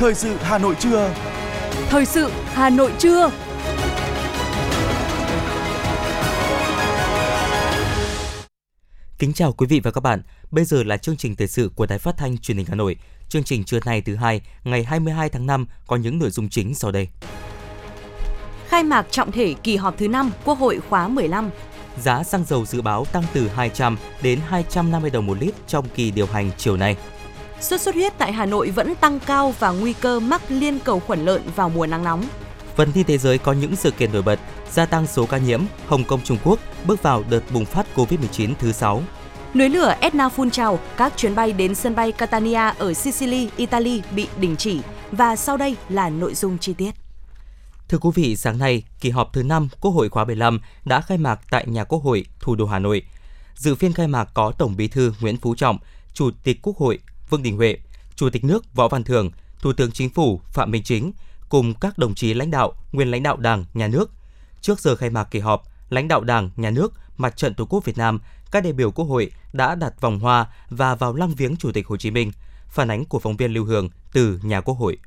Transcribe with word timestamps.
Thời 0.00 0.14
sự 0.14 0.36
Hà 0.40 0.58
Nội 0.58 0.74
trưa. 0.78 1.14
Thời 1.88 2.06
sự 2.06 2.30
Hà 2.44 2.70
Nội 2.70 2.92
trưa. 2.98 3.30
Kính 9.18 9.32
chào 9.32 9.52
quý 9.52 9.66
vị 9.66 9.80
và 9.80 9.90
các 9.90 10.00
bạn. 10.00 10.22
Bây 10.50 10.64
giờ 10.64 10.82
là 10.82 10.96
chương 10.96 11.16
trình 11.16 11.36
thời 11.36 11.46
sự 11.46 11.70
của 11.76 11.86
Đài 11.86 11.98
Phát 11.98 12.16
thanh 12.16 12.38
Truyền 12.38 12.56
hình 12.56 12.66
Hà 12.68 12.74
Nội. 12.74 12.96
Chương 13.28 13.44
trình 13.44 13.64
trưa 13.64 13.78
nay 13.84 14.00
thứ 14.00 14.16
hai, 14.16 14.40
ngày 14.64 14.84
22 14.84 15.28
tháng 15.28 15.46
5 15.46 15.66
có 15.86 15.96
những 15.96 16.18
nội 16.18 16.30
dung 16.30 16.48
chính 16.48 16.74
sau 16.74 16.90
đây. 16.90 17.08
Khai 18.68 18.84
mạc 18.84 19.06
trọng 19.10 19.32
thể 19.32 19.54
kỳ 19.62 19.76
họp 19.76 19.98
thứ 19.98 20.08
5 20.08 20.30
Quốc 20.44 20.58
hội 20.58 20.80
khóa 20.88 21.08
15. 21.08 21.50
Giá 21.98 22.22
xăng 22.22 22.44
dầu 22.44 22.66
dự 22.66 22.82
báo 22.82 23.04
tăng 23.04 23.24
từ 23.32 23.48
200 23.48 23.96
đến 24.22 24.40
250 24.48 25.10
đồng 25.10 25.26
một 25.26 25.36
lít 25.40 25.54
trong 25.66 25.88
kỳ 25.88 26.10
điều 26.10 26.26
hành 26.26 26.50
chiều 26.58 26.76
nay. 26.76 26.96
Xuất 27.60 27.80
xuất 27.80 27.94
huyết 27.94 28.12
tại 28.18 28.32
Hà 28.32 28.46
Nội 28.46 28.70
vẫn 28.70 28.94
tăng 28.94 29.20
cao 29.20 29.54
và 29.58 29.70
nguy 29.70 29.92
cơ 29.92 30.20
mắc 30.20 30.42
liên 30.48 30.78
cầu 30.78 31.00
khuẩn 31.00 31.24
lợn 31.24 31.42
vào 31.56 31.68
mùa 31.68 31.86
nắng 31.86 32.04
nóng. 32.04 32.24
Phần 32.76 32.92
tin 32.92 33.06
thế 33.06 33.18
giới 33.18 33.38
có 33.38 33.52
những 33.52 33.76
sự 33.76 33.90
kiện 33.90 34.12
nổi 34.12 34.22
bật, 34.22 34.40
gia 34.72 34.86
tăng 34.86 35.06
số 35.06 35.26
ca 35.26 35.38
nhiễm, 35.38 35.62
Hồng 35.86 36.04
Kông 36.04 36.22
Trung 36.22 36.38
Quốc 36.44 36.58
bước 36.86 37.02
vào 37.02 37.24
đợt 37.30 37.40
bùng 37.52 37.64
phát 37.64 37.86
Covid-19 37.94 38.54
thứ 38.58 38.72
6. 38.72 39.02
Núi 39.54 39.68
lửa 39.68 39.94
Etna 40.00 40.28
phun 40.28 40.50
trào, 40.50 40.78
các 40.96 41.12
chuyến 41.16 41.34
bay 41.34 41.52
đến 41.52 41.74
sân 41.74 41.94
bay 41.94 42.12
Catania 42.12 42.72
ở 42.78 42.94
Sicily, 42.94 43.48
Italy 43.56 44.02
bị 44.14 44.28
đình 44.40 44.56
chỉ. 44.56 44.80
Và 45.12 45.36
sau 45.36 45.56
đây 45.56 45.76
là 45.88 46.08
nội 46.08 46.34
dung 46.34 46.58
chi 46.58 46.74
tiết. 46.74 46.90
Thưa 47.88 47.98
quý 47.98 48.10
vị, 48.14 48.36
sáng 48.36 48.58
nay, 48.58 48.82
kỳ 49.00 49.10
họp 49.10 49.32
thứ 49.32 49.42
5 49.42 49.68
Quốc 49.80 49.90
hội 49.90 50.08
khóa 50.08 50.24
15 50.24 50.60
đã 50.84 51.00
khai 51.00 51.18
mạc 51.18 51.40
tại 51.50 51.66
nhà 51.66 51.84
Quốc 51.84 52.02
hội, 52.02 52.26
thủ 52.40 52.54
đô 52.54 52.66
Hà 52.66 52.78
Nội. 52.78 53.02
Dự 53.54 53.74
phiên 53.74 53.92
khai 53.92 54.08
mạc 54.08 54.24
có 54.34 54.52
Tổng 54.58 54.76
Bí 54.76 54.88
thư 54.88 55.14
Nguyễn 55.20 55.36
Phú 55.36 55.54
Trọng, 55.54 55.78
Chủ 56.14 56.30
tịch 56.44 56.62
Quốc 56.62 56.76
hội 56.76 56.98
Vương 57.30 57.42
Đình 57.42 57.56
Huệ, 57.56 57.76
Chủ 58.16 58.30
tịch 58.30 58.44
nước 58.44 58.74
Võ 58.74 58.88
Văn 58.88 59.04
Thưởng, 59.04 59.30
Thủ 59.58 59.72
tướng 59.72 59.92
Chính 59.92 60.10
phủ 60.10 60.40
Phạm 60.52 60.70
Minh 60.70 60.82
Chính 60.82 61.12
cùng 61.48 61.74
các 61.74 61.98
đồng 61.98 62.14
chí 62.14 62.34
lãnh 62.34 62.50
đạo, 62.50 62.72
nguyên 62.92 63.10
lãnh 63.10 63.22
đạo 63.22 63.36
Đảng, 63.36 63.64
Nhà 63.74 63.88
nước. 63.88 64.10
Trước 64.60 64.80
giờ 64.80 64.96
khai 64.96 65.10
mạc 65.10 65.24
kỳ 65.24 65.38
họp, 65.38 65.62
lãnh 65.90 66.08
đạo 66.08 66.20
Đảng, 66.20 66.50
Nhà 66.56 66.70
nước, 66.70 66.92
Mặt 67.16 67.36
trận 67.36 67.54
Tổ 67.54 67.64
quốc 67.64 67.84
Việt 67.84 67.98
Nam, 67.98 68.20
các 68.50 68.64
đại 68.64 68.72
biểu 68.72 68.90
Quốc 68.90 69.04
hội 69.04 69.30
đã 69.52 69.74
đặt 69.74 70.00
vòng 70.00 70.18
hoa 70.18 70.46
và 70.70 70.94
vào 70.94 71.14
lăng 71.14 71.34
viếng 71.34 71.56
Chủ 71.56 71.72
tịch 71.72 71.86
Hồ 71.86 71.96
Chí 71.96 72.10
Minh. 72.10 72.32
Phản 72.68 72.90
ánh 72.90 73.04
của 73.04 73.18
phóng 73.18 73.36
viên 73.36 73.52
Lưu 73.52 73.64
Hương 73.64 73.88
từ 74.12 74.38
nhà 74.42 74.60
Quốc 74.60 74.74
hội. 74.74 74.98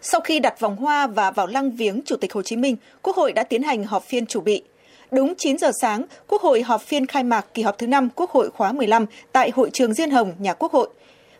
Sau 0.00 0.20
khi 0.20 0.40
đặt 0.40 0.60
vòng 0.60 0.76
hoa 0.76 1.06
và 1.06 1.30
vào 1.30 1.46
lăng 1.46 1.76
viếng 1.76 2.00
Chủ 2.06 2.16
tịch 2.20 2.32
Hồ 2.32 2.42
Chí 2.42 2.56
Minh, 2.56 2.76
Quốc 3.02 3.16
hội 3.16 3.32
đã 3.32 3.44
tiến 3.44 3.62
hành 3.62 3.84
họp 3.84 4.04
phiên 4.04 4.26
chủ 4.26 4.40
bị. 4.40 4.62
Đúng 5.10 5.34
9 5.38 5.58
giờ 5.58 5.70
sáng, 5.80 6.04
Quốc 6.26 6.42
hội 6.42 6.62
họp 6.62 6.82
phiên 6.82 7.06
khai 7.06 7.24
mạc 7.24 7.46
kỳ 7.54 7.62
họp 7.62 7.78
thứ 7.78 7.86
5 7.86 8.08
Quốc 8.14 8.30
hội 8.30 8.50
khóa 8.50 8.72
15 8.72 9.06
tại 9.32 9.50
hội 9.54 9.70
trường 9.72 9.94
Diên 9.94 10.10
Hồng, 10.10 10.32
nhà 10.38 10.54
Quốc 10.54 10.72
hội. 10.72 10.88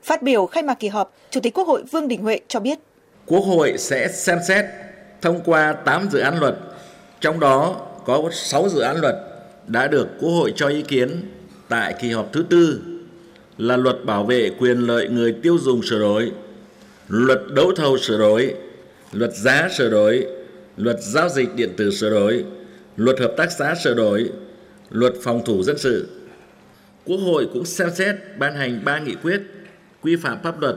Phát 0.02 0.22
biểu 0.22 0.47
khai 0.47 0.62
mạc 0.62 0.74
kỳ 0.74 0.88
họp, 0.88 1.16
Chủ 1.30 1.41
tịch 1.41 1.55
Quốc 1.55 1.69
hội 1.69 1.83
Vương 1.91 2.08
Đình 2.08 2.22
Huệ 2.22 2.41
cho 2.48 2.61
biết. 2.61 2.78
Quốc 3.27 3.41
hội 3.41 3.74
sẽ 3.78 4.08
xem 4.08 4.39
xét 4.48 4.64
thông 5.22 5.41
qua 5.44 5.72
8 5.72 6.08
dự 6.12 6.19
án 6.19 6.39
luật, 6.39 6.55
trong 7.20 7.41
đó 7.41 7.77
có 8.05 8.22
6 8.33 8.69
dự 8.69 8.80
án 8.80 9.00
luật 9.00 9.14
đã 9.66 9.86
được 9.86 10.08
Quốc 10.20 10.30
hội 10.30 10.52
cho 10.56 10.69
ý 10.69 10.83
kiến 10.83 11.22
tại 11.69 11.94
kỳ 12.00 12.11
họp 12.11 12.33
thứ 12.33 12.44
tư 12.50 12.80
là 13.58 13.77
luật 13.77 14.05
bảo 14.05 14.24
vệ 14.24 14.50
quyền 14.58 14.78
lợi 14.78 15.08
người 15.08 15.34
tiêu 15.42 15.58
dùng 15.58 15.83
sửa 15.83 15.98
đổi, 15.98 16.33
luật 17.08 17.41
đấu 17.55 17.72
thầu 17.77 17.98
sửa 17.98 18.19
đổi, 18.19 18.55
luật 19.12 19.30
giá 19.34 19.69
sửa 19.77 19.91
đổi, 19.91 20.27
luật 20.77 20.96
giao 21.00 21.28
dịch 21.28 21.55
điện 21.55 21.70
tử 21.77 21.91
sửa 21.91 22.11
đổi, 22.11 22.44
luật 22.99 23.21
hợp 23.21 23.35
tác 23.37 23.53
xã 23.53 23.75
sửa 23.75 23.95
đổi, 23.95 24.31
luật 24.91 25.15
phòng 25.23 25.45
thủ 25.45 25.63
dân 25.63 25.79
sự. 25.79 26.09
Quốc 27.05 27.17
hội 27.17 27.49
cũng 27.53 27.65
xem 27.65 27.89
xét 27.95 28.17
ban 28.39 28.55
hành 28.55 28.85
ba 28.85 28.99
nghị 28.99 29.15
quyết 29.15 29.41
quy 30.03 30.17
phạm 30.17 30.39
pháp 30.43 30.61
luật 30.61 30.77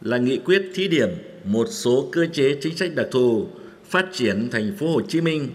là 0.00 0.18
nghị 0.18 0.38
quyết 0.38 0.62
thí 0.74 0.88
điểm 0.88 1.08
một 1.44 1.66
số 1.70 2.08
cơ 2.12 2.26
chế 2.32 2.56
chính 2.60 2.76
sách 2.76 2.94
đặc 2.94 3.06
thù 3.10 3.46
phát 3.88 4.06
triển 4.12 4.48
thành 4.50 4.76
phố 4.78 4.92
Hồ 4.92 5.00
Chí 5.08 5.20
Minh, 5.20 5.48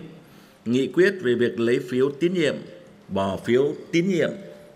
nghị 0.65 0.87
quyết 0.87 1.13
về 1.21 1.33
việc 1.35 1.59
lấy 1.59 1.79
phiếu 1.79 2.11
tín 2.19 2.33
nhiệm, 2.33 2.55
bỏ 3.07 3.39
phiếu 3.45 3.73
tín 3.91 4.09
nhiệm 4.09 4.31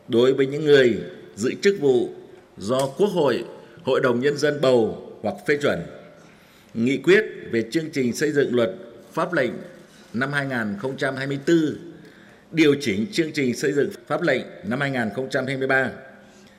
đối 0.07 0.33
với 0.33 0.45
những 0.45 0.65
người 0.65 0.97
giữ 1.35 1.53
chức 1.61 1.79
vụ 1.79 2.09
do 2.57 2.87
Quốc 2.97 3.07
hội, 3.07 3.43
Hội 3.83 3.99
đồng 4.01 4.19
Nhân 4.19 4.37
dân 4.37 4.61
bầu 4.61 5.11
hoặc 5.21 5.35
phê 5.47 5.57
chuẩn, 5.61 5.79
nghị 6.73 6.97
quyết 6.97 7.25
về 7.51 7.63
chương 7.71 7.89
trình 7.93 8.13
xây 8.13 8.31
dựng 8.31 8.55
luật 8.55 8.75
pháp 9.13 9.33
lệnh 9.33 9.51
năm 10.13 10.33
2024, 10.33 11.57
điều 12.51 12.75
chỉnh 12.81 13.05
chương 13.11 13.31
trình 13.33 13.55
xây 13.55 13.71
dựng 13.71 13.89
pháp 14.07 14.21
lệnh 14.21 14.41
năm 14.63 14.79
2023. 14.79 15.91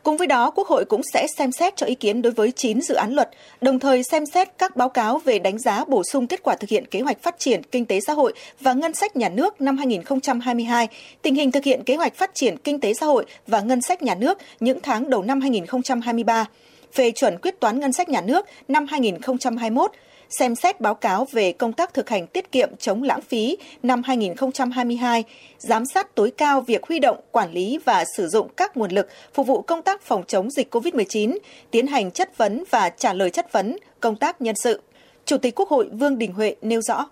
Cùng 0.03 0.17
với 0.17 0.27
đó, 0.27 0.51
Quốc 0.51 0.69
hội 0.69 0.85
cũng 0.85 1.01
sẽ 1.13 1.27
xem 1.39 1.53
xét 1.53 1.77
cho 1.77 1.87
ý 1.87 1.95
kiến 1.95 2.23
đối 2.23 2.33
với 2.33 2.53
9 2.53 2.81
dự 2.81 2.95
án 2.95 3.15
luật, 3.15 3.31
đồng 3.61 3.79
thời 3.79 4.03
xem 4.03 4.27
xét 4.27 4.49
các 4.59 4.77
báo 4.77 4.89
cáo 4.89 5.19
về 5.19 5.39
đánh 5.39 5.59
giá 5.59 5.85
bổ 5.85 6.03
sung 6.13 6.27
kết 6.27 6.43
quả 6.43 6.57
thực 6.57 6.71
hiện 6.71 6.87
kế 6.87 7.01
hoạch 7.01 7.23
phát 7.23 7.35
triển 7.39 7.63
kinh 7.63 7.87
tế 7.87 8.01
xã 8.07 8.13
hội 8.13 8.33
và 8.61 8.73
ngân 8.73 8.95
sách 8.95 9.17
nhà 9.17 9.29
nước 9.29 9.61
năm 9.61 9.77
2022, 9.77 10.89
tình 11.23 11.35
hình 11.35 11.53
thực 11.53 11.65
hiện 11.65 11.85
kế 11.85 11.97
hoạch 11.97 12.15
phát 12.15 12.31
triển 12.35 12.57
kinh 12.65 12.81
tế 12.81 12.95
xã 12.95 13.07
hội 13.07 13.25
và 13.47 13.61
ngân 13.61 13.83
sách 13.83 14.03
nhà 14.03 14.15
nước 14.15 14.39
những 14.61 14.79
tháng 14.83 15.11
đầu 15.11 15.23
năm 15.23 15.41
2023, 15.41 16.47
phê 16.93 17.11
chuẩn 17.11 17.39
quyết 17.43 17.61
toán 17.61 17.81
ngân 17.81 17.93
sách 17.93 18.09
nhà 18.09 18.21
nước 18.21 18.47
năm 18.69 18.87
2021, 18.87 19.91
xem 20.39 20.55
xét 20.55 20.81
báo 20.81 20.95
cáo 20.95 21.27
về 21.33 21.53
công 21.53 21.73
tác 21.73 21.95
thực 21.95 22.09
hành 22.09 22.27
tiết 22.27 22.53
kiệm 22.53 22.77
chống 22.79 23.03
lãng 23.03 23.21
phí 23.21 23.57
năm 23.83 24.03
2022, 24.03 25.25
giám 25.59 25.87
sát 25.87 26.15
tối 26.15 26.33
cao 26.37 26.61
việc 26.61 26.87
huy 26.87 26.99
động, 26.99 27.21
quản 27.31 27.53
lý 27.53 27.79
và 27.85 28.05
sử 28.17 28.29
dụng 28.29 28.49
các 28.57 28.77
nguồn 28.77 28.91
lực 28.91 29.09
phục 29.35 29.47
vụ 29.47 29.63
công 29.63 29.83
tác 29.83 30.03
phòng 30.03 30.25
chống 30.29 30.51
dịch 30.51 30.75
COVID-19, 30.75 31.39
tiến 31.71 31.87
hành 31.87 32.11
chất 32.11 32.39
vấn 32.39 32.65
và 32.71 32.89
trả 32.89 33.13
lời 33.13 33.31
chất 33.31 33.53
vấn, 33.53 33.77
công 34.01 34.17
tác 34.17 34.41
nhân 34.41 34.55
sự. 34.57 34.81
Chủ 35.25 35.39
tịch 35.39 35.55
Quốc 35.55 35.69
hội 35.69 35.89
Vương 35.93 36.19
Đình 36.19 36.33
Huệ 36.33 36.57
nêu 36.63 36.81
rõ. 36.81 37.07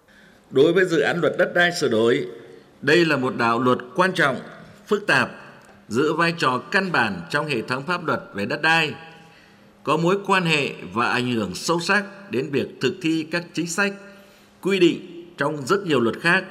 Đối 0.50 0.72
với 0.72 0.84
dự 0.84 1.00
án 1.00 1.20
luật 1.20 1.32
đất 1.38 1.54
đai 1.54 1.72
sửa 1.72 1.88
đổi, 1.88 2.26
đây 2.82 3.04
là 3.04 3.16
một 3.16 3.36
đạo 3.36 3.58
luật 3.58 3.78
quan 3.96 4.12
trọng, 4.12 4.36
phức 4.86 5.06
tạp, 5.06 5.30
giữ 5.88 6.12
vai 6.12 6.34
trò 6.38 6.58
căn 6.70 6.92
bản 6.92 7.20
trong 7.30 7.46
hệ 7.46 7.62
thống 7.62 7.82
pháp 7.86 8.06
luật 8.06 8.20
về 8.34 8.46
đất 8.46 8.62
đai, 8.62 8.92
có 9.84 9.96
mối 9.96 10.18
quan 10.26 10.44
hệ 10.44 10.72
và 10.92 11.08
ảnh 11.08 11.32
hưởng 11.32 11.54
sâu 11.54 11.80
sắc 11.80 12.30
đến 12.30 12.50
việc 12.50 12.80
thực 12.80 12.94
thi 13.02 13.26
các 13.30 13.44
chính 13.52 13.66
sách, 13.66 13.94
quy 14.62 14.78
định 14.78 15.24
trong 15.38 15.66
rất 15.66 15.86
nhiều 15.86 16.00
luật 16.00 16.20
khác, 16.20 16.44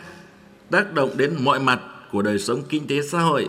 tác 0.71 0.93
động 0.93 1.09
đến 1.17 1.35
mọi 1.39 1.59
mặt 1.59 1.79
của 2.11 2.21
đời 2.21 2.39
sống 2.39 2.63
kinh 2.69 2.87
tế 2.87 3.01
xã 3.01 3.19
hội 3.19 3.47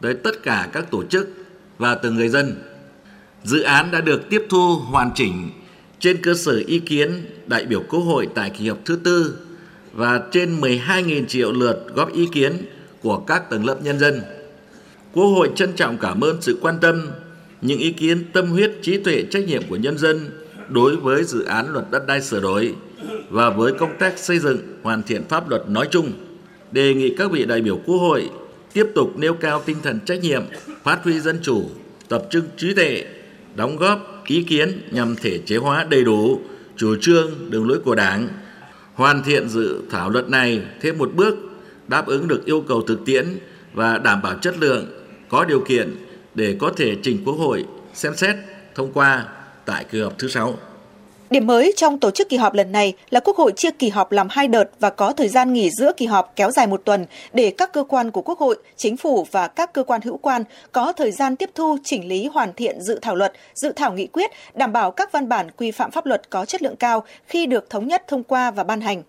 tới 0.00 0.14
tất 0.14 0.42
cả 0.42 0.68
các 0.72 0.90
tổ 0.90 1.04
chức 1.04 1.28
và 1.78 1.94
từng 1.94 2.14
người 2.14 2.28
dân. 2.28 2.62
Dự 3.44 3.62
án 3.62 3.90
đã 3.90 4.00
được 4.00 4.30
tiếp 4.30 4.46
thu 4.48 4.76
hoàn 4.76 5.10
chỉnh 5.14 5.50
trên 6.00 6.22
cơ 6.22 6.34
sở 6.34 6.62
ý 6.66 6.78
kiến 6.78 7.26
đại 7.46 7.64
biểu 7.64 7.82
Quốc 7.88 8.00
hội 8.00 8.28
tại 8.34 8.50
kỳ 8.58 8.68
họp 8.68 8.78
thứ 8.84 8.96
tư 9.04 9.38
và 9.92 10.22
trên 10.32 10.60
12.000 10.60 11.26
triệu 11.26 11.52
lượt 11.52 11.86
góp 11.94 12.12
ý 12.12 12.28
kiến 12.32 12.52
của 13.02 13.18
các 13.18 13.50
tầng 13.50 13.64
lớp 13.64 13.82
nhân 13.82 13.98
dân. 13.98 14.22
Quốc 15.12 15.24
hội 15.24 15.50
trân 15.54 15.72
trọng 15.72 15.98
cảm 15.98 16.20
ơn 16.20 16.42
sự 16.42 16.58
quan 16.60 16.78
tâm, 16.80 17.08
những 17.60 17.78
ý 17.78 17.92
kiến 17.92 18.24
tâm 18.32 18.46
huyết 18.46 18.72
trí 18.82 18.98
tuệ 18.98 19.24
trách 19.30 19.46
nhiệm 19.46 19.62
của 19.68 19.76
nhân 19.76 19.98
dân 19.98 20.30
đối 20.68 20.96
với 20.96 21.24
dự 21.24 21.44
án 21.44 21.72
luật 21.72 21.84
đất 21.90 22.06
đai 22.06 22.22
sửa 22.22 22.40
đổi 22.40 22.74
và 23.30 23.50
với 23.50 23.72
công 23.72 23.98
tác 23.98 24.18
xây 24.18 24.38
dựng 24.38 24.58
hoàn 24.82 25.02
thiện 25.02 25.22
pháp 25.28 25.48
luật 25.48 25.68
nói 25.68 25.88
chung. 25.90 26.12
Đề 26.72 26.94
nghị 26.94 27.14
các 27.16 27.30
vị 27.30 27.44
đại 27.44 27.60
biểu 27.60 27.80
Quốc 27.86 27.96
hội 27.96 28.30
tiếp 28.72 28.86
tục 28.94 29.18
nêu 29.18 29.34
cao 29.34 29.62
tinh 29.66 29.76
thần 29.82 30.00
trách 30.00 30.22
nhiệm, 30.22 30.42
phát 30.82 31.04
huy 31.04 31.20
dân 31.20 31.38
chủ, 31.42 31.70
tập 32.08 32.22
trung 32.30 32.44
trí 32.56 32.74
tuệ, 32.74 33.04
đóng 33.54 33.76
góp 33.76 34.24
ý 34.26 34.42
kiến 34.42 34.80
nhằm 34.90 35.16
thể 35.16 35.38
chế 35.38 35.56
hóa 35.56 35.86
đầy 35.90 36.04
đủ 36.04 36.40
chủ 36.76 36.96
trương, 37.00 37.30
đường 37.50 37.68
lối 37.68 37.78
của 37.78 37.94
Đảng, 37.94 38.28
hoàn 38.94 39.22
thiện 39.22 39.48
dự 39.48 39.80
thảo 39.90 40.10
luật 40.10 40.28
này 40.28 40.62
thêm 40.80 40.98
một 40.98 41.10
bước 41.14 41.34
đáp 41.88 42.06
ứng 42.06 42.28
được 42.28 42.44
yêu 42.44 42.64
cầu 42.68 42.82
thực 42.82 43.04
tiễn 43.04 43.26
và 43.72 43.98
đảm 43.98 44.22
bảo 44.22 44.34
chất 44.34 44.54
lượng, 44.60 44.86
có 45.28 45.44
điều 45.44 45.60
kiện 45.60 45.96
để 46.34 46.56
có 46.60 46.72
thể 46.76 46.94
trình 47.02 47.22
Quốc 47.24 47.34
hội 47.34 47.64
xem 47.94 48.16
xét 48.16 48.36
thông 48.74 48.92
qua 48.92 49.26
tại 49.64 49.84
kỳ 49.90 50.00
họp 50.00 50.18
thứ 50.18 50.28
6. 50.28 50.54
Điểm 51.30 51.46
mới 51.46 51.72
trong 51.76 51.98
tổ 51.98 52.10
chức 52.10 52.28
kỳ 52.28 52.36
họp 52.36 52.54
lần 52.54 52.72
này 52.72 52.92
là 53.10 53.20
Quốc 53.20 53.36
hội 53.36 53.52
chia 53.56 53.70
kỳ 53.70 53.88
họp 53.88 54.12
làm 54.12 54.26
hai 54.30 54.48
đợt 54.48 54.64
và 54.80 54.90
có 54.90 55.12
thời 55.12 55.28
gian 55.28 55.52
nghỉ 55.52 55.70
giữa 55.70 55.92
kỳ 55.96 56.06
họp 56.06 56.32
kéo 56.36 56.50
dài 56.50 56.66
một 56.66 56.80
tuần 56.84 57.06
để 57.32 57.52
các 57.58 57.72
cơ 57.72 57.84
quan 57.84 58.10
của 58.10 58.22
Quốc 58.22 58.38
hội, 58.38 58.56
Chính 58.76 58.96
phủ 58.96 59.26
và 59.30 59.48
các 59.48 59.72
cơ 59.72 59.82
quan 59.82 60.00
hữu 60.04 60.16
quan 60.16 60.44
có 60.72 60.92
thời 60.92 61.12
gian 61.12 61.36
tiếp 61.36 61.50
thu, 61.54 61.76
chỉnh 61.84 62.08
lý 62.08 62.26
hoàn 62.26 62.52
thiện 62.52 62.80
dự 62.80 62.98
thảo 63.02 63.14
luật, 63.14 63.32
dự 63.54 63.72
thảo 63.76 63.92
nghị 63.92 64.06
quyết, 64.06 64.30
đảm 64.54 64.72
bảo 64.72 64.90
các 64.90 65.12
văn 65.12 65.28
bản 65.28 65.50
quy 65.50 65.70
phạm 65.70 65.90
pháp 65.90 66.06
luật 66.06 66.30
có 66.30 66.44
chất 66.44 66.62
lượng 66.62 66.76
cao 66.76 67.04
khi 67.26 67.46
được 67.46 67.70
thống 67.70 67.88
nhất 67.88 68.04
thông 68.08 68.22
qua 68.22 68.50
và 68.50 68.64
ban 68.64 68.80
hành. 68.80 69.02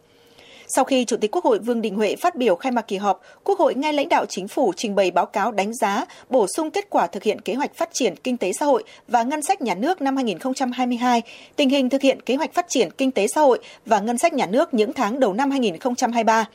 Sau 0.76 0.86
khi 0.86 1.06
Chủ 1.06 1.18
tịch 1.18 1.32
Quốc 1.32 1.44
hội 1.44 1.60
Vương 1.60 1.82
Đình 1.82 1.96
Huệ 1.96 2.16
phát 2.16 2.36
biểu 2.36 2.56
khai 2.56 2.72
mạc 2.72 2.82
kỳ 2.82 2.98
họp, 2.98 3.22
Quốc 3.44 3.60
hội 3.60 3.76
nghe 3.76 3.92
lãnh 3.92 4.10
đạo 4.10 4.26
chính 4.26 4.48
phủ 4.48 4.74
trình 4.78 4.96
bày 4.96 5.12
báo 5.12 5.26
cáo 5.26 5.52
đánh 5.52 5.74
giá, 5.74 6.06
bổ 6.30 6.48
sung 6.56 6.72
kết 6.72 6.90
quả 6.90 7.08
thực 7.08 7.24
hiện 7.24 7.42
kế 7.42 7.54
hoạch 7.54 7.76
phát 7.76 7.90
triển 7.94 8.16
kinh 8.16 8.38
tế 8.38 8.52
xã 8.60 8.66
hội 8.66 8.84
và 9.08 9.24
ngân 9.24 9.42
sách 9.42 9.62
nhà 9.62 9.76
nước 9.76 10.02
năm 10.02 10.16
2022, 10.16 11.22
tình 11.56 11.70
hình 11.70 11.90
thực 11.90 12.02
hiện 12.02 12.22
kế 12.22 12.36
hoạch 12.36 12.54
phát 12.54 12.66
triển 12.70 12.90
kinh 12.98 13.12
tế 13.12 13.28
xã 13.28 13.42
hội 13.42 13.60
và 13.86 14.00
ngân 14.00 14.18
sách 14.18 14.34
nhà 14.34 14.46
nước 14.46 14.74
những 14.74 14.94
tháng 14.94 15.20
đầu 15.20 15.34
năm 15.34 15.52
2023. 15.52 16.46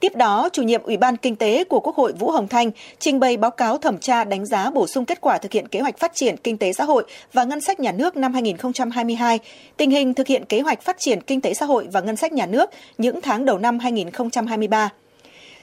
Tiếp 0.00 0.16
đó, 0.16 0.48
chủ 0.52 0.62
nhiệm 0.62 0.82
Ủy 0.82 0.96
ban 0.96 1.16
Kinh 1.16 1.36
tế 1.36 1.64
của 1.64 1.80
Quốc 1.80 1.96
hội 1.96 2.12
Vũ 2.12 2.30
Hồng 2.30 2.48
Thanh 2.48 2.70
trình 2.98 3.20
bày 3.20 3.36
báo 3.36 3.50
cáo 3.50 3.78
thẩm 3.78 3.98
tra 3.98 4.24
đánh 4.24 4.46
giá 4.46 4.70
bổ 4.70 4.86
sung 4.86 5.04
kết 5.04 5.20
quả 5.20 5.38
thực 5.38 5.52
hiện 5.52 5.68
kế 5.68 5.80
hoạch 5.80 5.98
phát 5.98 6.14
triển 6.14 6.36
kinh 6.36 6.58
tế 6.58 6.72
xã 6.72 6.84
hội 6.84 7.04
và 7.32 7.44
ngân 7.44 7.60
sách 7.60 7.80
nhà 7.80 7.92
nước 7.92 8.16
năm 8.16 8.32
2022, 8.32 9.38
tình 9.76 9.90
hình 9.90 10.14
thực 10.14 10.26
hiện 10.26 10.44
kế 10.44 10.60
hoạch 10.60 10.82
phát 10.82 10.98
triển 10.98 11.20
kinh 11.20 11.40
tế 11.40 11.54
xã 11.54 11.66
hội 11.66 11.88
và 11.92 12.00
ngân 12.00 12.16
sách 12.16 12.32
nhà 12.32 12.46
nước 12.46 12.70
những 12.98 13.20
tháng 13.20 13.44
đầu 13.44 13.58
năm 13.58 13.78
2023. 13.78 14.90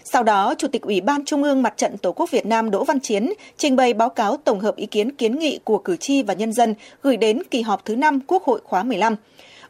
Sau 0.04 0.24
đó, 0.24 0.56
Chủ 0.58 0.68
tịch 0.68 0.82
Ủy 0.82 1.02
ban 1.02 1.26
Trung 1.26 1.44
ương 1.44 1.62
Mặt 1.62 1.74
trận 1.78 1.98
Tổ 1.98 2.12
quốc 2.12 2.32
Việt 2.32 2.46
Nam 2.46 2.72
Đỗ 2.72 2.84
Văn 2.84 3.00
Chiến 3.00 3.34
trình 3.58 3.76
bày 3.76 3.94
báo 3.94 4.10
cáo 4.10 4.38
tổng 4.38 4.60
hợp 4.60 4.76
ý 4.76 4.86
kiến 4.86 5.12
kiến 5.12 5.40
nghị 5.40 5.60
của 5.64 5.78
cử 5.78 5.98
tri 5.98 6.24
và 6.24 6.34
nhân 6.34 6.54
dân 6.54 6.76
gửi 7.02 7.18
đến 7.18 7.42
kỳ 7.52 7.62
họp 7.62 7.86
thứ 7.86 7.96
5 7.96 8.20
Quốc 8.28 8.44
hội 8.44 8.62
khóa 8.64 8.84
15. 8.84 9.16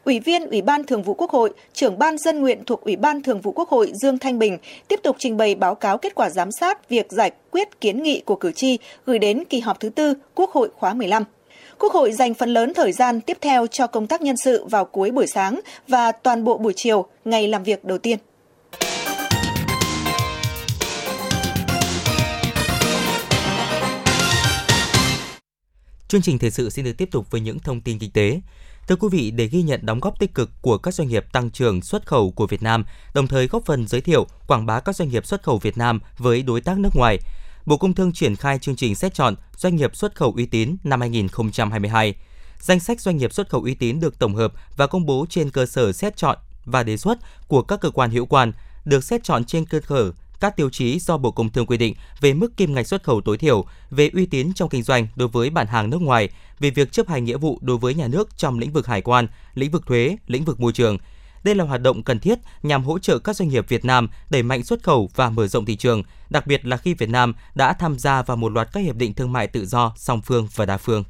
Ủy 0.04 0.20
viên 0.20 0.50
Ủy 0.50 0.62
ban 0.62 0.84
Thường 0.84 1.02
vụ 1.02 1.14
Quốc 1.14 1.30
hội, 1.30 1.50
trưởng 1.72 1.98
ban 1.98 2.18
dân 2.18 2.40
nguyện 2.40 2.64
thuộc 2.66 2.80
Ủy 2.84 2.96
ban 2.96 3.22
Thường 3.22 3.40
vụ 3.40 3.52
Quốc 3.52 3.68
hội 3.68 3.92
Dương 3.94 4.18
Thanh 4.18 4.38
Bình 4.38 4.58
tiếp 4.88 5.00
tục 5.02 5.16
trình 5.18 5.36
bày 5.36 5.54
báo 5.54 5.74
cáo 5.74 5.98
kết 5.98 6.14
quả 6.14 6.30
giám 6.30 6.52
sát 6.52 6.88
việc 6.88 7.12
giải 7.12 7.30
quyết 7.50 7.80
kiến 7.80 8.02
nghị 8.02 8.20
của 8.20 8.36
cử 8.36 8.52
tri 8.52 8.78
gửi 9.06 9.18
đến 9.18 9.44
kỳ 9.44 9.60
họp 9.60 9.80
thứ 9.80 9.88
tư 9.88 10.14
Quốc 10.34 10.50
hội 10.50 10.68
khóa 10.76 10.94
15. 10.94 11.24
Quốc 11.78 11.92
hội 11.92 12.12
dành 12.12 12.34
phần 12.34 12.48
lớn 12.48 12.74
thời 12.74 12.92
gian 12.92 13.20
tiếp 13.20 13.38
theo 13.40 13.66
cho 13.66 13.86
công 13.86 14.06
tác 14.06 14.22
nhân 14.22 14.36
sự 14.36 14.64
vào 14.64 14.84
cuối 14.84 15.10
buổi 15.10 15.26
sáng 15.26 15.60
và 15.88 16.12
toàn 16.12 16.44
bộ 16.44 16.58
buổi 16.58 16.72
chiều, 16.76 17.06
ngày 17.24 17.48
làm 17.48 17.62
việc 17.62 17.84
đầu 17.84 17.98
tiên. 17.98 18.18
Chương 26.08 26.22
trình 26.22 26.38
thời 26.38 26.50
sự 26.50 26.70
xin 26.70 26.84
được 26.84 26.92
tiếp 26.98 27.08
tục 27.12 27.30
với 27.30 27.40
những 27.40 27.58
thông 27.58 27.80
tin 27.80 27.98
kinh 27.98 28.10
tế. 28.10 28.40
Thưa 28.88 28.96
quý 28.96 29.08
vị, 29.12 29.30
để 29.30 29.46
ghi 29.46 29.62
nhận 29.62 29.86
đóng 29.86 30.00
góp 30.00 30.18
tích 30.18 30.34
cực 30.34 30.50
của 30.60 30.78
các 30.78 30.94
doanh 30.94 31.08
nghiệp 31.08 31.26
tăng 31.32 31.50
trưởng 31.50 31.82
xuất 31.82 32.06
khẩu 32.06 32.30
của 32.30 32.46
Việt 32.46 32.62
Nam, 32.62 32.84
đồng 33.14 33.26
thời 33.26 33.46
góp 33.46 33.64
phần 33.64 33.86
giới 33.86 34.00
thiệu, 34.00 34.26
quảng 34.46 34.66
bá 34.66 34.80
các 34.80 34.96
doanh 34.96 35.08
nghiệp 35.08 35.26
xuất 35.26 35.42
khẩu 35.42 35.58
Việt 35.58 35.78
Nam 35.78 36.00
với 36.18 36.42
đối 36.42 36.60
tác 36.60 36.78
nước 36.78 36.90
ngoài, 36.94 37.18
Bộ 37.66 37.76
Công 37.76 37.94
Thương 37.94 38.12
triển 38.12 38.36
khai 38.36 38.58
chương 38.58 38.76
trình 38.76 38.94
xét 38.94 39.14
chọn 39.14 39.34
doanh 39.56 39.76
nghiệp 39.76 39.96
xuất 39.96 40.14
khẩu 40.14 40.32
uy 40.36 40.46
tín 40.46 40.76
năm 40.84 41.00
2022. 41.00 42.14
Danh 42.60 42.80
sách 42.80 43.00
doanh 43.00 43.16
nghiệp 43.16 43.32
xuất 43.32 43.48
khẩu 43.50 43.62
uy 43.62 43.74
tín 43.74 44.00
được 44.00 44.18
tổng 44.18 44.34
hợp 44.34 44.52
và 44.76 44.86
công 44.86 45.06
bố 45.06 45.26
trên 45.28 45.50
cơ 45.50 45.66
sở 45.66 45.92
xét 45.92 46.16
chọn 46.16 46.38
và 46.64 46.82
đề 46.82 46.96
xuất 46.96 47.18
của 47.48 47.62
các 47.62 47.80
cơ 47.80 47.90
quan 47.90 48.10
hữu 48.10 48.26
quan, 48.26 48.52
được 48.84 49.04
xét 49.04 49.24
chọn 49.24 49.44
trên 49.44 49.66
cơ 49.66 49.80
sở 49.88 50.12
các 50.44 50.56
tiêu 50.56 50.70
chí 50.70 50.98
do 50.98 51.18
Bộ 51.18 51.30
Công 51.30 51.50
Thương 51.50 51.66
quy 51.66 51.76
định 51.76 51.94
về 52.20 52.34
mức 52.34 52.56
kim 52.56 52.74
ngạch 52.74 52.86
xuất 52.86 53.02
khẩu 53.02 53.20
tối 53.20 53.38
thiểu, 53.38 53.64
về 53.90 54.10
uy 54.14 54.26
tín 54.26 54.52
trong 54.54 54.68
kinh 54.68 54.82
doanh 54.82 55.06
đối 55.16 55.28
với 55.28 55.50
bản 55.50 55.66
hàng 55.66 55.90
nước 55.90 56.02
ngoài, 56.02 56.28
về 56.60 56.70
việc 56.70 56.92
chấp 56.92 57.08
hành 57.08 57.24
nghĩa 57.24 57.36
vụ 57.36 57.58
đối 57.62 57.76
với 57.78 57.94
nhà 57.94 58.08
nước 58.08 58.36
trong 58.36 58.58
lĩnh 58.58 58.72
vực 58.72 58.86
hải 58.86 59.02
quan, 59.02 59.26
lĩnh 59.54 59.70
vực 59.70 59.86
thuế, 59.86 60.16
lĩnh 60.26 60.44
vực 60.44 60.60
môi 60.60 60.72
trường. 60.72 60.98
Đây 61.44 61.54
là 61.54 61.64
hoạt 61.64 61.80
động 61.80 62.02
cần 62.02 62.18
thiết 62.18 62.38
nhằm 62.62 62.84
hỗ 62.84 62.98
trợ 62.98 63.18
các 63.18 63.36
doanh 63.36 63.48
nghiệp 63.48 63.68
Việt 63.68 63.84
Nam 63.84 64.08
đẩy 64.30 64.42
mạnh 64.42 64.64
xuất 64.64 64.82
khẩu 64.82 65.10
và 65.14 65.30
mở 65.30 65.46
rộng 65.46 65.64
thị 65.64 65.76
trường, 65.76 66.02
đặc 66.30 66.46
biệt 66.46 66.66
là 66.66 66.76
khi 66.76 66.94
Việt 66.94 67.08
Nam 67.08 67.34
đã 67.54 67.72
tham 67.72 67.98
gia 67.98 68.22
vào 68.22 68.36
một 68.36 68.52
loạt 68.52 68.68
các 68.72 68.80
hiệp 68.80 68.96
định 68.96 69.14
thương 69.14 69.32
mại 69.32 69.46
tự 69.46 69.66
do 69.66 69.92
song 69.96 70.22
phương 70.22 70.48
và 70.54 70.66
đa 70.66 70.76
phương. 70.76 71.04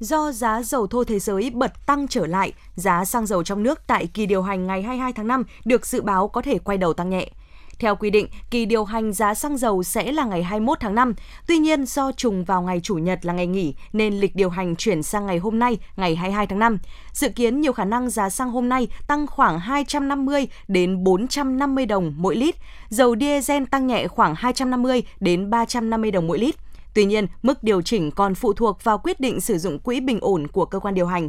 Do 0.00 0.32
giá 0.32 0.62
dầu 0.62 0.86
thô 0.86 1.04
thế 1.04 1.18
giới 1.18 1.50
bật 1.50 1.86
tăng 1.86 2.08
trở 2.08 2.26
lại, 2.26 2.52
giá 2.74 3.04
xăng 3.04 3.26
dầu 3.26 3.42
trong 3.42 3.62
nước 3.62 3.80
tại 3.86 4.06
kỳ 4.06 4.26
điều 4.26 4.42
hành 4.42 4.66
ngày 4.66 4.82
22 4.82 5.12
tháng 5.12 5.26
5 5.26 5.42
được 5.64 5.86
dự 5.86 6.02
báo 6.02 6.28
có 6.28 6.42
thể 6.42 6.58
quay 6.58 6.78
đầu 6.78 6.92
tăng 6.92 7.10
nhẹ. 7.10 7.30
Theo 7.78 7.96
quy 7.96 8.10
định, 8.10 8.28
kỳ 8.50 8.64
điều 8.64 8.84
hành 8.84 9.12
giá 9.12 9.34
xăng 9.34 9.56
dầu 9.56 9.82
sẽ 9.82 10.12
là 10.12 10.24
ngày 10.24 10.42
21 10.42 10.80
tháng 10.80 10.94
5. 10.94 11.14
Tuy 11.46 11.58
nhiên, 11.58 11.86
do 11.86 12.12
trùng 12.12 12.44
vào 12.44 12.62
ngày 12.62 12.80
Chủ 12.82 12.94
nhật 12.94 13.26
là 13.26 13.32
ngày 13.32 13.46
nghỉ, 13.46 13.74
nên 13.92 14.14
lịch 14.14 14.36
điều 14.36 14.50
hành 14.50 14.76
chuyển 14.76 15.02
sang 15.02 15.26
ngày 15.26 15.38
hôm 15.38 15.58
nay, 15.58 15.78
ngày 15.96 16.16
22 16.16 16.46
tháng 16.46 16.58
5. 16.58 16.78
Dự 17.12 17.28
kiến 17.28 17.60
nhiều 17.60 17.72
khả 17.72 17.84
năng 17.84 18.10
giá 18.10 18.30
xăng 18.30 18.50
hôm 18.50 18.68
nay 18.68 18.88
tăng 19.06 19.26
khoảng 19.26 19.58
250 19.58 20.48
đến 20.68 21.04
450 21.04 21.86
đồng 21.86 22.14
mỗi 22.16 22.36
lít. 22.36 22.54
Dầu 22.88 23.16
diesel 23.20 23.64
tăng 23.70 23.86
nhẹ 23.86 24.08
khoảng 24.08 24.34
250 24.36 25.02
đến 25.20 25.50
350 25.50 26.10
đồng 26.10 26.26
mỗi 26.26 26.38
lít. 26.38 26.54
Tuy 26.94 27.04
nhiên, 27.04 27.26
mức 27.42 27.62
điều 27.62 27.82
chỉnh 27.82 28.10
còn 28.10 28.34
phụ 28.34 28.52
thuộc 28.52 28.84
vào 28.84 28.98
quyết 28.98 29.20
định 29.20 29.40
sử 29.40 29.58
dụng 29.58 29.78
quỹ 29.78 30.00
bình 30.00 30.18
ổn 30.20 30.46
của 30.48 30.64
cơ 30.64 30.78
quan 30.78 30.94
điều 30.94 31.06
hành. 31.06 31.28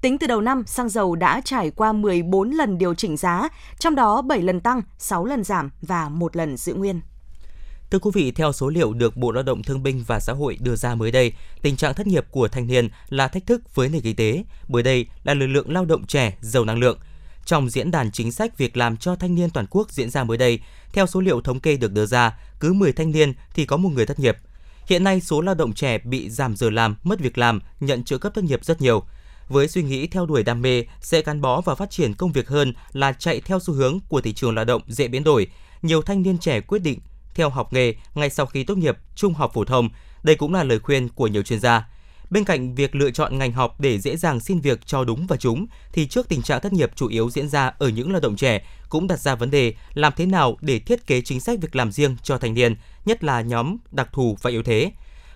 Tính 0.00 0.18
từ 0.18 0.26
đầu 0.26 0.40
năm, 0.40 0.62
xăng 0.66 0.88
dầu 0.88 1.16
đã 1.16 1.40
trải 1.44 1.70
qua 1.70 1.92
14 1.92 2.50
lần 2.50 2.78
điều 2.78 2.94
chỉnh 2.94 3.16
giá, 3.16 3.48
trong 3.78 3.94
đó 3.94 4.22
7 4.22 4.42
lần 4.42 4.60
tăng, 4.60 4.82
6 4.98 5.24
lần 5.24 5.44
giảm 5.44 5.70
và 5.82 6.08
một 6.08 6.36
lần 6.36 6.56
giữ 6.56 6.74
nguyên. 6.74 7.00
Thưa 7.90 7.98
quý 7.98 8.10
vị, 8.14 8.30
theo 8.30 8.52
số 8.52 8.68
liệu 8.68 8.92
được 8.92 9.16
Bộ 9.16 9.32
Lao 9.32 9.42
động 9.42 9.62
Thương 9.62 9.82
binh 9.82 10.04
và 10.06 10.20
Xã 10.20 10.32
hội 10.32 10.58
đưa 10.60 10.76
ra 10.76 10.94
mới 10.94 11.10
đây, 11.10 11.32
tình 11.62 11.76
trạng 11.76 11.94
thất 11.94 12.06
nghiệp 12.06 12.26
của 12.30 12.48
thanh 12.48 12.66
niên 12.66 12.88
là 13.08 13.28
thách 13.28 13.46
thức 13.46 13.74
với 13.74 13.88
nền 13.88 14.00
kinh 14.00 14.16
tế, 14.16 14.44
bởi 14.68 14.82
đây 14.82 15.06
là 15.24 15.34
lực 15.34 15.46
lượng 15.46 15.72
lao 15.72 15.84
động 15.84 16.06
trẻ, 16.06 16.38
giàu 16.40 16.64
năng 16.64 16.78
lượng. 16.78 16.98
Trong 17.44 17.70
diễn 17.70 17.90
đàn 17.90 18.10
chính 18.12 18.32
sách 18.32 18.58
việc 18.58 18.76
làm 18.76 18.96
cho 18.96 19.16
thanh 19.16 19.34
niên 19.34 19.50
toàn 19.50 19.66
quốc 19.70 19.92
diễn 19.92 20.10
ra 20.10 20.24
mới 20.24 20.38
đây, 20.38 20.60
theo 20.92 21.06
số 21.06 21.20
liệu 21.20 21.40
thống 21.40 21.60
kê 21.60 21.76
được 21.76 21.92
đưa 21.92 22.06
ra, 22.06 22.38
cứ 22.60 22.72
10 22.72 22.92
thanh 22.92 23.12
niên 23.12 23.32
thì 23.54 23.66
có 23.66 23.76
một 23.76 23.90
người 23.92 24.06
thất 24.06 24.18
nghiệp. 24.20 24.36
Hiện 24.86 25.04
nay, 25.04 25.20
số 25.20 25.40
lao 25.40 25.54
động 25.54 25.72
trẻ 25.72 25.98
bị 25.98 26.30
giảm 26.30 26.56
giờ 26.56 26.70
làm, 26.70 26.96
mất 27.02 27.20
việc 27.20 27.38
làm, 27.38 27.60
nhận 27.80 28.04
trợ 28.04 28.18
cấp 28.18 28.34
thất 28.34 28.44
nghiệp 28.44 28.64
rất 28.64 28.80
nhiều– 28.80 29.02
với 29.48 29.68
suy 29.68 29.82
nghĩ 29.82 30.06
theo 30.06 30.26
đuổi 30.26 30.42
đam 30.42 30.62
mê 30.62 30.84
sẽ 31.00 31.22
gắn 31.22 31.40
bó 31.40 31.60
và 31.60 31.74
phát 31.74 31.90
triển 31.90 32.14
công 32.14 32.32
việc 32.32 32.48
hơn 32.48 32.74
là 32.92 33.12
chạy 33.12 33.40
theo 33.40 33.60
xu 33.60 33.74
hướng 33.74 33.98
của 34.08 34.20
thị 34.20 34.32
trường 34.32 34.54
lao 34.54 34.64
động 34.64 34.82
dễ 34.86 35.08
biến 35.08 35.24
đổi. 35.24 35.46
Nhiều 35.82 36.02
thanh 36.02 36.22
niên 36.22 36.38
trẻ 36.38 36.60
quyết 36.60 36.78
định 36.78 36.98
theo 37.34 37.50
học 37.50 37.72
nghề 37.72 37.94
ngay 38.14 38.30
sau 38.30 38.46
khi 38.46 38.64
tốt 38.64 38.78
nghiệp 38.78 38.96
trung 39.14 39.34
học 39.34 39.50
phổ 39.54 39.64
thông. 39.64 39.88
Đây 40.22 40.36
cũng 40.36 40.54
là 40.54 40.64
lời 40.64 40.78
khuyên 40.78 41.08
của 41.08 41.26
nhiều 41.26 41.42
chuyên 41.42 41.60
gia. 41.60 41.88
Bên 42.30 42.44
cạnh 42.44 42.74
việc 42.74 42.94
lựa 42.94 43.10
chọn 43.10 43.38
ngành 43.38 43.52
học 43.52 43.80
để 43.80 43.98
dễ 43.98 44.16
dàng 44.16 44.40
xin 44.40 44.60
việc 44.60 44.86
cho 44.86 45.04
đúng 45.04 45.26
và 45.26 45.36
trúng, 45.36 45.66
thì 45.92 46.06
trước 46.06 46.28
tình 46.28 46.42
trạng 46.42 46.60
thất 46.60 46.72
nghiệp 46.72 46.90
chủ 46.94 47.08
yếu 47.08 47.30
diễn 47.30 47.48
ra 47.48 47.72
ở 47.78 47.88
những 47.88 48.12
lao 48.12 48.20
động 48.20 48.36
trẻ, 48.36 48.66
cũng 48.88 49.06
đặt 49.06 49.20
ra 49.20 49.34
vấn 49.34 49.50
đề 49.50 49.74
làm 49.94 50.12
thế 50.16 50.26
nào 50.26 50.56
để 50.60 50.78
thiết 50.78 51.06
kế 51.06 51.20
chính 51.20 51.40
sách 51.40 51.58
việc 51.60 51.76
làm 51.76 51.92
riêng 51.92 52.16
cho 52.22 52.38
thanh 52.38 52.54
niên, 52.54 52.76
nhất 53.04 53.24
là 53.24 53.40
nhóm 53.40 53.76
đặc 53.90 54.08
thù 54.12 54.38
và 54.42 54.50
yếu 54.50 54.62
thế. 54.62 54.92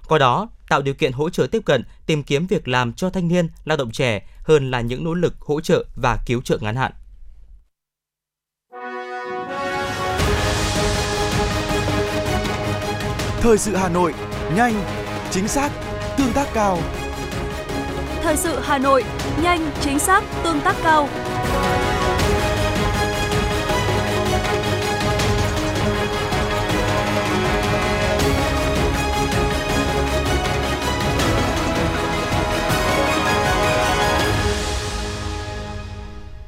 Qua 0.08 0.18
đó, 0.18 0.48
tạo 0.68 0.82
điều 0.82 0.94
kiện 0.94 1.12
hỗ 1.12 1.30
trợ 1.30 1.46
tiếp 1.46 1.62
cận, 1.64 1.84
tìm 2.06 2.22
kiếm 2.22 2.46
việc 2.46 2.68
làm 2.68 2.92
cho 2.92 3.10
thanh 3.10 3.28
niên, 3.28 3.48
lao 3.64 3.76
động 3.76 3.90
trẻ 3.90 4.26
hơn 4.44 4.70
là 4.70 4.80
những 4.80 5.04
nỗ 5.04 5.14
lực 5.14 5.34
hỗ 5.40 5.60
trợ 5.60 5.84
và 5.96 6.18
cứu 6.26 6.42
trợ 6.42 6.58
ngắn 6.60 6.76
hạn. 6.76 6.92
Thời 13.40 13.58
sự 13.58 13.76
Hà 13.76 13.88
Nội, 13.88 14.14
nhanh, 14.56 14.84
chính 15.30 15.48
xác, 15.48 15.72
tương 16.16 16.32
tác 16.32 16.48
cao. 16.54 16.78
Thời 18.22 18.36
sự 18.36 18.58
Hà 18.62 18.78
Nội, 18.78 19.04
nhanh, 19.42 19.70
chính 19.80 19.98
xác, 19.98 20.24
tương 20.44 20.60
tác 20.60 20.76
cao. 20.82 21.08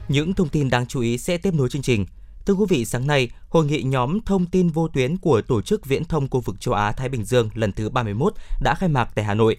Những 0.09 0.35
thông 0.35 0.49
tin 0.49 0.71
đáng 0.71 0.87
chú 0.87 1.01
ý 1.01 1.19
sẽ 1.19 1.37
tiếp 1.37 1.55
nối 1.55 1.69
chương 1.69 1.83
trình. 1.83 2.07
Thưa 2.47 2.55
quý 2.55 2.65
vị, 2.69 2.85
sáng 2.85 3.07
nay, 3.07 3.31
hội 3.49 3.65
nghị 3.65 3.83
nhóm 3.83 4.21
thông 4.21 4.47
tin 4.47 4.69
vô 4.69 4.89
tuyến 4.89 5.17
của 5.17 5.43
Tổ 5.43 5.63
chức 5.63 5.87
Viễn 5.87 6.05
thông 6.05 6.29
khu 6.29 6.41
vực 6.41 6.61
châu 6.61 6.75
Á 6.75 6.93
Thái 6.93 7.09
Bình 7.09 7.25
Dương 7.25 7.49
lần 7.55 7.73
thứ 7.73 7.89
31 7.89 8.35
đã 8.63 8.75
khai 8.75 8.89
mạc 8.89 9.09
tại 9.15 9.25
Hà 9.25 9.35
Nội. 9.35 9.57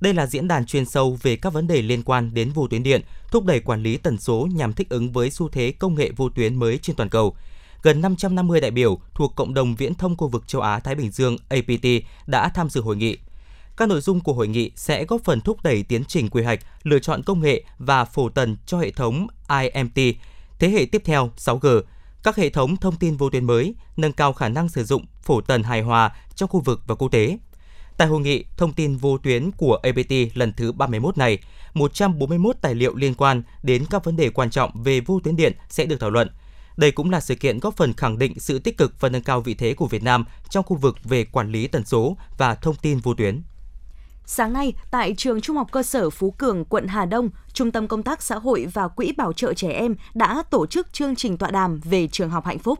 Đây 0.00 0.14
là 0.14 0.26
diễn 0.26 0.48
đàn 0.48 0.66
chuyên 0.66 0.84
sâu 0.84 1.18
về 1.22 1.36
các 1.36 1.52
vấn 1.52 1.66
đề 1.66 1.82
liên 1.82 2.02
quan 2.02 2.34
đến 2.34 2.50
vô 2.50 2.66
tuyến 2.66 2.82
điện, 2.82 3.02
thúc 3.30 3.44
đẩy 3.44 3.60
quản 3.60 3.82
lý 3.82 3.96
tần 3.96 4.18
số 4.18 4.48
nhằm 4.54 4.72
thích 4.72 4.88
ứng 4.88 5.12
với 5.12 5.30
xu 5.30 5.48
thế 5.48 5.72
công 5.78 5.94
nghệ 5.94 6.10
vô 6.16 6.28
tuyến 6.28 6.54
mới 6.54 6.78
trên 6.78 6.96
toàn 6.96 7.08
cầu. 7.08 7.36
Gần 7.82 8.00
550 8.00 8.60
đại 8.60 8.70
biểu 8.70 8.98
thuộc 9.14 9.32
cộng 9.36 9.54
đồng 9.54 9.74
viễn 9.74 9.94
thông 9.94 10.16
khu 10.16 10.28
vực 10.28 10.48
châu 10.48 10.62
Á 10.62 10.78
Thái 10.78 10.94
Bình 10.94 11.10
Dương 11.10 11.36
APT 11.48 11.86
đã 12.26 12.48
tham 12.48 12.70
dự 12.70 12.80
hội 12.80 12.96
nghị. 12.96 13.16
Các 13.78 13.88
nội 13.88 14.00
dung 14.00 14.20
của 14.20 14.32
hội 14.32 14.48
nghị 14.48 14.70
sẽ 14.76 15.04
góp 15.04 15.24
phần 15.24 15.40
thúc 15.40 15.62
đẩy 15.62 15.82
tiến 15.82 16.04
trình 16.04 16.28
quy 16.28 16.42
hoạch, 16.42 16.60
lựa 16.82 16.98
chọn 16.98 17.22
công 17.22 17.40
nghệ 17.40 17.64
và 17.78 18.04
phổ 18.04 18.28
tần 18.28 18.56
cho 18.66 18.78
hệ 18.78 18.90
thống 18.90 19.26
IMT 19.60 20.16
thế 20.58 20.68
hệ 20.68 20.86
tiếp 20.92 21.02
theo 21.04 21.30
6G, 21.36 21.82
các 22.22 22.36
hệ 22.36 22.50
thống 22.50 22.76
thông 22.76 22.96
tin 22.96 23.16
vô 23.16 23.30
tuyến 23.30 23.44
mới, 23.44 23.74
nâng 23.96 24.12
cao 24.12 24.32
khả 24.32 24.48
năng 24.48 24.68
sử 24.68 24.84
dụng 24.84 25.04
phổ 25.22 25.40
tần 25.40 25.62
hài 25.62 25.82
hòa 25.82 26.16
trong 26.34 26.48
khu 26.48 26.60
vực 26.60 26.80
và 26.86 26.94
quốc 26.94 27.08
tế. 27.08 27.38
Tại 27.96 28.08
hội 28.08 28.20
nghị 28.20 28.44
thông 28.56 28.72
tin 28.72 28.96
vô 28.96 29.18
tuyến 29.18 29.50
của 29.50 29.78
APT 29.82 30.12
lần 30.34 30.52
thứ 30.52 30.72
31 30.72 31.18
này, 31.18 31.38
141 31.74 32.56
tài 32.60 32.74
liệu 32.74 32.94
liên 32.94 33.14
quan 33.14 33.42
đến 33.62 33.84
các 33.90 34.04
vấn 34.04 34.16
đề 34.16 34.30
quan 34.30 34.50
trọng 34.50 34.82
về 34.82 35.00
vô 35.00 35.20
tuyến 35.24 35.36
điện 35.36 35.52
sẽ 35.68 35.84
được 35.84 36.00
thảo 36.00 36.10
luận. 36.10 36.28
Đây 36.76 36.90
cũng 36.90 37.10
là 37.10 37.20
sự 37.20 37.34
kiện 37.34 37.58
góp 37.58 37.76
phần 37.76 37.92
khẳng 37.92 38.18
định 38.18 38.40
sự 38.40 38.58
tích 38.58 38.78
cực 38.78 39.00
và 39.00 39.08
nâng 39.08 39.22
cao 39.22 39.40
vị 39.40 39.54
thế 39.54 39.74
của 39.74 39.86
Việt 39.86 40.02
Nam 40.02 40.24
trong 40.50 40.64
khu 40.64 40.76
vực 40.76 40.96
về 41.04 41.24
quản 41.24 41.52
lý 41.52 41.66
tần 41.66 41.84
số 41.84 42.16
và 42.38 42.54
thông 42.54 42.74
tin 42.74 42.98
vô 42.98 43.14
tuyến. 43.14 43.42
Sáng 44.30 44.52
nay, 44.52 44.72
tại 44.90 45.14
trường 45.16 45.40
Trung 45.40 45.56
học 45.56 45.68
cơ 45.72 45.82
sở 45.82 46.10
Phú 46.10 46.30
Cường, 46.30 46.64
quận 46.64 46.86
Hà 46.86 47.04
Đông, 47.06 47.30
Trung 47.52 47.70
tâm 47.70 47.88
Công 47.88 48.02
tác 48.02 48.22
Xã 48.22 48.36
hội 48.38 48.66
và 48.72 48.88
Quỹ 48.88 49.12
Bảo 49.16 49.32
trợ 49.32 49.54
Trẻ 49.54 49.70
Em 49.70 49.94
đã 50.14 50.42
tổ 50.50 50.66
chức 50.66 50.92
chương 50.92 51.16
trình 51.16 51.36
tọa 51.36 51.50
đàm 51.50 51.80
về 51.84 52.08
trường 52.08 52.30
học 52.30 52.46
hạnh 52.46 52.58
phúc. 52.58 52.78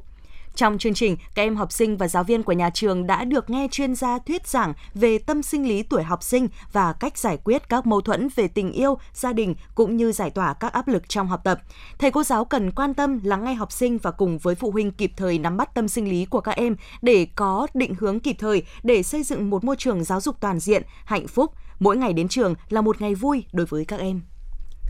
Trong 0.59 0.79
chương 0.79 0.95
trình, 0.95 1.17
các 1.35 1.43
em 1.43 1.57
học 1.57 1.73
sinh 1.73 1.97
và 1.97 2.09
giáo 2.09 2.25
viên 2.25 2.43
của 2.43 2.53
nhà 2.53 2.71
trường 2.71 3.07
đã 3.07 3.25
được 3.25 3.51
nghe 3.51 3.69
chuyên 3.71 3.95
gia 3.95 4.19
thuyết 4.19 4.47
giảng 4.47 4.73
về 4.95 5.19
tâm 5.19 5.43
sinh 5.43 5.69
lý 5.69 5.83
tuổi 5.83 6.03
học 6.03 6.23
sinh 6.23 6.49
và 6.73 6.93
cách 6.93 7.19
giải 7.19 7.39
quyết 7.45 7.69
các 7.69 7.87
mâu 7.87 8.01
thuẫn 8.01 8.29
về 8.37 8.49
tình 8.49 8.73
yêu, 8.73 8.99
gia 9.13 9.33
đình 9.33 9.55
cũng 9.75 9.97
như 9.97 10.13
giải 10.13 10.31
tỏa 10.31 10.55
các 10.55 10.73
áp 10.73 10.89
lực 10.89 11.09
trong 11.09 11.29
học 11.29 11.41
tập. 11.45 11.61
Thầy 11.99 12.11
cô 12.11 12.23
giáo 12.23 12.45
cần 12.45 12.71
quan 12.71 12.95
tâm 12.95 13.21
lắng 13.23 13.45
nghe 13.45 13.55
học 13.55 13.73
sinh 13.73 13.99
và 13.99 14.11
cùng 14.11 14.39
với 14.39 14.55
phụ 14.55 14.71
huynh 14.71 14.91
kịp 14.91 15.13
thời 15.17 15.39
nắm 15.39 15.57
bắt 15.57 15.75
tâm 15.75 15.89
sinh 15.89 16.11
lý 16.11 16.25
của 16.25 16.41
các 16.41 16.57
em 16.57 16.77
để 17.03 17.27
có 17.35 17.67
định 17.75 17.95
hướng 17.99 18.21
kịp 18.21 18.37
thời 18.39 18.63
để 18.83 19.03
xây 19.03 19.23
dựng 19.23 19.51
một 19.51 19.65
môi 19.65 19.77
trường 19.77 20.05
giáo 20.05 20.21
dục 20.21 20.37
toàn 20.41 20.61
diện, 20.61 20.83
hạnh 21.05 21.29
phúc. 21.29 21.53
Mỗi 21.79 21.97
ngày 21.97 22.13
đến 22.13 22.29
trường 22.29 22.55
là 22.69 22.81
một 22.81 23.01
ngày 23.01 23.15
vui 23.15 23.45
đối 23.53 23.67
với 23.67 23.85
các 23.85 24.01
em. 24.01 24.23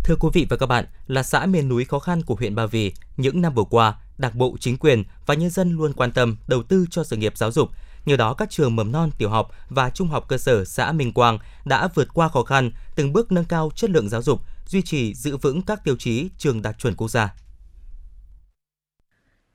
Thưa 0.04 0.16
quý 0.20 0.28
vị 0.32 0.46
và 0.50 0.56
các 0.56 0.66
bạn, 0.66 0.84
là 1.06 1.22
xã 1.22 1.46
miền 1.46 1.68
núi 1.68 1.84
khó 1.84 1.98
khăn 1.98 2.22
của 2.26 2.34
huyện 2.34 2.54
Ba 2.54 2.66
Vì, 2.66 2.92
những 3.16 3.40
năm 3.40 3.54
vừa 3.54 3.64
qua, 3.70 3.94
Đảng 4.18 4.38
bộ, 4.38 4.56
chính 4.60 4.76
quyền 4.76 5.04
và 5.26 5.34
nhân 5.34 5.50
dân 5.50 5.72
luôn 5.72 5.92
quan 5.92 6.12
tâm 6.12 6.36
đầu 6.46 6.62
tư 6.62 6.84
cho 6.90 7.04
sự 7.04 7.16
nghiệp 7.16 7.36
giáo 7.36 7.52
dục. 7.52 7.70
Nhờ 8.06 8.16
đó, 8.16 8.34
các 8.34 8.50
trường 8.50 8.76
mầm 8.76 8.92
non, 8.92 9.10
tiểu 9.18 9.28
học 9.28 9.50
và 9.68 9.90
trung 9.90 10.08
học 10.08 10.28
cơ 10.28 10.38
sở 10.38 10.64
xã 10.64 10.92
Minh 10.92 11.12
Quang 11.12 11.38
đã 11.64 11.88
vượt 11.94 12.08
qua 12.14 12.28
khó 12.28 12.42
khăn, 12.42 12.70
từng 12.94 13.12
bước 13.12 13.32
nâng 13.32 13.44
cao 13.44 13.70
chất 13.74 13.90
lượng 13.90 14.08
giáo 14.08 14.22
dục, 14.22 14.40
duy 14.66 14.82
trì 14.82 15.14
giữ 15.14 15.36
vững 15.36 15.62
các 15.62 15.84
tiêu 15.84 15.96
chí 15.98 16.28
trường 16.38 16.62
đạt 16.62 16.78
chuẩn 16.78 16.94
quốc 16.94 17.08
gia. 17.08 17.34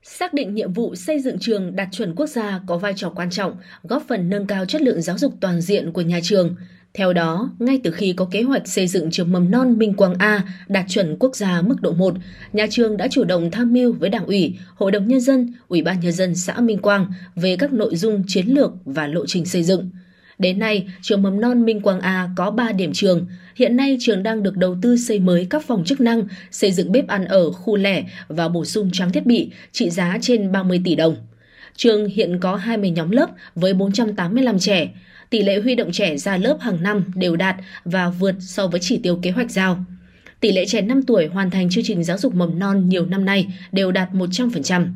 Xác 0.02 0.34
định 0.34 0.54
nhiệm 0.54 0.72
vụ 0.72 0.94
xây 0.94 1.20
dựng 1.20 1.38
trường 1.40 1.76
đạt 1.76 1.88
chuẩn 1.92 2.14
quốc 2.14 2.26
gia 2.26 2.60
có 2.66 2.78
vai 2.78 2.92
trò 2.96 3.10
quan 3.10 3.30
trọng, 3.30 3.56
góp 3.82 4.02
phần 4.08 4.30
nâng 4.30 4.46
cao 4.46 4.66
chất 4.66 4.82
lượng 4.82 5.02
giáo 5.02 5.18
dục 5.18 5.34
toàn 5.40 5.60
diện 5.60 5.92
của 5.92 6.02
nhà 6.02 6.20
trường. 6.22 6.56
Theo 6.98 7.12
đó, 7.12 7.50
ngay 7.58 7.80
từ 7.84 7.90
khi 7.90 8.12
có 8.12 8.24
kế 8.30 8.42
hoạch 8.42 8.68
xây 8.68 8.86
dựng 8.86 9.10
trường 9.10 9.32
mầm 9.32 9.50
non 9.50 9.78
Minh 9.78 9.94
Quang 9.94 10.14
A 10.18 10.42
đạt 10.68 10.84
chuẩn 10.88 11.16
quốc 11.18 11.36
gia 11.36 11.62
mức 11.62 11.76
độ 11.80 11.92
1, 11.92 12.14
nhà 12.52 12.66
trường 12.70 12.96
đã 12.96 13.08
chủ 13.10 13.24
động 13.24 13.50
tham 13.50 13.72
mưu 13.72 13.92
với 13.92 14.10
Đảng 14.10 14.26
ủy, 14.26 14.58
Hội 14.74 14.90
đồng 14.90 15.08
Nhân 15.08 15.20
dân, 15.20 15.54
Ủy 15.68 15.82
ban 15.82 16.00
Nhân 16.00 16.12
dân 16.12 16.34
xã 16.34 16.60
Minh 16.60 16.78
Quang 16.78 17.06
về 17.36 17.56
các 17.56 17.72
nội 17.72 17.96
dung 17.96 18.22
chiến 18.26 18.46
lược 18.46 18.72
và 18.84 19.06
lộ 19.06 19.26
trình 19.26 19.44
xây 19.44 19.62
dựng. 19.62 19.90
Đến 20.38 20.58
nay, 20.58 20.88
trường 21.02 21.22
mầm 21.22 21.40
non 21.40 21.64
Minh 21.64 21.80
Quang 21.80 22.00
A 22.00 22.28
có 22.36 22.50
3 22.50 22.72
điểm 22.72 22.92
trường. 22.92 23.26
Hiện 23.56 23.76
nay, 23.76 23.96
trường 24.00 24.22
đang 24.22 24.42
được 24.42 24.56
đầu 24.56 24.76
tư 24.82 24.96
xây 24.96 25.18
mới 25.18 25.46
các 25.50 25.64
phòng 25.66 25.84
chức 25.84 26.00
năng, 26.00 26.24
xây 26.50 26.72
dựng 26.72 26.92
bếp 26.92 27.08
ăn 27.08 27.24
ở 27.24 27.52
khu 27.52 27.76
lẻ 27.76 28.04
và 28.28 28.48
bổ 28.48 28.64
sung 28.64 28.90
trang 28.92 29.12
thiết 29.12 29.26
bị 29.26 29.50
trị 29.72 29.90
giá 29.90 30.18
trên 30.20 30.52
30 30.52 30.80
tỷ 30.84 30.94
đồng. 30.94 31.16
Trường 31.76 32.06
hiện 32.06 32.38
có 32.40 32.56
20 32.56 32.90
nhóm 32.90 33.10
lớp 33.10 33.30
với 33.54 33.74
485 33.74 34.58
trẻ 34.58 34.88
tỷ 35.30 35.42
lệ 35.42 35.60
huy 35.60 35.74
động 35.74 35.92
trẻ 35.92 36.16
ra 36.16 36.36
lớp 36.36 36.56
hàng 36.60 36.82
năm 36.82 37.04
đều 37.14 37.36
đạt 37.36 37.56
và 37.84 38.08
vượt 38.08 38.34
so 38.40 38.66
với 38.66 38.80
chỉ 38.80 39.00
tiêu 39.02 39.18
kế 39.22 39.30
hoạch 39.30 39.50
giao. 39.50 39.84
Tỷ 40.40 40.52
lệ 40.52 40.64
trẻ 40.66 40.80
5 40.80 41.02
tuổi 41.02 41.26
hoàn 41.26 41.50
thành 41.50 41.70
chương 41.70 41.84
trình 41.84 42.04
giáo 42.04 42.18
dục 42.18 42.34
mầm 42.34 42.58
non 42.58 42.88
nhiều 42.88 43.06
năm 43.06 43.24
nay 43.24 43.46
đều 43.72 43.92
đạt 43.92 44.08
100%. 44.12 44.86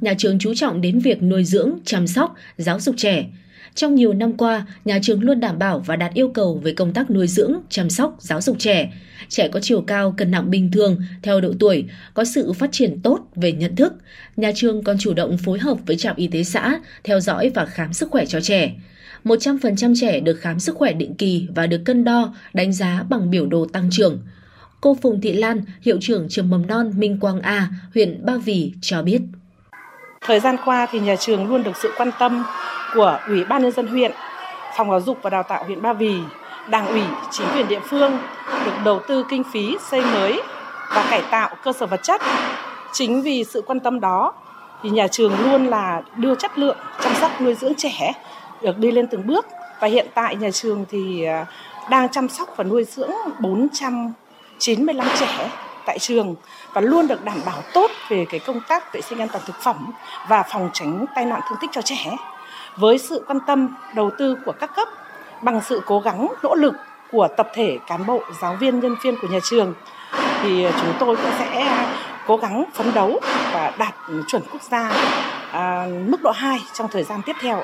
Nhà 0.00 0.14
trường 0.18 0.38
chú 0.38 0.54
trọng 0.54 0.80
đến 0.80 0.98
việc 0.98 1.22
nuôi 1.22 1.44
dưỡng, 1.44 1.72
chăm 1.84 2.06
sóc, 2.06 2.34
giáo 2.56 2.80
dục 2.80 2.94
trẻ. 2.98 3.26
Trong 3.74 3.94
nhiều 3.94 4.12
năm 4.12 4.32
qua, 4.32 4.66
nhà 4.84 4.98
trường 5.02 5.22
luôn 5.22 5.40
đảm 5.40 5.58
bảo 5.58 5.78
và 5.78 5.96
đạt 5.96 6.14
yêu 6.14 6.28
cầu 6.28 6.60
về 6.64 6.72
công 6.72 6.92
tác 6.92 7.10
nuôi 7.10 7.26
dưỡng, 7.26 7.54
chăm 7.68 7.90
sóc, 7.90 8.16
giáo 8.20 8.40
dục 8.40 8.56
trẻ. 8.58 8.92
Trẻ 9.28 9.48
có 9.48 9.60
chiều 9.60 9.80
cao, 9.80 10.14
cân 10.16 10.30
nặng 10.30 10.50
bình 10.50 10.70
thường, 10.72 11.02
theo 11.22 11.40
độ 11.40 11.52
tuổi, 11.58 11.84
có 12.14 12.24
sự 12.24 12.52
phát 12.52 12.72
triển 12.72 13.00
tốt 13.00 13.20
về 13.36 13.52
nhận 13.52 13.76
thức. 13.76 13.92
Nhà 14.36 14.52
trường 14.54 14.84
còn 14.84 14.96
chủ 14.98 15.14
động 15.14 15.38
phối 15.38 15.58
hợp 15.58 15.78
với 15.86 15.96
trạm 15.96 16.16
y 16.16 16.26
tế 16.26 16.42
xã, 16.42 16.80
theo 17.04 17.20
dõi 17.20 17.50
và 17.54 17.66
khám 17.66 17.92
sức 17.92 18.10
khỏe 18.10 18.26
cho 18.26 18.40
trẻ. 18.40 18.72
100% 19.24 19.94
trẻ 20.00 20.20
được 20.20 20.34
khám 20.40 20.60
sức 20.60 20.76
khỏe 20.76 20.92
định 20.92 21.14
kỳ 21.14 21.48
và 21.54 21.66
được 21.66 21.82
cân 21.84 22.04
đo, 22.04 22.34
đánh 22.52 22.72
giá 22.72 23.04
bằng 23.08 23.30
biểu 23.30 23.46
đồ 23.46 23.66
tăng 23.72 23.88
trưởng. 23.90 24.18
Cô 24.80 24.96
Phùng 25.02 25.20
Thị 25.20 25.32
Lan, 25.32 25.62
hiệu 25.82 25.98
trưởng 26.00 26.26
trường 26.28 26.50
mầm 26.50 26.66
non 26.66 26.92
Minh 26.96 27.18
Quang 27.20 27.40
A, 27.40 27.68
huyện 27.94 28.26
Ba 28.26 28.36
Vì 28.44 28.72
cho 28.80 29.02
biết. 29.02 29.20
Thời 30.20 30.40
gian 30.40 30.56
qua 30.64 30.86
thì 30.90 31.00
nhà 31.00 31.16
trường 31.16 31.48
luôn 31.48 31.62
được 31.62 31.76
sự 31.82 31.90
quan 31.96 32.10
tâm 32.18 32.44
của 32.94 33.18
Ủy 33.28 33.44
ban 33.44 33.62
nhân 33.62 33.72
dân 33.72 33.86
huyện, 33.86 34.12
Phòng 34.76 34.90
giáo 34.90 35.00
dục 35.00 35.18
và 35.22 35.30
Đào 35.30 35.42
tạo 35.42 35.64
huyện 35.64 35.82
Ba 35.82 35.92
Vì, 35.92 36.14
Đảng 36.70 36.86
ủy, 36.86 37.02
chính 37.30 37.46
quyền 37.54 37.68
địa 37.68 37.80
phương 37.90 38.12
được 38.64 38.72
đầu 38.84 39.00
tư 39.08 39.24
kinh 39.30 39.42
phí 39.52 39.76
xây 39.90 40.00
mới 40.00 40.40
và 40.94 41.06
cải 41.10 41.22
tạo 41.30 41.56
cơ 41.64 41.72
sở 41.72 41.86
vật 41.86 42.00
chất. 42.02 42.20
Chính 42.92 43.22
vì 43.22 43.44
sự 43.44 43.62
quan 43.66 43.80
tâm 43.80 44.00
đó 44.00 44.32
thì 44.82 44.90
nhà 44.90 45.08
trường 45.08 45.32
luôn 45.40 45.66
là 45.66 46.02
đưa 46.16 46.34
chất 46.34 46.58
lượng 46.58 46.76
chăm 47.02 47.12
sóc 47.20 47.40
nuôi 47.40 47.54
dưỡng 47.54 47.74
trẻ 47.74 48.12
được 48.62 48.78
đi 48.78 48.90
lên 48.90 49.06
từng 49.06 49.26
bước 49.26 49.46
và 49.80 49.88
hiện 49.88 50.06
tại 50.14 50.36
nhà 50.36 50.50
trường 50.50 50.84
thì 50.90 51.24
à, 51.24 51.46
đang 51.90 52.08
chăm 52.08 52.28
sóc 52.28 52.54
và 52.56 52.64
nuôi 52.64 52.84
dưỡng 52.84 53.10
495 53.40 55.06
trẻ 55.18 55.50
tại 55.86 55.98
trường 55.98 56.34
và 56.72 56.80
luôn 56.80 57.06
được 57.06 57.24
đảm 57.24 57.40
bảo 57.46 57.62
tốt 57.74 57.90
về 58.08 58.26
cái 58.30 58.40
công 58.40 58.60
tác 58.68 58.92
vệ 58.92 59.00
sinh 59.00 59.18
an 59.18 59.28
toàn 59.28 59.44
thực 59.46 59.56
phẩm 59.62 59.92
và 60.28 60.42
phòng 60.42 60.70
tránh 60.72 61.04
tai 61.14 61.24
nạn 61.24 61.40
thương 61.48 61.58
tích 61.60 61.70
cho 61.72 61.82
trẻ. 61.82 62.16
Với 62.76 62.98
sự 62.98 63.24
quan 63.26 63.38
tâm 63.46 63.68
đầu 63.94 64.10
tư 64.18 64.36
của 64.44 64.52
các 64.52 64.70
cấp 64.76 64.88
bằng 65.42 65.60
sự 65.60 65.82
cố 65.86 66.00
gắng 66.00 66.28
nỗ 66.42 66.54
lực 66.54 66.74
của 67.12 67.28
tập 67.36 67.48
thể 67.54 67.78
cán 67.86 68.06
bộ, 68.06 68.20
giáo 68.42 68.56
viên, 68.60 68.80
nhân 68.80 68.96
viên 69.02 69.16
của 69.22 69.28
nhà 69.28 69.38
trường 69.42 69.74
thì 70.42 70.66
chúng 70.80 70.92
tôi 70.98 71.16
cũng 71.16 71.32
sẽ 71.38 71.78
cố 72.26 72.36
gắng 72.36 72.64
phấn 72.74 72.94
đấu 72.94 73.20
và 73.52 73.72
đạt 73.78 73.94
chuẩn 74.28 74.42
quốc 74.52 74.62
gia 74.62 74.92
à, 75.52 75.86
mức 76.06 76.22
độ 76.22 76.30
2 76.30 76.60
trong 76.72 76.88
thời 76.88 77.02
gian 77.02 77.22
tiếp 77.26 77.36
theo. 77.40 77.62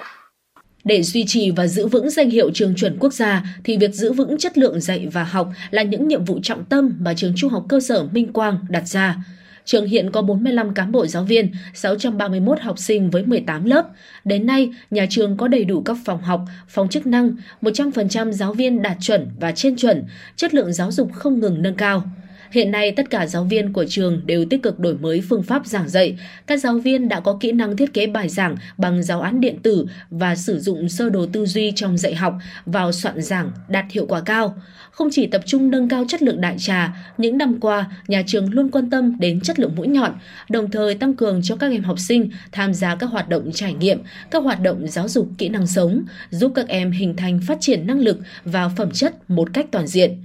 Để 0.87 1.03
duy 1.03 1.25
trì 1.27 1.51
và 1.51 1.67
giữ 1.67 1.87
vững 1.87 2.11
danh 2.11 2.31
hiệu 2.31 2.51
trường 2.55 2.75
chuẩn 2.75 2.97
quốc 2.99 3.15
gia 3.15 3.45
thì 3.65 3.77
việc 3.77 3.95
giữ 3.95 4.13
vững 4.13 4.39
chất 4.39 4.59
lượng 4.59 4.81
dạy 4.81 5.07
và 5.13 5.25
học 5.25 5.51
là 5.71 5.83
những 5.83 6.09
nhiệm 6.09 6.25
vụ 6.25 6.39
trọng 6.43 6.65
tâm 6.65 6.97
mà 7.01 7.15
trường 7.15 7.33
Trung 7.37 7.51
học 7.51 7.67
cơ 7.69 7.81
sở 7.81 8.07
Minh 8.13 8.33
Quang 8.33 8.59
đặt 8.69 8.89
ra. 8.89 9.17
Trường 9.65 9.87
hiện 9.87 10.11
có 10.11 10.23
45 10.23 10.75
cán 10.75 10.93
bộ 10.93 11.07
giáo 11.07 11.25
viên, 11.25 11.53
631 11.75 12.61
học 12.61 12.79
sinh 12.79 13.11
với 13.11 13.27
18 13.27 13.65
lớp. 13.65 13.87
Đến 14.25 14.47
nay, 14.47 14.71
nhà 14.91 15.07
trường 15.11 15.37
có 15.37 15.49
đầy 15.49 15.65
đủ 15.65 15.83
các 15.83 15.97
phòng 16.05 16.23
học, 16.23 16.41
phòng 16.69 16.89
chức 16.89 17.07
năng, 17.07 17.37
100% 17.63 18.33
giáo 18.33 18.53
viên 18.53 18.83
đạt 18.83 18.97
chuẩn 19.01 19.29
và 19.41 19.53
trên 19.53 19.77
chuẩn, 19.77 20.05
chất 20.37 20.55
lượng 20.55 20.73
giáo 20.73 20.93
dục 20.93 21.13
không 21.13 21.41
ngừng 21.41 21.63
nâng 21.63 21.75
cao. 21.75 22.05
Hiện 22.51 22.71
nay, 22.71 22.93
tất 22.93 23.11
cả 23.11 23.27
giáo 23.27 23.45
viên 23.45 23.73
của 23.73 23.85
trường 23.89 24.23
đều 24.27 24.45
tích 24.45 24.63
cực 24.63 24.79
đổi 24.79 24.95
mới 24.99 25.23
phương 25.29 25.43
pháp 25.43 25.67
giảng 25.67 25.89
dạy. 25.89 26.19
Các 26.47 26.61
giáo 26.61 26.79
viên 26.79 27.09
đã 27.09 27.21
có 27.21 27.39
kỹ 27.41 27.53
năng 27.53 27.77
thiết 27.77 27.93
kế 27.93 28.07
bài 28.07 28.29
giảng 28.29 28.57
bằng 28.79 29.03
giáo 29.03 29.21
án 29.21 29.41
điện 29.41 29.57
tử 29.63 29.87
và 30.11 30.37
sử 30.37 30.61
dụng 30.61 30.89
sơ 30.89 31.11
đồ 31.11 31.27
tư 31.27 31.47
duy 31.47 31.73
trong 31.77 31.99
dạy 31.99 32.15
học 32.15 32.35
vào 32.67 32.93
soạn 32.93 33.23
giảng 33.23 33.51
đạt 33.69 33.85
hiệu 33.91 34.07
quả 34.07 34.21
cao. 34.21 34.57
Không 34.91 35.09
chỉ 35.13 35.27
tập 35.27 35.43
trung 35.47 35.71
nâng 35.71 35.89
cao 35.89 36.05
chất 36.09 36.23
lượng 36.23 36.41
đại 36.41 36.57
trà, 36.59 36.97
những 37.19 37.39
năm 37.39 37.61
qua, 37.61 37.91
nhà 38.09 38.23
trường 38.27 38.53
luôn 38.53 38.71
quan 38.71 38.91
tâm 38.91 39.17
đến 39.21 39.41
chất 39.41 39.59
lượng 39.59 39.75
mũi 39.77 39.89
nhọn, 39.89 40.13
đồng 40.51 40.71
thời 40.71 40.95
tăng 40.95 41.15
cường 41.15 41.41
cho 41.43 41.57
các 41.57 41.71
em 41.71 41.83
học 41.83 41.99
sinh 41.99 42.31
tham 42.53 42.75
gia 42.75 42.95
các 42.95 43.07
hoạt 43.07 43.29
động 43.29 43.53
trải 43.53 43.75
nghiệm, 43.75 43.99
các 44.31 44.43
hoạt 44.43 44.61
động 44.61 44.89
giáo 44.89 45.09
dục 45.09 45.29
kỹ 45.39 45.49
năng 45.49 45.67
sống, 45.67 46.05
giúp 46.31 46.53
các 46.55 46.69
em 46.69 46.91
hình 46.91 47.17
thành 47.17 47.41
phát 47.47 47.59
triển 47.61 47.87
năng 47.87 48.01
lực 48.01 48.19
và 48.45 48.69
phẩm 48.69 48.91
chất 48.91 49.31
một 49.31 49.49
cách 49.53 49.67
toàn 49.71 49.87
diện. 49.87 50.19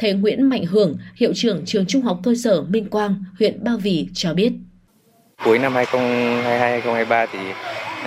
Thầy 0.00 0.12
Nguyễn 0.12 0.48
Mạnh 0.48 0.64
Hưởng, 0.64 0.98
hiệu 1.16 1.32
trưởng 1.34 1.62
trường 1.66 1.84
Trung 1.86 2.02
học 2.02 2.18
cơ 2.22 2.34
sở 2.44 2.62
Minh 2.62 2.90
Quang, 2.90 3.14
huyện 3.38 3.64
Ba 3.64 3.72
Vì 3.82 4.08
cho 4.14 4.34
biết. 4.34 4.52
Cuối 5.44 5.58
năm 5.58 5.74
2022-2023 5.74 7.26
thì 7.32 7.38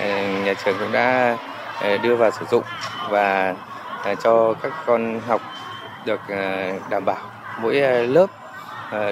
ờ, 0.01 0.07
nhà 0.45 0.53
trường 0.65 0.75
cũng 0.79 0.91
đã 0.91 1.37
ờ, 1.81 1.97
đưa 1.97 2.15
vào 2.15 2.31
sử 2.31 2.45
dụng 2.51 2.63
và 3.09 3.55
ờ, 4.03 4.15
cho 4.23 4.53
các 4.53 4.73
con 4.85 5.19
học 5.27 5.41
được 6.05 6.19
đảm 6.89 7.05
bảo 7.05 7.29
mỗi 7.61 7.75
lớp 8.07 8.27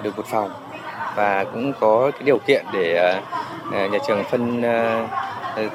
được 0.03 0.17
một 0.17 0.25
phòng 0.25 0.51
và 1.15 1.43
cũng 1.43 1.73
có 1.79 2.11
cái 2.11 2.23
điều 2.23 2.37
kiện 2.37 2.65
để 2.73 3.19
nhà 3.71 3.97
trường 4.07 4.23
phân 4.31 4.61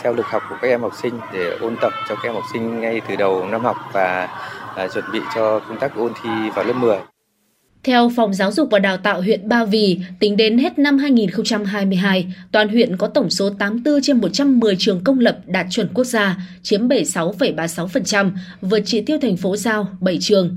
theo 0.02 0.12
lực 0.12 0.26
học 0.26 0.42
của 0.48 0.56
các 0.62 0.68
em 0.68 0.82
học 0.82 0.92
sinh 1.02 1.20
để 1.32 1.56
ôn 1.60 1.76
tập 1.80 1.92
cho 2.08 2.14
các 2.14 2.25
em 2.25 2.34
học 2.34 2.44
sinh 2.52 2.80
ngay 2.80 3.00
từ 3.08 3.16
đầu 3.16 3.46
năm 3.46 3.64
học 3.64 3.76
và 3.92 4.28
à, 4.76 4.88
chuẩn 4.88 5.04
bị 5.12 5.21
cho 5.35 5.61
công 5.68 5.78
tác 5.80 5.97
ôn 5.97 6.12
thi 6.23 6.30
vào 6.54 6.64
lớp 6.64 6.73
10. 6.73 6.97
Theo 7.83 8.11
Phòng 8.16 8.35
Giáo 8.35 8.52
dục 8.52 8.68
và 8.71 8.78
Đào 8.78 8.97
tạo 8.97 9.23
huyện 9.23 9.49
Ba 9.49 9.64
Vì, 9.64 10.00
tính 10.21 10.37
đến 10.37 10.59
hết 10.59 10.78
năm 10.78 10.99
2022, 10.99 12.35
toàn 12.52 12.68
huyện 12.68 12.97
có 12.97 13.06
tổng 13.06 13.30
số 13.30 13.50
84 13.59 14.02
trên 14.02 14.21
110 14.21 14.76
trường 14.78 15.04
công 15.04 15.18
lập 15.18 15.38
đạt 15.47 15.66
chuẩn 15.71 15.88
quốc 15.95 16.04
gia, 16.04 16.37
chiếm 16.62 16.88
76,36%, 16.88 18.30
vượt 18.61 18.80
chỉ 18.85 19.00
tiêu 19.00 19.18
thành 19.23 19.37
phố 19.37 19.56
giao 19.56 19.88
7 20.00 20.18
trường 20.21 20.56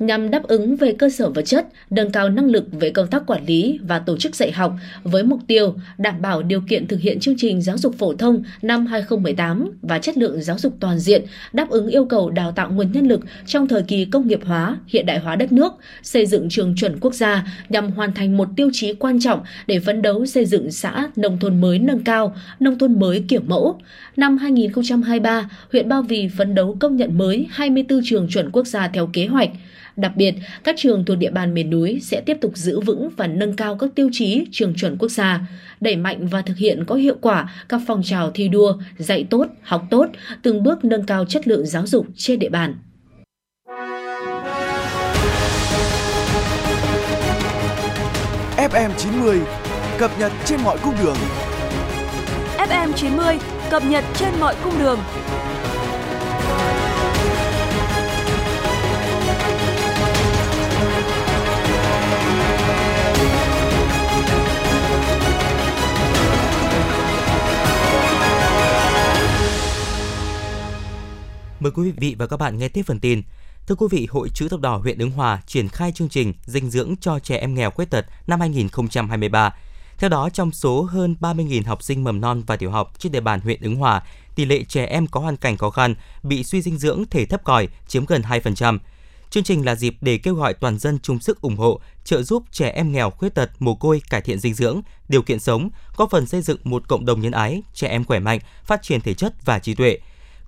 nhằm 0.00 0.30
đáp 0.30 0.42
ứng 0.42 0.76
về 0.76 0.92
cơ 0.92 1.08
sở 1.10 1.30
vật 1.30 1.42
chất, 1.42 1.66
nâng 1.90 2.10
cao 2.10 2.28
năng 2.28 2.50
lực 2.50 2.64
về 2.72 2.90
công 2.90 3.06
tác 3.06 3.26
quản 3.26 3.46
lý 3.46 3.78
và 3.82 3.98
tổ 3.98 4.16
chức 4.16 4.36
dạy 4.36 4.52
học 4.52 4.72
với 5.02 5.22
mục 5.22 5.40
tiêu 5.46 5.74
đảm 5.98 6.22
bảo 6.22 6.42
điều 6.42 6.60
kiện 6.60 6.86
thực 6.86 7.00
hiện 7.00 7.20
chương 7.20 7.34
trình 7.38 7.62
giáo 7.62 7.78
dục 7.78 7.94
phổ 7.98 8.14
thông 8.14 8.42
năm 8.62 8.86
2018 8.86 9.70
và 9.82 9.98
chất 9.98 10.16
lượng 10.16 10.42
giáo 10.42 10.58
dục 10.58 10.76
toàn 10.80 10.98
diện, 10.98 11.24
đáp 11.52 11.70
ứng 11.70 11.88
yêu 11.88 12.04
cầu 12.04 12.30
đào 12.30 12.52
tạo 12.52 12.70
nguồn 12.70 12.92
nhân 12.92 13.08
lực 13.08 13.20
trong 13.46 13.68
thời 13.68 13.82
kỳ 13.82 14.04
công 14.04 14.28
nghiệp 14.28 14.40
hóa, 14.44 14.78
hiện 14.86 15.06
đại 15.06 15.18
hóa 15.18 15.36
đất 15.36 15.52
nước, 15.52 15.72
xây 16.02 16.26
dựng 16.26 16.48
trường 16.48 16.74
chuẩn 16.76 17.00
quốc 17.00 17.14
gia 17.14 17.46
nhằm 17.68 17.90
hoàn 17.90 18.14
thành 18.14 18.36
một 18.36 18.48
tiêu 18.56 18.70
chí 18.72 18.94
quan 18.94 19.20
trọng 19.20 19.40
để 19.66 19.80
phấn 19.80 20.02
đấu 20.02 20.26
xây 20.26 20.44
dựng 20.44 20.70
xã 20.70 21.08
nông 21.16 21.38
thôn 21.38 21.60
mới 21.60 21.78
nâng 21.78 22.04
cao, 22.04 22.36
nông 22.60 22.78
thôn 22.78 22.98
mới 23.00 23.24
kiểu 23.28 23.40
mẫu. 23.46 23.80
Năm 24.16 24.38
2023, 24.38 25.50
huyện 25.72 25.88
Ba 25.88 26.00
Vì 26.00 26.28
phấn 26.36 26.54
đấu 26.54 26.76
công 26.80 26.96
nhận 26.96 27.18
mới 27.18 27.46
24 27.50 28.00
trường 28.04 28.28
chuẩn 28.28 28.50
quốc 28.50 28.66
gia 28.66 28.88
theo 28.88 29.10
kế 29.12 29.26
hoạch– 29.26 29.50
Đặc 29.96 30.12
biệt, 30.16 30.34
các 30.64 30.74
trường 30.78 31.04
thuộc 31.04 31.18
địa 31.18 31.30
bàn 31.30 31.54
miền 31.54 31.70
núi 31.70 32.00
sẽ 32.02 32.20
tiếp 32.26 32.36
tục 32.40 32.56
giữ 32.56 32.80
vững 32.80 33.08
và 33.16 33.26
nâng 33.26 33.56
cao 33.56 33.76
các 33.76 33.90
tiêu 33.94 34.08
chí 34.12 34.44
trường 34.52 34.74
chuẩn 34.74 34.96
quốc 34.98 35.08
gia, 35.08 35.40
đẩy 35.80 35.96
mạnh 35.96 36.26
và 36.26 36.42
thực 36.42 36.56
hiện 36.56 36.84
có 36.86 36.94
hiệu 36.94 37.16
quả 37.20 37.54
các 37.68 37.80
phong 37.86 38.02
trào 38.02 38.30
thi 38.30 38.48
đua, 38.48 38.78
dạy 38.98 39.26
tốt, 39.30 39.46
học 39.62 39.86
tốt, 39.90 40.06
từng 40.42 40.62
bước 40.62 40.84
nâng 40.84 41.06
cao 41.06 41.24
chất 41.24 41.48
lượng 41.48 41.66
giáo 41.66 41.86
dục 41.86 42.06
trên 42.16 42.38
địa 42.38 42.48
bàn. 42.48 42.74
FM 48.56 48.90
90 48.96 49.40
cập 49.98 50.10
nhật 50.18 50.32
trên 50.44 50.60
mọi 50.64 50.78
cung 50.82 50.94
đường. 51.02 51.16
FM 52.58 52.92
90 52.92 53.38
cập 53.70 53.82
nhật 53.84 54.04
trên 54.14 54.28
mọi 54.40 54.54
cung 54.64 54.78
đường. 54.78 54.98
Mời 71.60 71.72
quý 71.74 71.92
vị 71.96 72.16
và 72.18 72.26
các 72.26 72.36
bạn 72.36 72.58
nghe 72.58 72.68
tiếp 72.68 72.82
phần 72.86 73.00
tin. 73.00 73.22
Thưa 73.66 73.74
quý 73.74 73.86
vị, 73.90 74.06
Hội 74.10 74.28
Chữ 74.34 74.48
thập 74.48 74.60
đỏ 74.60 74.76
huyện 74.76 74.98
Ứng 74.98 75.10
Hòa 75.10 75.42
triển 75.46 75.68
khai 75.68 75.92
chương 75.92 76.08
trình 76.08 76.34
dinh 76.46 76.70
dưỡng 76.70 76.94
cho 77.00 77.18
trẻ 77.18 77.36
em 77.36 77.54
nghèo 77.54 77.70
khuyết 77.70 77.90
tật 77.90 78.06
năm 78.26 78.40
2023. 78.40 79.54
Theo 79.98 80.10
đó, 80.10 80.28
trong 80.30 80.52
số 80.52 80.82
hơn 80.82 81.16
30.000 81.20 81.62
học 81.66 81.82
sinh 81.82 82.04
mầm 82.04 82.20
non 82.20 82.42
và 82.46 82.56
tiểu 82.56 82.70
học 82.70 82.92
trên 82.98 83.12
địa 83.12 83.20
bàn 83.20 83.40
huyện 83.40 83.62
Ứng 83.62 83.76
Hòa, 83.76 84.02
tỷ 84.34 84.44
lệ 84.44 84.64
trẻ 84.68 84.84
em 84.84 85.06
có 85.06 85.20
hoàn 85.20 85.36
cảnh 85.36 85.56
khó 85.56 85.70
khăn 85.70 85.94
bị 86.22 86.44
suy 86.44 86.62
dinh 86.62 86.78
dưỡng 86.78 87.04
thể 87.10 87.26
thấp 87.26 87.44
còi 87.44 87.68
chiếm 87.86 88.04
gần 88.04 88.22
2%. 88.22 88.78
Chương 89.30 89.44
trình 89.44 89.64
là 89.64 89.74
dịp 89.74 89.96
để 90.00 90.18
kêu 90.18 90.34
gọi 90.34 90.54
toàn 90.54 90.78
dân 90.78 90.98
chung 91.02 91.20
sức 91.20 91.40
ủng 91.40 91.56
hộ, 91.56 91.80
trợ 92.04 92.22
giúp 92.22 92.44
trẻ 92.52 92.68
em 92.68 92.92
nghèo 92.92 93.10
khuyết 93.10 93.34
tật 93.34 93.50
mồ 93.58 93.74
côi 93.74 94.02
cải 94.10 94.20
thiện 94.20 94.38
dinh 94.38 94.54
dưỡng, 94.54 94.80
điều 95.08 95.22
kiện 95.22 95.40
sống, 95.40 95.70
góp 95.96 96.10
phần 96.10 96.26
xây 96.26 96.42
dựng 96.42 96.58
một 96.64 96.88
cộng 96.88 97.06
đồng 97.06 97.20
nhân 97.20 97.32
ái, 97.32 97.62
trẻ 97.74 97.88
em 97.88 98.04
khỏe 98.04 98.18
mạnh, 98.18 98.38
phát 98.64 98.82
triển 98.82 99.00
thể 99.00 99.14
chất 99.14 99.34
và 99.44 99.58
trí 99.58 99.74
tuệ. 99.74 99.98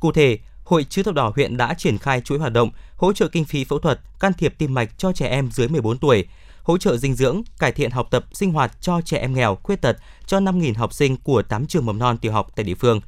Cụ 0.01 0.13
thể, 0.13 0.39
Hội 0.65 0.85
Chữ 0.85 1.03
thập 1.03 1.15
đỏ 1.15 1.33
huyện 1.37 1.57
đã 1.57 1.75
triển 1.75 1.99
khai 1.99 2.21
chuỗi 2.21 2.39
hoạt 2.39 2.53
động 2.53 2.71
hỗ 2.97 3.13
trợ 3.13 3.29
kinh 3.29 3.45
phí 3.45 3.65
phẫu 3.65 3.79
thuật, 3.79 4.01
can 4.21 4.33
thiệp 4.33 4.55
tim 4.59 4.75
mạch 4.75 4.99
cho 4.99 5.13
trẻ 5.13 5.29
em 5.29 5.51
dưới 5.51 5.69
14 5.69 5.99
tuổi, 5.99 6.27
hỗ 6.63 6.79
trợ 6.79 6.97
dinh 6.97 7.15
dưỡng, 7.15 7.43
cải 7.59 7.73
thiện 7.73 7.91
học 7.91 8.09
tập 8.11 8.25
sinh 8.33 8.53
hoạt 8.53 8.81
cho 8.81 9.01
trẻ 9.01 9.19
em 9.19 9.35
nghèo, 9.35 9.59
khuyết 9.63 9.81
tật 9.81 9.97
cho 10.27 10.41
5.000 10.41 10.75
học 10.75 10.93
sinh 10.93 11.17
của 11.17 11.43
8 11.43 11.67
trường 11.67 11.87
mầm 11.87 11.99
non 11.99 12.19
tiểu 12.19 12.33
học 12.33 12.47
tại 12.57 12.65
địa 12.65 12.75
phương. 12.75 13.01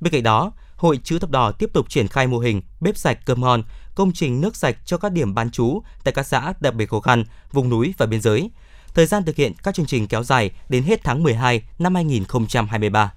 Bên 0.00 0.12
cạnh 0.12 0.22
đó, 0.22 0.52
Hội 0.76 1.00
Chữ 1.04 1.18
thập 1.18 1.30
đỏ 1.30 1.52
tiếp 1.52 1.70
tục 1.72 1.88
triển 1.88 2.08
khai 2.08 2.26
mô 2.26 2.38
hình 2.38 2.62
bếp 2.80 2.96
sạch 2.96 3.18
cơm 3.24 3.40
ngon, 3.40 3.62
công 3.94 4.12
trình 4.12 4.40
nước 4.40 4.56
sạch 4.56 4.76
cho 4.84 4.96
các 4.96 5.12
điểm 5.12 5.34
bán 5.34 5.50
trú 5.50 5.82
tại 6.04 6.14
các 6.14 6.26
xã 6.26 6.52
đặc 6.60 6.74
biệt 6.74 6.86
khó 6.90 7.00
khăn, 7.00 7.24
vùng 7.52 7.68
núi 7.68 7.94
và 7.98 8.06
biên 8.06 8.20
giới. 8.20 8.50
Thời 8.94 9.06
gian 9.06 9.24
thực 9.24 9.36
hiện 9.36 9.52
các 9.62 9.74
chương 9.74 9.86
trình 9.86 10.06
kéo 10.06 10.22
dài 10.22 10.50
đến 10.68 10.82
hết 10.82 11.00
tháng 11.04 11.22
12 11.22 11.62
năm 11.78 11.94
2023. 11.94 13.12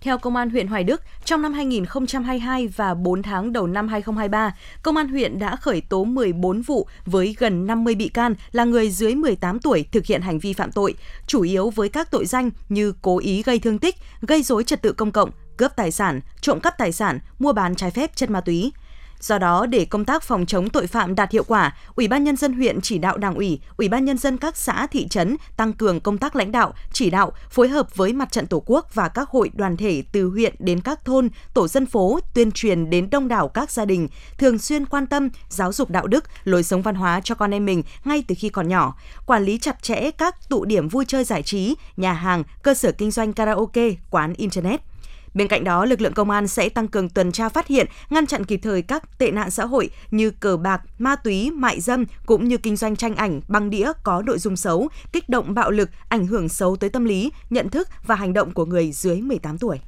Theo 0.00 0.18
Công 0.18 0.36
an 0.36 0.50
huyện 0.50 0.66
Hoài 0.66 0.84
Đức, 0.84 1.02
trong 1.24 1.42
năm 1.42 1.52
2022 1.52 2.68
và 2.68 2.94
4 2.94 3.22
tháng 3.22 3.52
đầu 3.52 3.66
năm 3.66 3.88
2023, 3.88 4.56
Công 4.82 4.96
an 4.96 5.08
huyện 5.08 5.38
đã 5.38 5.56
khởi 5.56 5.80
tố 5.80 6.04
14 6.04 6.62
vụ 6.62 6.88
với 7.06 7.36
gần 7.38 7.66
50 7.66 7.94
bị 7.94 8.08
can 8.08 8.34
là 8.52 8.64
người 8.64 8.90
dưới 8.90 9.14
18 9.14 9.58
tuổi 9.58 9.84
thực 9.92 10.06
hiện 10.06 10.22
hành 10.22 10.38
vi 10.38 10.52
phạm 10.52 10.72
tội, 10.72 10.94
chủ 11.26 11.42
yếu 11.42 11.70
với 11.70 11.88
các 11.88 12.10
tội 12.10 12.26
danh 12.26 12.50
như 12.68 12.92
cố 13.02 13.18
ý 13.18 13.42
gây 13.42 13.58
thương 13.58 13.78
tích, 13.78 13.96
gây 14.20 14.42
dối 14.42 14.64
trật 14.64 14.82
tự 14.82 14.92
công 14.92 15.12
cộng, 15.12 15.30
cướp 15.56 15.76
tài 15.76 15.90
sản, 15.90 16.20
trộm 16.40 16.60
cắp 16.60 16.78
tài 16.78 16.92
sản, 16.92 17.18
mua 17.38 17.52
bán 17.52 17.74
trái 17.74 17.90
phép 17.90 18.16
chất 18.16 18.30
ma 18.30 18.40
túy. 18.40 18.72
Do 19.20 19.38
đó, 19.38 19.66
để 19.66 19.84
công 19.84 20.04
tác 20.04 20.22
phòng 20.22 20.46
chống 20.46 20.70
tội 20.70 20.86
phạm 20.86 21.14
đạt 21.14 21.32
hiệu 21.32 21.44
quả, 21.44 21.76
Ủy 21.94 22.08
ban 22.08 22.24
nhân 22.24 22.36
dân 22.36 22.52
huyện 22.52 22.80
chỉ 22.80 22.98
đạo 22.98 23.16
Đảng 23.16 23.34
ủy, 23.34 23.60
Ủy 23.76 23.88
ban 23.88 24.04
nhân 24.04 24.18
dân 24.18 24.38
các 24.38 24.56
xã 24.56 24.86
thị 24.86 25.08
trấn 25.08 25.36
tăng 25.56 25.72
cường 25.72 26.00
công 26.00 26.18
tác 26.18 26.36
lãnh 26.36 26.52
đạo, 26.52 26.74
chỉ 26.92 27.10
đạo, 27.10 27.32
phối 27.50 27.68
hợp 27.68 27.96
với 27.96 28.12
Mặt 28.12 28.32
trận 28.32 28.46
Tổ 28.46 28.62
quốc 28.66 28.94
và 28.94 29.08
các 29.08 29.28
hội 29.28 29.50
đoàn 29.54 29.76
thể 29.76 30.02
từ 30.12 30.30
huyện 30.30 30.54
đến 30.58 30.80
các 30.80 31.04
thôn, 31.04 31.28
tổ 31.54 31.68
dân 31.68 31.86
phố 31.86 32.20
tuyên 32.34 32.52
truyền 32.52 32.90
đến 32.90 33.10
đông 33.10 33.28
đảo 33.28 33.48
các 33.48 33.70
gia 33.70 33.84
đình, 33.84 34.08
thường 34.38 34.58
xuyên 34.58 34.86
quan 34.86 35.06
tâm 35.06 35.28
giáo 35.48 35.72
dục 35.72 35.90
đạo 35.90 36.06
đức, 36.06 36.24
lối 36.44 36.62
sống 36.62 36.82
văn 36.82 36.94
hóa 36.94 37.20
cho 37.24 37.34
con 37.34 37.54
em 37.54 37.64
mình 37.64 37.82
ngay 38.04 38.24
từ 38.28 38.34
khi 38.38 38.48
còn 38.48 38.68
nhỏ, 38.68 38.94
quản 39.26 39.44
lý 39.44 39.58
chặt 39.58 39.82
chẽ 39.82 40.10
các 40.10 40.48
tụ 40.48 40.64
điểm 40.64 40.88
vui 40.88 41.04
chơi 41.08 41.24
giải 41.24 41.42
trí, 41.42 41.74
nhà 41.96 42.12
hàng, 42.12 42.44
cơ 42.62 42.74
sở 42.74 42.92
kinh 42.92 43.10
doanh 43.10 43.32
karaoke, 43.32 43.90
quán 44.10 44.34
internet. 44.34 44.87
Bên 45.34 45.48
cạnh 45.48 45.64
đó, 45.64 45.84
lực 45.84 46.00
lượng 46.00 46.12
công 46.12 46.30
an 46.30 46.48
sẽ 46.48 46.68
tăng 46.68 46.88
cường 46.88 47.08
tuần 47.08 47.32
tra 47.32 47.48
phát 47.48 47.66
hiện, 47.66 47.86
ngăn 48.10 48.26
chặn 48.26 48.44
kịp 48.44 48.60
thời 48.62 48.82
các 48.82 49.18
tệ 49.18 49.30
nạn 49.30 49.50
xã 49.50 49.64
hội 49.64 49.90
như 50.10 50.30
cờ 50.30 50.56
bạc, 50.56 50.82
ma 50.98 51.16
túy, 51.16 51.50
mại 51.50 51.80
dâm 51.80 52.04
cũng 52.26 52.48
như 52.48 52.56
kinh 52.56 52.76
doanh 52.76 52.96
tranh 52.96 53.16
ảnh, 53.16 53.40
băng 53.48 53.70
đĩa 53.70 53.92
có 54.02 54.22
nội 54.22 54.38
dung 54.38 54.56
xấu, 54.56 54.88
kích 55.12 55.28
động 55.28 55.54
bạo 55.54 55.70
lực, 55.70 55.90
ảnh 56.08 56.26
hưởng 56.26 56.48
xấu 56.48 56.76
tới 56.76 56.90
tâm 56.90 57.04
lý, 57.04 57.30
nhận 57.50 57.68
thức 57.68 57.88
và 58.06 58.14
hành 58.14 58.32
động 58.32 58.52
của 58.52 58.66
người 58.66 58.92
dưới 58.92 59.20
18 59.20 59.58
tuổi. 59.58 59.80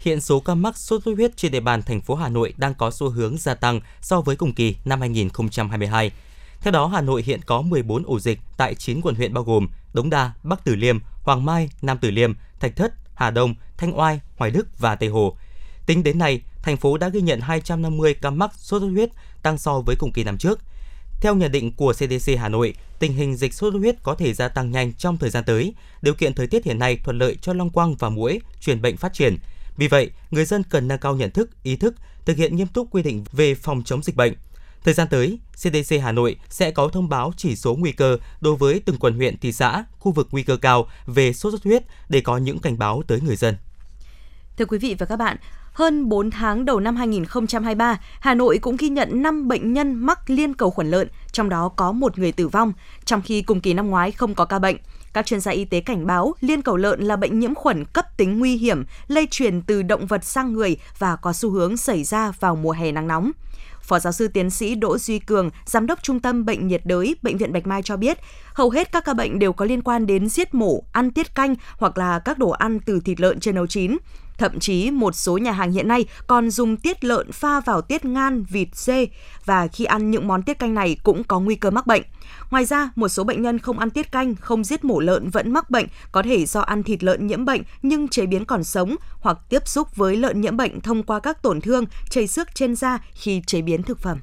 Hiện 0.00 0.20
số 0.20 0.40
ca 0.40 0.54
mắc 0.54 0.76
sốt 0.76 1.02
xuất 1.04 1.14
huyết 1.16 1.36
trên 1.36 1.52
địa 1.52 1.60
bàn 1.60 1.82
thành 1.82 2.00
phố 2.00 2.14
Hà 2.14 2.28
Nội 2.28 2.54
đang 2.56 2.74
có 2.74 2.90
xu 2.90 3.10
hướng 3.10 3.38
gia 3.38 3.54
tăng 3.54 3.80
so 4.00 4.20
với 4.20 4.36
cùng 4.36 4.54
kỳ 4.54 4.76
năm 4.84 5.00
2022. 5.00 6.12
Theo 6.60 6.72
đó, 6.72 6.86
Hà 6.86 7.00
Nội 7.00 7.22
hiện 7.22 7.40
có 7.46 7.62
14 7.62 8.02
ổ 8.06 8.20
dịch 8.20 8.40
tại 8.56 8.74
9 8.74 9.00
quận 9.00 9.14
huyện 9.14 9.34
bao 9.34 9.44
gồm 9.44 9.68
Đống 9.92 10.10
Đa, 10.10 10.32
Bắc 10.42 10.64
Từ 10.64 10.74
Liêm, 10.74 10.98
Hoàng 11.22 11.44
Mai, 11.44 11.70
Nam 11.82 11.98
Từ 12.00 12.10
Liêm, 12.10 12.32
Thạch 12.60 12.76
Thất, 12.76 12.94
Hà 13.18 13.30
Đông, 13.30 13.54
Thanh 13.76 13.98
Oai, 13.98 14.20
Hoài 14.36 14.50
Đức 14.50 14.78
và 14.78 14.94
Tây 14.96 15.08
Hồ. 15.08 15.36
Tính 15.86 16.02
đến 16.02 16.18
nay, 16.18 16.42
thành 16.62 16.76
phố 16.76 16.98
đã 16.98 17.08
ghi 17.08 17.20
nhận 17.20 17.40
250 17.40 18.14
ca 18.14 18.30
mắc 18.30 18.50
sốt 18.54 18.82
xuất 18.82 18.88
huyết, 18.88 19.10
tăng 19.42 19.58
so 19.58 19.80
với 19.80 19.96
cùng 19.98 20.12
kỳ 20.12 20.24
năm 20.24 20.38
trước. 20.38 20.60
Theo 21.20 21.34
nhận 21.34 21.52
định 21.52 21.72
của 21.72 21.92
CDC 21.92 22.32
Hà 22.38 22.48
Nội, 22.48 22.74
tình 22.98 23.12
hình 23.12 23.36
dịch 23.36 23.54
sốt 23.54 23.72
xuất 23.72 23.78
huyết 23.78 24.02
có 24.02 24.14
thể 24.14 24.34
gia 24.34 24.48
tăng 24.48 24.70
nhanh 24.70 24.92
trong 24.92 25.16
thời 25.16 25.30
gian 25.30 25.44
tới. 25.44 25.74
Điều 26.02 26.14
kiện 26.14 26.34
thời 26.34 26.46
tiết 26.46 26.64
hiện 26.64 26.78
nay 26.78 26.98
thuận 27.04 27.18
lợi 27.18 27.36
cho 27.42 27.52
long 27.52 27.70
quang 27.70 27.94
và 27.94 28.08
muỗi 28.08 28.40
truyền 28.60 28.82
bệnh 28.82 28.96
phát 28.96 29.12
triển. 29.12 29.36
Vì 29.76 29.88
vậy, 29.88 30.10
người 30.30 30.44
dân 30.44 30.62
cần 30.62 30.88
nâng 30.88 30.98
cao 30.98 31.16
nhận 31.16 31.30
thức, 31.30 31.50
ý 31.62 31.76
thức, 31.76 31.94
thực 32.24 32.36
hiện 32.36 32.56
nghiêm 32.56 32.66
túc 32.66 32.88
quy 32.90 33.02
định 33.02 33.24
về 33.32 33.54
phòng 33.54 33.82
chống 33.84 34.02
dịch 34.02 34.16
bệnh. 34.16 34.34
Thời 34.88 34.94
gian 34.94 35.08
tới, 35.10 35.38
CDC 35.56 35.94
Hà 36.02 36.12
Nội 36.12 36.36
sẽ 36.48 36.70
có 36.70 36.88
thông 36.88 37.08
báo 37.08 37.32
chỉ 37.36 37.56
số 37.56 37.74
nguy 37.74 37.92
cơ 37.92 38.18
đối 38.40 38.56
với 38.56 38.80
từng 38.84 38.96
quận 38.96 39.14
huyện, 39.14 39.38
thị 39.38 39.52
xã, 39.52 39.84
khu 39.98 40.12
vực 40.12 40.28
nguy 40.30 40.42
cơ 40.42 40.56
cao 40.56 40.86
về 41.06 41.32
sốt 41.32 41.52
xuất 41.52 41.64
huyết 41.64 41.82
để 42.08 42.20
có 42.20 42.36
những 42.36 42.58
cảnh 42.58 42.78
báo 42.78 43.02
tới 43.06 43.20
người 43.20 43.36
dân. 43.36 43.56
Thưa 44.58 44.64
quý 44.64 44.78
vị 44.78 44.96
và 44.98 45.06
các 45.06 45.16
bạn, 45.16 45.36
hơn 45.72 46.08
4 46.08 46.30
tháng 46.30 46.64
đầu 46.64 46.80
năm 46.80 46.96
2023, 46.96 48.00
Hà 48.20 48.34
Nội 48.34 48.58
cũng 48.58 48.76
ghi 48.76 48.88
nhận 48.88 49.22
5 49.22 49.48
bệnh 49.48 49.72
nhân 49.72 49.94
mắc 49.94 50.30
liên 50.30 50.54
cầu 50.54 50.70
khuẩn 50.70 50.90
lợn, 50.90 51.08
trong 51.32 51.48
đó 51.48 51.68
có 51.68 51.92
một 51.92 52.18
người 52.18 52.32
tử 52.32 52.48
vong, 52.48 52.72
trong 53.04 53.22
khi 53.22 53.42
cùng 53.42 53.60
kỳ 53.60 53.74
năm 53.74 53.90
ngoái 53.90 54.12
không 54.12 54.34
có 54.34 54.44
ca 54.44 54.58
bệnh. 54.58 54.76
Các 55.12 55.26
chuyên 55.26 55.40
gia 55.40 55.52
y 55.52 55.64
tế 55.64 55.80
cảnh 55.80 56.06
báo 56.06 56.34
liên 56.40 56.62
cầu 56.62 56.76
lợn 56.76 57.00
là 57.00 57.16
bệnh 57.16 57.38
nhiễm 57.38 57.54
khuẩn 57.54 57.84
cấp 57.84 58.16
tính 58.16 58.38
nguy 58.38 58.56
hiểm, 58.56 58.84
lây 59.08 59.28
truyền 59.30 59.62
từ 59.62 59.82
động 59.82 60.06
vật 60.06 60.24
sang 60.24 60.52
người 60.52 60.76
và 60.98 61.16
có 61.16 61.32
xu 61.32 61.50
hướng 61.50 61.76
xảy 61.76 62.04
ra 62.04 62.32
vào 62.40 62.56
mùa 62.56 62.72
hè 62.72 62.92
nắng 62.92 63.08
nóng. 63.08 63.30
Phó 63.88 63.98
giáo 63.98 64.12
sư 64.12 64.28
tiến 64.28 64.50
sĩ 64.50 64.74
Đỗ 64.74 64.98
Duy 64.98 65.18
Cường, 65.18 65.50
giám 65.64 65.86
đốc 65.86 66.02
Trung 66.02 66.20
tâm 66.20 66.44
Bệnh 66.44 66.68
nhiệt 66.68 66.80
đới 66.84 67.16
Bệnh 67.22 67.36
viện 67.36 67.52
Bạch 67.52 67.66
Mai 67.66 67.82
cho 67.82 67.96
biết, 67.96 68.18
hầu 68.54 68.70
hết 68.70 68.92
các 68.92 69.04
ca 69.04 69.14
bệnh 69.14 69.38
đều 69.38 69.52
có 69.52 69.64
liên 69.64 69.82
quan 69.82 70.06
đến 70.06 70.28
giết 70.28 70.54
mổ, 70.54 70.82
ăn 70.92 71.10
tiết 71.10 71.34
canh 71.34 71.54
hoặc 71.78 71.98
là 71.98 72.18
các 72.18 72.38
đồ 72.38 72.50
ăn 72.50 72.80
từ 72.80 73.00
thịt 73.00 73.20
lợn 73.20 73.40
chưa 73.40 73.52
nấu 73.52 73.66
chín. 73.66 73.96
Thậm 74.38 74.60
chí 74.60 74.90
một 74.90 75.14
số 75.14 75.38
nhà 75.38 75.52
hàng 75.52 75.72
hiện 75.72 75.88
nay 75.88 76.04
còn 76.26 76.50
dùng 76.50 76.76
tiết 76.76 77.04
lợn 77.04 77.32
pha 77.32 77.60
vào 77.60 77.82
tiết 77.82 78.04
ngan, 78.04 78.44
vịt, 78.44 78.68
dê 78.72 79.06
và 79.44 79.66
khi 79.66 79.84
ăn 79.84 80.10
những 80.10 80.28
món 80.28 80.42
tiết 80.42 80.58
canh 80.58 80.74
này 80.74 80.96
cũng 81.02 81.24
có 81.24 81.40
nguy 81.40 81.54
cơ 81.54 81.70
mắc 81.70 81.86
bệnh. 81.86 82.02
Ngoài 82.50 82.64
ra, 82.64 82.90
một 82.96 83.08
số 83.08 83.24
bệnh 83.24 83.42
nhân 83.42 83.58
không 83.58 83.78
ăn 83.78 83.90
tiết 83.90 84.12
canh, 84.12 84.34
không 84.34 84.64
giết 84.64 84.84
mổ 84.84 85.00
lợn 85.00 85.30
vẫn 85.30 85.52
mắc 85.52 85.70
bệnh, 85.70 85.86
có 86.12 86.22
thể 86.22 86.46
do 86.46 86.60
ăn 86.60 86.82
thịt 86.82 87.02
lợn 87.02 87.26
nhiễm 87.26 87.44
bệnh 87.44 87.62
nhưng 87.82 88.08
chế 88.08 88.26
biến 88.26 88.44
còn 88.44 88.64
sống 88.64 88.96
hoặc 89.20 89.38
tiếp 89.48 89.68
xúc 89.68 89.96
với 89.96 90.16
lợn 90.16 90.40
nhiễm 90.40 90.56
bệnh 90.56 90.80
thông 90.80 91.02
qua 91.02 91.20
các 91.20 91.42
tổn 91.42 91.60
thương, 91.60 91.84
chảy 92.10 92.26
xước 92.26 92.54
trên 92.54 92.76
da 92.76 92.98
khi 93.12 93.42
chế 93.46 93.62
biến 93.62 93.82
thực 93.82 93.98
phẩm. 93.98 94.20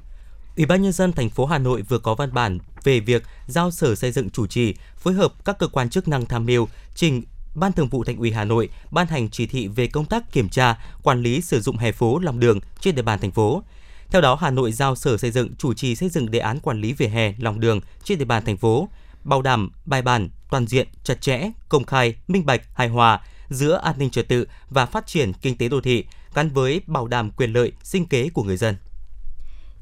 Ủy 0.56 0.66
ban 0.66 0.82
nhân 0.82 0.92
dân 0.92 1.12
thành 1.12 1.30
phố 1.30 1.46
Hà 1.46 1.58
Nội 1.58 1.82
vừa 1.82 1.98
có 1.98 2.14
văn 2.14 2.34
bản 2.34 2.58
về 2.84 3.00
việc 3.00 3.22
giao 3.46 3.70
Sở 3.70 3.94
Xây 3.94 4.12
dựng 4.12 4.30
chủ 4.30 4.46
trì 4.46 4.74
phối 4.96 5.14
hợp 5.14 5.44
các 5.44 5.58
cơ 5.58 5.68
quan 5.68 5.90
chức 5.90 6.08
năng 6.08 6.26
tham 6.26 6.46
mưu 6.46 6.68
trình 6.94 7.22
Ban 7.56 7.72
Thường 7.72 7.88
vụ 7.88 8.04
Thành 8.04 8.16
ủy 8.16 8.32
Hà 8.32 8.44
Nội 8.44 8.68
ban 8.90 9.06
hành 9.06 9.30
chỉ 9.30 9.46
thị 9.46 9.68
về 9.68 9.86
công 9.86 10.04
tác 10.04 10.32
kiểm 10.32 10.48
tra, 10.48 10.78
quản 11.02 11.22
lý 11.22 11.40
sử 11.40 11.60
dụng 11.60 11.76
hè 11.76 11.92
phố 11.92 12.18
lòng 12.18 12.40
đường 12.40 12.60
trên 12.80 12.94
địa 12.94 13.02
bàn 13.02 13.18
thành 13.18 13.32
phố. 13.32 13.62
Theo 14.10 14.20
đó, 14.20 14.34
Hà 14.40 14.50
Nội 14.50 14.72
giao 14.72 14.96
Sở 14.96 15.16
Xây 15.16 15.30
dựng 15.30 15.54
chủ 15.58 15.74
trì 15.74 15.94
xây 15.94 16.08
dựng 16.08 16.30
đề 16.30 16.38
án 16.38 16.60
quản 16.60 16.80
lý 16.80 16.92
vỉa 16.92 17.06
hè, 17.06 17.34
lòng 17.38 17.60
đường 17.60 17.80
trên 18.04 18.18
địa 18.18 18.24
bàn 18.24 18.44
thành 18.44 18.56
phố, 18.56 18.88
bảo 19.24 19.42
đảm 19.42 19.70
bài 19.84 20.02
bản, 20.02 20.28
toàn 20.50 20.66
diện, 20.66 20.88
chặt 21.04 21.20
chẽ, 21.20 21.50
công 21.68 21.84
khai, 21.84 22.14
minh 22.28 22.46
bạch, 22.46 22.62
hài 22.74 22.88
hòa 22.88 23.20
giữa 23.48 23.80
an 23.82 23.94
ninh 23.98 24.10
trật 24.10 24.28
tự 24.28 24.46
và 24.70 24.86
phát 24.86 25.06
triển 25.06 25.32
kinh 25.32 25.58
tế 25.58 25.68
đô 25.68 25.80
thị 25.80 26.04
gắn 26.34 26.50
với 26.50 26.80
bảo 26.86 27.06
đảm 27.06 27.30
quyền 27.30 27.52
lợi, 27.52 27.72
sinh 27.82 28.06
kế 28.06 28.28
của 28.28 28.42
người 28.42 28.56
dân. 28.56 28.76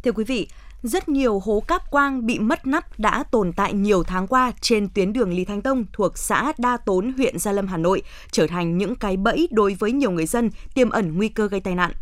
Thưa 0.05 0.13
quý 0.13 0.25
vị, 0.25 0.49
rất 0.85 1.09
nhiều 1.09 1.38
hố 1.38 1.62
cáp 1.68 1.90
quang 1.90 2.27
bị 2.27 2.38
mất 2.38 2.66
nắp 2.66 2.99
đã 2.99 3.25
tồn 3.31 3.53
tại 3.53 3.73
nhiều 3.73 4.03
tháng 4.03 4.27
qua 4.27 4.53
trên 4.61 4.88
tuyến 4.88 5.12
đường 5.12 5.33
Lý 5.33 5.44
Thánh 5.44 5.62
Tông 5.62 5.85
thuộc 5.92 6.18
xã 6.18 6.53
Đa 6.59 6.77
Tốn, 6.77 7.12
huyện 7.12 7.38
Gia 7.38 7.53
Lâm, 7.53 7.66
Hà 7.66 7.77
Nội, 7.77 8.03
trở 8.31 8.47
thành 8.47 8.79
những 8.79 8.97
cái 8.97 9.16
bẫy 9.16 9.49
đối 9.51 9.75
với 9.75 9.92
nhiều 9.92 10.11
người 10.11 10.27
dân 10.27 10.51
tiềm 10.75 10.90
ẩn 10.90 11.16
nguy 11.16 11.29
cơ 11.29 11.49
gây 11.49 11.61
tai 11.61 11.75
nạn. 11.75 11.92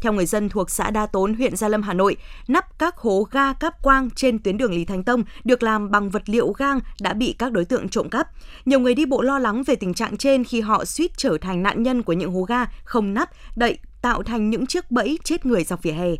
Theo 0.00 0.12
người 0.12 0.26
dân 0.26 0.48
thuộc 0.48 0.70
xã 0.70 0.90
Đa 0.90 1.06
Tốn, 1.06 1.34
huyện 1.34 1.56
Gia 1.56 1.68
Lâm, 1.68 1.82
Hà 1.82 1.92
Nội, 1.92 2.16
nắp 2.48 2.78
các 2.78 2.96
hố 2.96 3.26
ga 3.30 3.52
cáp 3.52 3.82
quang 3.82 4.10
trên 4.10 4.38
tuyến 4.38 4.58
đường 4.58 4.72
Lý 4.72 4.84
Thánh 4.84 5.04
Tông 5.04 5.24
được 5.44 5.62
làm 5.62 5.90
bằng 5.90 6.10
vật 6.10 6.22
liệu 6.26 6.52
gang 6.52 6.80
đã 7.00 7.12
bị 7.12 7.34
các 7.38 7.52
đối 7.52 7.64
tượng 7.64 7.88
trộm 7.88 8.08
cắp. 8.08 8.28
Nhiều 8.64 8.80
người 8.80 8.94
đi 8.94 9.06
bộ 9.06 9.22
lo 9.22 9.38
lắng 9.38 9.62
về 9.62 9.74
tình 9.74 9.94
trạng 9.94 10.16
trên 10.16 10.44
khi 10.44 10.60
họ 10.60 10.84
suýt 10.84 11.10
trở 11.16 11.38
thành 11.40 11.62
nạn 11.62 11.82
nhân 11.82 12.02
của 12.02 12.12
những 12.12 12.32
hố 12.32 12.42
ga 12.42 12.64
không 12.84 13.14
nắp, 13.14 13.30
đậy 13.56 13.78
tạo 14.02 14.22
thành 14.22 14.50
những 14.50 14.66
chiếc 14.66 14.90
bẫy 14.90 15.18
chết 15.24 15.46
người 15.46 15.64
dọc 15.64 15.82
vỉa 15.82 15.92
hè. 15.92 16.10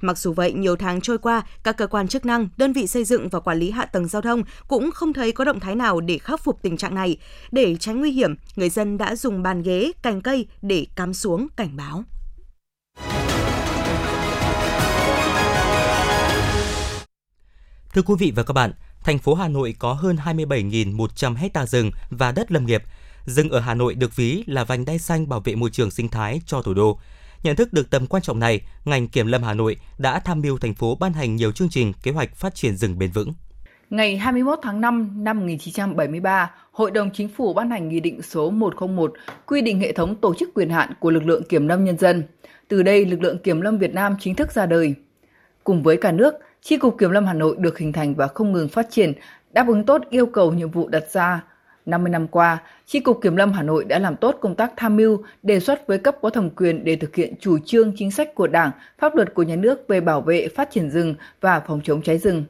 Mặc 0.00 0.18
dù 0.18 0.32
vậy, 0.32 0.52
nhiều 0.52 0.76
tháng 0.76 1.00
trôi 1.00 1.18
qua, 1.18 1.42
các 1.62 1.76
cơ 1.76 1.86
quan 1.86 2.08
chức 2.08 2.26
năng, 2.26 2.48
đơn 2.56 2.72
vị 2.72 2.86
xây 2.86 3.04
dựng 3.04 3.28
và 3.28 3.40
quản 3.40 3.58
lý 3.58 3.70
hạ 3.70 3.84
tầng 3.84 4.08
giao 4.08 4.22
thông 4.22 4.42
cũng 4.68 4.90
không 4.90 5.12
thấy 5.12 5.32
có 5.32 5.44
động 5.44 5.60
thái 5.60 5.74
nào 5.74 6.00
để 6.00 6.18
khắc 6.18 6.44
phục 6.44 6.62
tình 6.62 6.76
trạng 6.76 6.94
này. 6.94 7.16
Để 7.52 7.76
tránh 7.76 8.00
nguy 8.00 8.10
hiểm, 8.10 8.34
người 8.56 8.70
dân 8.70 8.98
đã 8.98 9.16
dùng 9.16 9.42
bàn 9.42 9.62
ghế, 9.62 9.92
cành 10.02 10.20
cây 10.20 10.46
để 10.62 10.86
cắm 10.96 11.14
xuống 11.14 11.46
cảnh 11.56 11.76
báo. 11.76 12.04
Thưa 17.94 18.02
quý 18.02 18.14
vị 18.18 18.32
và 18.36 18.42
các 18.42 18.52
bạn, 18.52 18.72
thành 19.04 19.18
phố 19.18 19.34
Hà 19.34 19.48
Nội 19.48 19.74
có 19.78 19.92
hơn 19.92 20.16
27.100 20.24 21.34
hecta 21.34 21.66
rừng 21.66 21.90
và 22.10 22.32
đất 22.32 22.52
lâm 22.52 22.66
nghiệp. 22.66 22.82
Rừng 23.26 23.50
ở 23.50 23.60
Hà 23.60 23.74
Nội 23.74 23.94
được 23.94 24.16
ví 24.16 24.44
là 24.46 24.64
vành 24.64 24.84
đai 24.84 24.98
xanh 24.98 25.28
bảo 25.28 25.40
vệ 25.40 25.54
môi 25.54 25.70
trường 25.70 25.90
sinh 25.90 26.08
thái 26.08 26.40
cho 26.46 26.62
thủ 26.62 26.74
đô. 26.74 26.98
Nhận 27.42 27.56
thức 27.56 27.72
được 27.72 27.90
tầm 27.90 28.06
quan 28.06 28.22
trọng 28.22 28.38
này, 28.38 28.60
ngành 28.84 29.08
Kiểm 29.08 29.26
lâm 29.26 29.42
Hà 29.42 29.54
Nội 29.54 29.76
đã 29.98 30.18
tham 30.18 30.40
mưu 30.40 30.58
thành 30.58 30.74
phố 30.74 30.94
ban 30.94 31.12
hành 31.12 31.36
nhiều 31.36 31.52
chương 31.52 31.68
trình 31.70 31.92
kế 32.02 32.10
hoạch 32.10 32.36
phát 32.36 32.54
triển 32.54 32.76
rừng 32.76 32.98
bền 32.98 33.10
vững. 33.10 33.32
Ngày 33.90 34.16
21 34.16 34.58
tháng 34.62 34.80
5 34.80 35.24
năm 35.24 35.38
1973, 35.38 36.50
Hội 36.72 36.90
đồng 36.90 37.10
Chính 37.14 37.28
phủ 37.28 37.54
ban 37.54 37.70
hành 37.70 37.88
Nghị 37.88 38.00
định 38.00 38.22
số 38.22 38.50
101 38.50 39.12
quy 39.46 39.60
định 39.60 39.80
hệ 39.80 39.92
thống 39.92 40.16
tổ 40.16 40.34
chức 40.34 40.54
quyền 40.54 40.70
hạn 40.70 40.92
của 41.00 41.10
lực 41.10 41.22
lượng 41.26 41.42
kiểm 41.48 41.68
lâm 41.68 41.84
nhân 41.84 41.98
dân. 41.98 42.22
Từ 42.68 42.82
đây, 42.82 43.04
lực 43.04 43.22
lượng 43.22 43.38
kiểm 43.38 43.60
lâm 43.60 43.78
Việt 43.78 43.94
Nam 43.94 44.16
chính 44.20 44.34
thức 44.34 44.52
ra 44.52 44.66
đời. 44.66 44.94
Cùng 45.64 45.82
với 45.82 45.96
cả 45.96 46.12
nước, 46.12 46.34
Chi 46.62 46.76
cục 46.76 46.98
Kiểm 46.98 47.10
lâm 47.10 47.26
Hà 47.26 47.34
Nội 47.34 47.56
được 47.58 47.78
hình 47.78 47.92
thành 47.92 48.14
và 48.14 48.26
không 48.26 48.52
ngừng 48.52 48.68
phát 48.68 48.86
triển, 48.90 49.12
đáp 49.52 49.68
ứng 49.68 49.86
tốt 49.86 50.02
yêu 50.10 50.26
cầu 50.26 50.52
nhiệm 50.52 50.70
vụ 50.70 50.88
đặt 50.88 51.04
ra. 51.12 51.44
50 51.86 52.10
năm 52.10 52.26
qua, 52.28 52.58
Chi 52.86 53.00
cục 53.00 53.22
Kiểm 53.22 53.36
lâm 53.36 53.52
Hà 53.52 53.62
Nội 53.62 53.84
đã 53.84 53.98
làm 53.98 54.16
tốt 54.16 54.36
công 54.40 54.54
tác 54.54 54.72
tham 54.76 54.96
mưu, 54.96 55.22
đề 55.42 55.60
xuất 55.60 55.86
với 55.86 55.98
cấp 55.98 56.16
có 56.22 56.30
thẩm 56.30 56.50
quyền 56.50 56.84
để 56.84 56.96
thực 56.96 57.14
hiện 57.14 57.34
chủ 57.40 57.58
trương 57.64 57.92
chính 57.96 58.10
sách 58.10 58.34
của 58.34 58.46
Đảng, 58.46 58.70
pháp 58.98 59.16
luật 59.16 59.34
của 59.34 59.42
nhà 59.42 59.56
nước 59.56 59.88
về 59.88 60.00
bảo 60.00 60.20
vệ, 60.20 60.48
phát 60.48 60.70
triển 60.70 60.90
rừng 60.90 61.14
và 61.40 61.60
phòng 61.60 61.80
chống 61.84 62.02
cháy 62.02 62.18
rừng. 62.18 62.44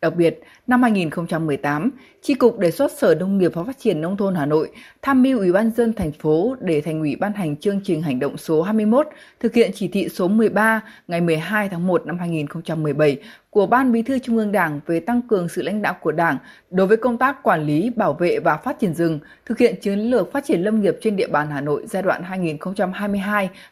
Đặc 0.00 0.16
biệt, 0.16 0.40
năm 0.66 0.82
2018, 0.82 1.90
tri 2.22 2.34
cục 2.34 2.58
đề 2.58 2.70
xuất 2.70 2.92
Sở 2.92 3.14
Nông 3.14 3.38
nghiệp 3.38 3.50
và 3.54 3.64
Phát 3.64 3.78
triển 3.78 4.00
Nông 4.00 4.16
thôn 4.16 4.34
Hà 4.34 4.46
Nội 4.46 4.70
tham 5.02 5.22
mưu 5.22 5.38
Ủy 5.38 5.52
ban 5.52 5.70
dân 5.70 5.92
thành 5.92 6.12
phố 6.12 6.56
để 6.60 6.80
thành 6.80 7.00
ủy 7.00 7.16
ban 7.16 7.32
hành 7.32 7.56
chương 7.56 7.80
trình 7.84 8.02
hành 8.02 8.18
động 8.18 8.36
số 8.36 8.62
21 8.62 9.08
thực 9.40 9.54
hiện 9.54 9.70
chỉ 9.74 9.88
thị 9.88 10.08
số 10.08 10.28
13 10.28 10.80
ngày 11.08 11.20
12 11.20 11.68
tháng 11.68 11.86
1 11.86 12.06
năm 12.06 12.18
2017 12.18 13.18
của 13.50 13.66
Ban 13.66 13.92
Bí 13.92 14.02
thư 14.02 14.18
Trung 14.18 14.36
ương 14.36 14.52
Đảng 14.52 14.80
về 14.86 15.00
tăng 15.00 15.22
cường 15.22 15.48
sự 15.48 15.62
lãnh 15.62 15.82
đạo 15.82 15.96
của 16.00 16.12
Đảng 16.12 16.38
đối 16.70 16.86
với 16.86 16.96
công 16.96 17.18
tác 17.18 17.42
quản 17.42 17.66
lý, 17.66 17.90
bảo 17.90 18.12
vệ 18.12 18.38
và 18.38 18.56
phát 18.56 18.78
triển 18.80 18.94
rừng, 18.94 19.18
thực 19.46 19.58
hiện 19.58 19.74
chiến 19.80 19.98
lược 19.98 20.32
phát 20.32 20.44
triển 20.44 20.62
lâm 20.62 20.80
nghiệp 20.80 20.96
trên 21.00 21.16
địa 21.16 21.28
bàn 21.28 21.50
Hà 21.50 21.60
Nội 21.60 21.84
giai 21.86 22.02
đoạn 22.02 22.22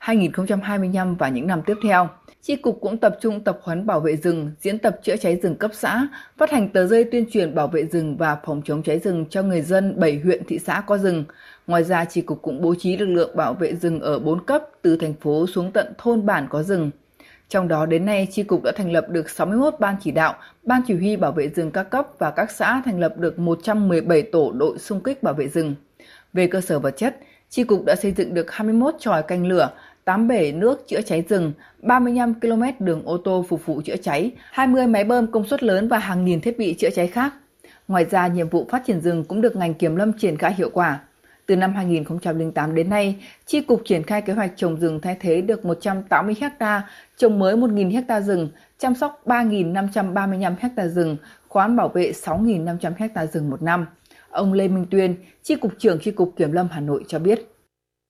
2022-2025 0.00 1.16
và 1.16 1.28
những 1.28 1.46
năm 1.46 1.62
tiếp 1.66 1.76
theo. 1.82 2.08
Chi 2.42 2.56
cục 2.56 2.78
cũng 2.80 2.98
tập 2.98 3.18
trung 3.20 3.40
tập 3.44 3.58
huấn 3.62 3.86
bảo 3.86 4.00
vệ 4.00 4.16
rừng, 4.16 4.50
diễn 4.60 4.78
tập 4.78 4.96
chữa 5.02 5.16
cháy 5.16 5.36
rừng 5.42 5.56
cấp 5.56 5.70
xã, 5.74 6.08
phát 6.36 6.50
hành 6.50 6.68
tờ 6.68 6.79
rơi 6.86 7.04
tuyên 7.04 7.24
truyền 7.32 7.54
bảo 7.54 7.68
vệ 7.68 7.86
rừng 7.86 8.16
và 8.16 8.36
phòng 8.44 8.62
chống 8.64 8.82
cháy 8.82 8.98
rừng 8.98 9.24
cho 9.30 9.42
người 9.42 9.62
dân 9.62 10.00
7 10.00 10.20
huyện 10.24 10.44
thị 10.44 10.58
xã 10.58 10.82
có 10.86 10.98
rừng. 10.98 11.24
Ngoài 11.66 11.84
ra, 11.84 12.04
tri 12.04 12.20
cục 12.20 12.42
cũng 12.42 12.62
bố 12.62 12.74
trí 12.74 12.96
lực 12.96 13.06
lượng 13.06 13.36
bảo 13.36 13.54
vệ 13.54 13.74
rừng 13.74 14.00
ở 14.00 14.18
4 14.18 14.44
cấp 14.44 14.62
từ 14.82 14.96
thành 14.96 15.14
phố 15.14 15.46
xuống 15.46 15.72
tận 15.72 15.92
thôn 15.98 16.26
bản 16.26 16.46
có 16.50 16.62
rừng. 16.62 16.90
Trong 17.48 17.68
đó 17.68 17.86
đến 17.86 18.06
nay, 18.06 18.28
tri 18.30 18.42
cục 18.42 18.62
đã 18.62 18.72
thành 18.76 18.92
lập 18.92 19.06
được 19.08 19.30
61 19.30 19.74
ban 19.78 19.96
chỉ 20.00 20.10
đạo, 20.10 20.34
ban 20.62 20.82
chỉ 20.86 20.94
huy 20.94 21.16
bảo 21.16 21.32
vệ 21.32 21.48
rừng 21.48 21.70
các 21.70 21.82
cấp 21.82 22.08
và 22.18 22.30
các 22.30 22.50
xã 22.50 22.82
thành 22.84 23.00
lập 23.00 23.14
được 23.18 23.38
117 23.38 24.22
tổ 24.22 24.52
đội 24.52 24.78
xung 24.78 25.00
kích 25.00 25.22
bảo 25.22 25.34
vệ 25.34 25.48
rừng. 25.48 25.74
Về 26.32 26.46
cơ 26.46 26.60
sở 26.60 26.78
vật 26.78 26.96
chất, 26.96 27.16
tri 27.48 27.64
cục 27.64 27.84
đã 27.84 27.94
xây 27.96 28.12
dựng 28.12 28.34
được 28.34 28.50
21 28.50 28.94
tròi 28.98 29.22
canh 29.22 29.46
lửa, 29.46 29.70
8 30.10 30.28
bể 30.28 30.52
nước 30.52 30.88
chữa 30.88 31.00
cháy 31.00 31.24
rừng, 31.28 31.52
35 31.82 32.34
km 32.40 32.62
đường 32.78 33.02
ô 33.04 33.16
tô 33.16 33.44
phục 33.48 33.66
vụ 33.66 33.80
chữa 33.84 33.96
cháy, 33.96 34.30
20 34.50 34.86
máy 34.86 35.04
bơm 35.04 35.26
công 35.26 35.46
suất 35.46 35.62
lớn 35.62 35.88
và 35.88 35.98
hàng 35.98 36.24
nghìn 36.24 36.40
thiết 36.40 36.58
bị 36.58 36.74
chữa 36.74 36.90
cháy 36.90 37.06
khác. 37.06 37.34
Ngoài 37.88 38.04
ra, 38.10 38.26
nhiệm 38.26 38.48
vụ 38.48 38.66
phát 38.70 38.82
triển 38.86 39.00
rừng 39.00 39.24
cũng 39.24 39.40
được 39.40 39.56
ngành 39.56 39.74
kiểm 39.74 39.96
lâm 39.96 40.12
triển 40.12 40.36
khai 40.36 40.54
hiệu 40.54 40.70
quả. 40.72 41.00
Từ 41.46 41.56
năm 41.56 41.74
2008 41.74 42.74
đến 42.74 42.90
nay, 42.90 43.16
Chi 43.46 43.60
cục 43.60 43.82
triển 43.84 44.02
khai 44.02 44.22
kế 44.22 44.32
hoạch 44.32 44.52
trồng 44.56 44.76
rừng 44.76 45.00
thay 45.00 45.16
thế 45.20 45.40
được 45.40 45.64
180 45.64 46.36
ha, 46.58 46.88
trồng 47.16 47.38
mới 47.38 47.56
1.000 47.56 48.02
ha 48.08 48.20
rừng, 48.20 48.48
chăm 48.78 48.94
sóc 48.94 49.22
3.535 49.26 50.54
ha 50.60 50.86
rừng, 50.86 51.16
khoán 51.48 51.76
bảo 51.76 51.88
vệ 51.88 52.12
6.500 52.12 53.08
ha 53.14 53.26
rừng 53.26 53.50
một 53.50 53.62
năm. 53.62 53.86
Ông 54.30 54.52
Lê 54.52 54.68
Minh 54.68 54.86
Tuyên, 54.90 55.16
Chi 55.42 55.56
cục 55.56 55.72
trưởng 55.78 55.98
Chi 55.98 56.10
cục 56.10 56.32
Kiểm 56.36 56.52
lâm 56.52 56.68
Hà 56.70 56.80
Nội 56.80 57.04
cho 57.08 57.18
biết. 57.18 57.54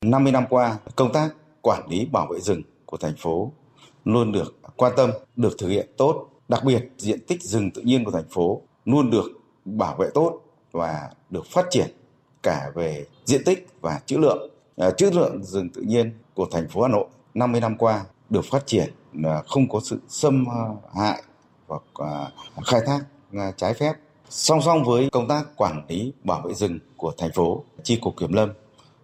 50 0.04 0.32
năm 0.32 0.44
qua, 0.48 0.76
công 0.96 1.12
tác 1.12 1.28
quản 1.62 1.88
lý 1.88 2.04
bảo 2.04 2.26
vệ 2.32 2.40
rừng 2.40 2.62
của 2.86 2.96
thành 2.96 3.16
phố 3.16 3.52
luôn 4.04 4.32
được 4.32 4.56
quan 4.76 4.92
tâm, 4.96 5.10
được 5.36 5.58
thực 5.58 5.68
hiện 5.68 5.88
tốt. 5.96 6.28
Đặc 6.48 6.64
biệt, 6.64 6.90
diện 6.98 7.20
tích 7.26 7.42
rừng 7.42 7.70
tự 7.70 7.82
nhiên 7.82 8.04
của 8.04 8.10
thành 8.10 8.28
phố 8.30 8.62
luôn 8.84 9.10
được 9.10 9.24
bảo 9.64 9.96
vệ 9.96 10.08
tốt 10.14 10.40
và 10.72 11.10
được 11.30 11.46
phát 11.46 11.66
triển 11.70 11.86
cả 12.42 12.70
về 12.74 13.06
diện 13.24 13.42
tích 13.44 13.66
và 13.80 14.00
chữ 14.06 14.18
lượng. 14.18 14.50
À, 14.76 14.90
chữ 14.90 15.10
lượng 15.10 15.44
rừng 15.44 15.68
tự 15.70 15.82
nhiên 15.82 16.18
của 16.34 16.46
thành 16.50 16.68
phố 16.68 16.82
Hà 16.82 16.88
Nội 16.88 17.06
50 17.34 17.60
năm 17.60 17.76
qua 17.76 18.04
được 18.30 18.44
phát 18.44 18.66
triển 18.66 18.92
là 19.12 19.42
không 19.48 19.68
có 19.68 19.80
sự 19.84 20.00
xâm 20.08 20.46
hại 20.94 21.22
hoặc 21.68 21.82
à, 21.94 22.30
khai 22.64 22.80
thác 22.86 23.00
à, 23.32 23.52
trái 23.56 23.74
phép. 23.74 23.92
Song 24.28 24.62
song 24.62 24.84
với 24.84 25.08
công 25.12 25.28
tác 25.28 25.56
quản 25.56 25.84
lý 25.88 26.12
bảo 26.24 26.42
vệ 26.44 26.54
rừng 26.54 26.78
của 26.96 27.12
thành 27.18 27.30
phố, 27.34 27.64
Chi 27.82 27.98
cục 28.02 28.16
Kiểm 28.16 28.32
lâm 28.32 28.50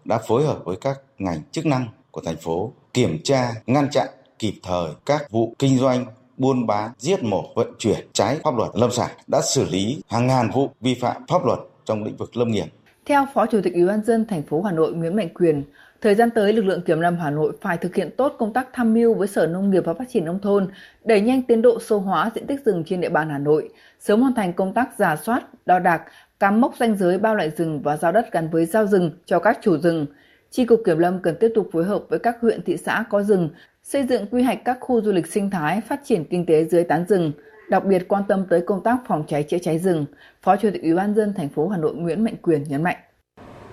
đã 0.04 0.18
phối 0.18 0.46
hợp 0.46 0.58
với 0.64 0.76
các 0.76 1.00
ngành 1.18 1.42
chức 1.52 1.66
năng 1.66 1.88
của 2.16 2.22
thành 2.24 2.36
phố 2.36 2.72
kiểm 2.94 3.18
tra, 3.24 3.52
ngăn 3.66 3.90
chặn 3.90 4.08
kịp 4.38 4.54
thời 4.62 4.90
các 5.06 5.30
vụ 5.30 5.54
kinh 5.58 5.78
doanh 5.78 6.06
buôn 6.36 6.66
bán, 6.66 6.90
giết 6.98 7.22
mổ, 7.22 7.44
vận 7.54 7.72
chuyển 7.78 8.08
trái 8.12 8.38
pháp 8.44 8.56
luật 8.56 8.70
lâm 8.74 8.90
sản 8.90 9.10
đã 9.26 9.40
xử 9.40 9.64
lý 9.70 10.02
hàng 10.08 10.26
ngàn 10.26 10.50
vụ 10.54 10.70
vi 10.80 10.94
phạm 10.94 11.16
pháp 11.28 11.44
luật 11.44 11.58
trong 11.84 12.04
lĩnh 12.04 12.16
vực 12.16 12.36
lâm 12.36 12.50
nghiệp. 12.50 12.66
Theo 13.04 13.26
Phó 13.34 13.46
Chủ 13.46 13.60
tịch 13.62 13.74
Ủy 13.74 13.86
ban 13.86 14.04
dân 14.04 14.24
thành 14.26 14.42
phố 14.42 14.62
Hà 14.62 14.72
Nội 14.72 14.92
Nguyễn 14.92 15.16
Mạnh 15.16 15.28
Quyền, 15.34 15.62
thời 16.00 16.14
gian 16.14 16.30
tới 16.30 16.52
lực 16.52 16.64
lượng 16.64 16.82
kiểm 16.82 17.00
lâm 17.00 17.16
Hà 17.16 17.30
Nội 17.30 17.52
phải 17.60 17.76
thực 17.76 17.94
hiện 17.94 18.10
tốt 18.16 18.34
công 18.38 18.52
tác 18.52 18.68
tham 18.72 18.94
mưu 18.94 19.14
với 19.14 19.28
Sở 19.28 19.46
Nông 19.46 19.70
nghiệp 19.70 19.82
và 19.84 19.94
Phát 19.94 20.04
triển 20.12 20.24
nông 20.24 20.38
thôn, 20.38 20.68
đẩy 21.04 21.20
nhanh 21.20 21.42
tiến 21.42 21.62
độ 21.62 21.78
sâu 21.80 22.00
hóa 22.00 22.30
diện 22.34 22.46
tích 22.46 22.60
rừng 22.64 22.84
trên 22.86 23.00
địa 23.00 23.08
bàn 23.08 23.30
Hà 23.30 23.38
Nội, 23.38 23.68
sớm 24.00 24.20
hoàn 24.20 24.34
thành 24.34 24.52
công 24.52 24.72
tác 24.72 24.88
giả 24.98 25.16
soát, 25.16 25.66
đo 25.66 25.78
đạc, 25.78 26.02
cắm 26.40 26.60
mốc 26.60 26.74
danh 26.80 26.96
giới 26.96 27.18
bao 27.18 27.34
loại 27.34 27.50
rừng 27.50 27.80
và 27.82 27.96
giao 27.96 28.12
đất 28.12 28.32
gắn 28.32 28.50
với 28.50 28.66
giao 28.66 28.86
rừng 28.86 29.10
cho 29.26 29.38
các 29.38 29.58
chủ 29.62 29.78
rừng. 29.78 30.06
Tri 30.50 30.64
cục 30.64 30.80
Kiểm 30.84 30.98
lâm 30.98 31.18
cần 31.22 31.36
tiếp 31.40 31.52
tục 31.54 31.68
phối 31.72 31.84
hợp 31.84 32.02
với 32.08 32.18
các 32.18 32.36
huyện 32.40 32.62
thị 32.62 32.76
xã 32.76 33.04
có 33.10 33.22
rừng, 33.22 33.48
xây 33.82 34.02
dựng 34.02 34.26
quy 34.30 34.42
hoạch 34.42 34.64
các 34.64 34.76
khu 34.80 35.02
du 35.02 35.12
lịch 35.12 35.26
sinh 35.26 35.50
thái, 35.50 35.80
phát 35.88 36.00
triển 36.04 36.24
kinh 36.24 36.46
tế 36.46 36.64
dưới 36.64 36.84
tán 36.84 37.04
rừng, 37.08 37.32
đặc 37.70 37.84
biệt 37.84 38.08
quan 38.08 38.22
tâm 38.28 38.46
tới 38.50 38.60
công 38.60 38.82
tác 38.82 38.96
phòng 39.08 39.24
cháy 39.28 39.42
chữa 39.42 39.58
cháy 39.58 39.78
rừng. 39.78 40.06
Phó 40.42 40.56
Chủ 40.56 40.68
tịch 40.72 40.82
Ủy 40.82 40.94
ban 40.94 41.14
dân 41.14 41.34
thành 41.36 41.48
phố 41.48 41.68
Hà 41.68 41.78
Nội 41.78 41.94
Nguyễn 41.94 42.24
Mạnh 42.24 42.36
Quyền 42.42 42.64
nhấn 42.68 42.82
mạnh. 42.82 42.96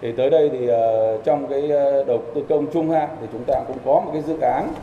Thì 0.01 0.11
tới 0.11 0.29
đây 0.29 0.49
thì 0.49 0.67
ờ, 0.67 1.17
trong 1.23 1.47
cái 1.47 1.71
ờ, 1.71 2.03
đầu 2.03 2.23
tư 2.35 2.41
công 2.49 2.67
trung 2.73 2.89
hạn 2.89 3.09
thì 3.21 3.27
chúng 3.31 3.43
ta 3.43 3.55
cũng 3.67 3.77
có 3.85 4.01
một 4.05 4.09
cái 4.13 4.21
dự 4.27 4.39
án 4.41 4.73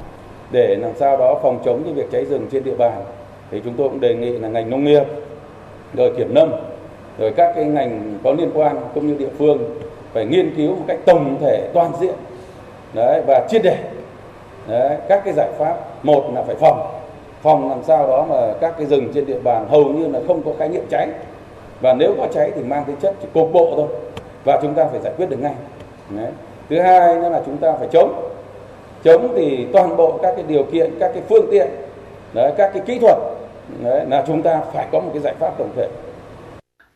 để 0.53 0.77
làm 0.81 0.93
sao 0.97 1.17
đó 1.17 1.41
phòng 1.43 1.63
chống 1.65 1.85
cái 1.85 1.93
việc 1.93 2.07
cháy 2.13 2.25
rừng 2.25 2.47
trên 2.53 2.65
địa 2.65 2.77
bàn. 2.77 3.05
Thì 3.51 3.61
chúng 3.65 3.75
tôi 3.77 3.89
cũng 3.89 4.01
đề 4.01 4.15
nghị 4.15 4.39
là 4.39 4.49
ngành 4.49 4.71
nông 4.71 4.85
nghiệp, 4.85 5.05
rồi 5.97 6.15
kiểm 6.17 6.35
lâm, 6.35 6.51
rồi 7.19 7.33
các 7.37 7.53
cái 7.57 7.65
ngành 7.65 8.19
có 8.25 8.33
liên 8.33 8.51
quan 8.55 8.81
cũng 8.95 9.07
như 9.07 9.15
địa 9.19 9.31
phương 9.39 9.59
phải 10.13 10.25
nghiên 10.25 10.55
cứu 10.57 10.77
một 10.77 10.85
cách 10.89 10.99
tổng 11.07 11.39
thể 11.41 11.69
toàn 11.75 11.93
diện. 12.01 12.15
Đấy, 12.95 13.23
và 13.27 13.47
triệt 13.51 13.63
để. 13.65 13.77
Đấy, 14.69 14.97
các 15.09 15.23
cái 15.25 15.35
giải 15.35 15.49
pháp. 15.59 15.77
Một 16.03 16.31
là 16.35 16.43
phải 16.43 16.57
phòng. 16.57 17.01
Phòng 17.43 17.69
làm 17.69 17.83
sao 17.83 18.07
đó 18.07 18.27
mà 18.29 18.53
các 18.61 18.75
cái 18.79 18.87
rừng 18.87 19.09
trên 19.15 19.27
địa 19.27 19.39
bàn 19.39 19.69
hầu 19.69 19.85
như 19.85 20.09
là 20.09 20.21
không 20.27 20.43
có 20.43 20.53
khái 20.59 20.69
niệm 20.69 20.85
cháy. 20.91 21.09
Và 21.81 21.95
nếu 21.95 22.15
có 22.19 22.27
cháy 22.35 22.53
thì 22.55 22.63
mang 22.63 22.85
tính 22.85 22.97
chất 23.03 23.15
chỉ 23.23 23.29
cục 23.35 23.53
bộ 23.53 23.73
thôi. 23.77 23.89
Và 24.45 24.59
chúng 24.63 24.75
ta 24.75 24.85
phải 24.91 25.01
giải 25.01 25.13
quyết 25.17 25.31
được 25.31 25.41
ngay. 25.41 25.55
Đấy. 26.11 26.31
thứ 26.71 26.81
hai 26.81 27.15
nữa 27.15 27.29
là 27.29 27.43
chúng 27.47 27.57
ta 27.57 27.73
phải 27.79 27.89
chống. 27.93 28.31
Chống 29.05 29.33
thì 29.37 29.67
toàn 29.73 29.97
bộ 29.97 30.19
các 30.23 30.33
cái 30.37 30.45
điều 30.49 30.65
kiện 30.65 30.91
các 31.01 31.11
cái 31.15 31.23
phương 31.29 31.47
tiện 31.51 31.69
đấy, 32.33 32.53
các 32.57 32.71
cái 32.75 32.83
kỹ 32.87 32.99
thuật 32.99 33.17
đấy, 33.83 34.07
là 34.09 34.25
chúng 34.27 34.43
ta 34.43 34.61
phải 34.73 34.87
có 34.93 35.01
một 35.01 35.11
cái 35.13 35.23
giải 35.23 35.35
pháp 35.39 35.59
tổng 35.59 35.71
thể. 35.77 35.89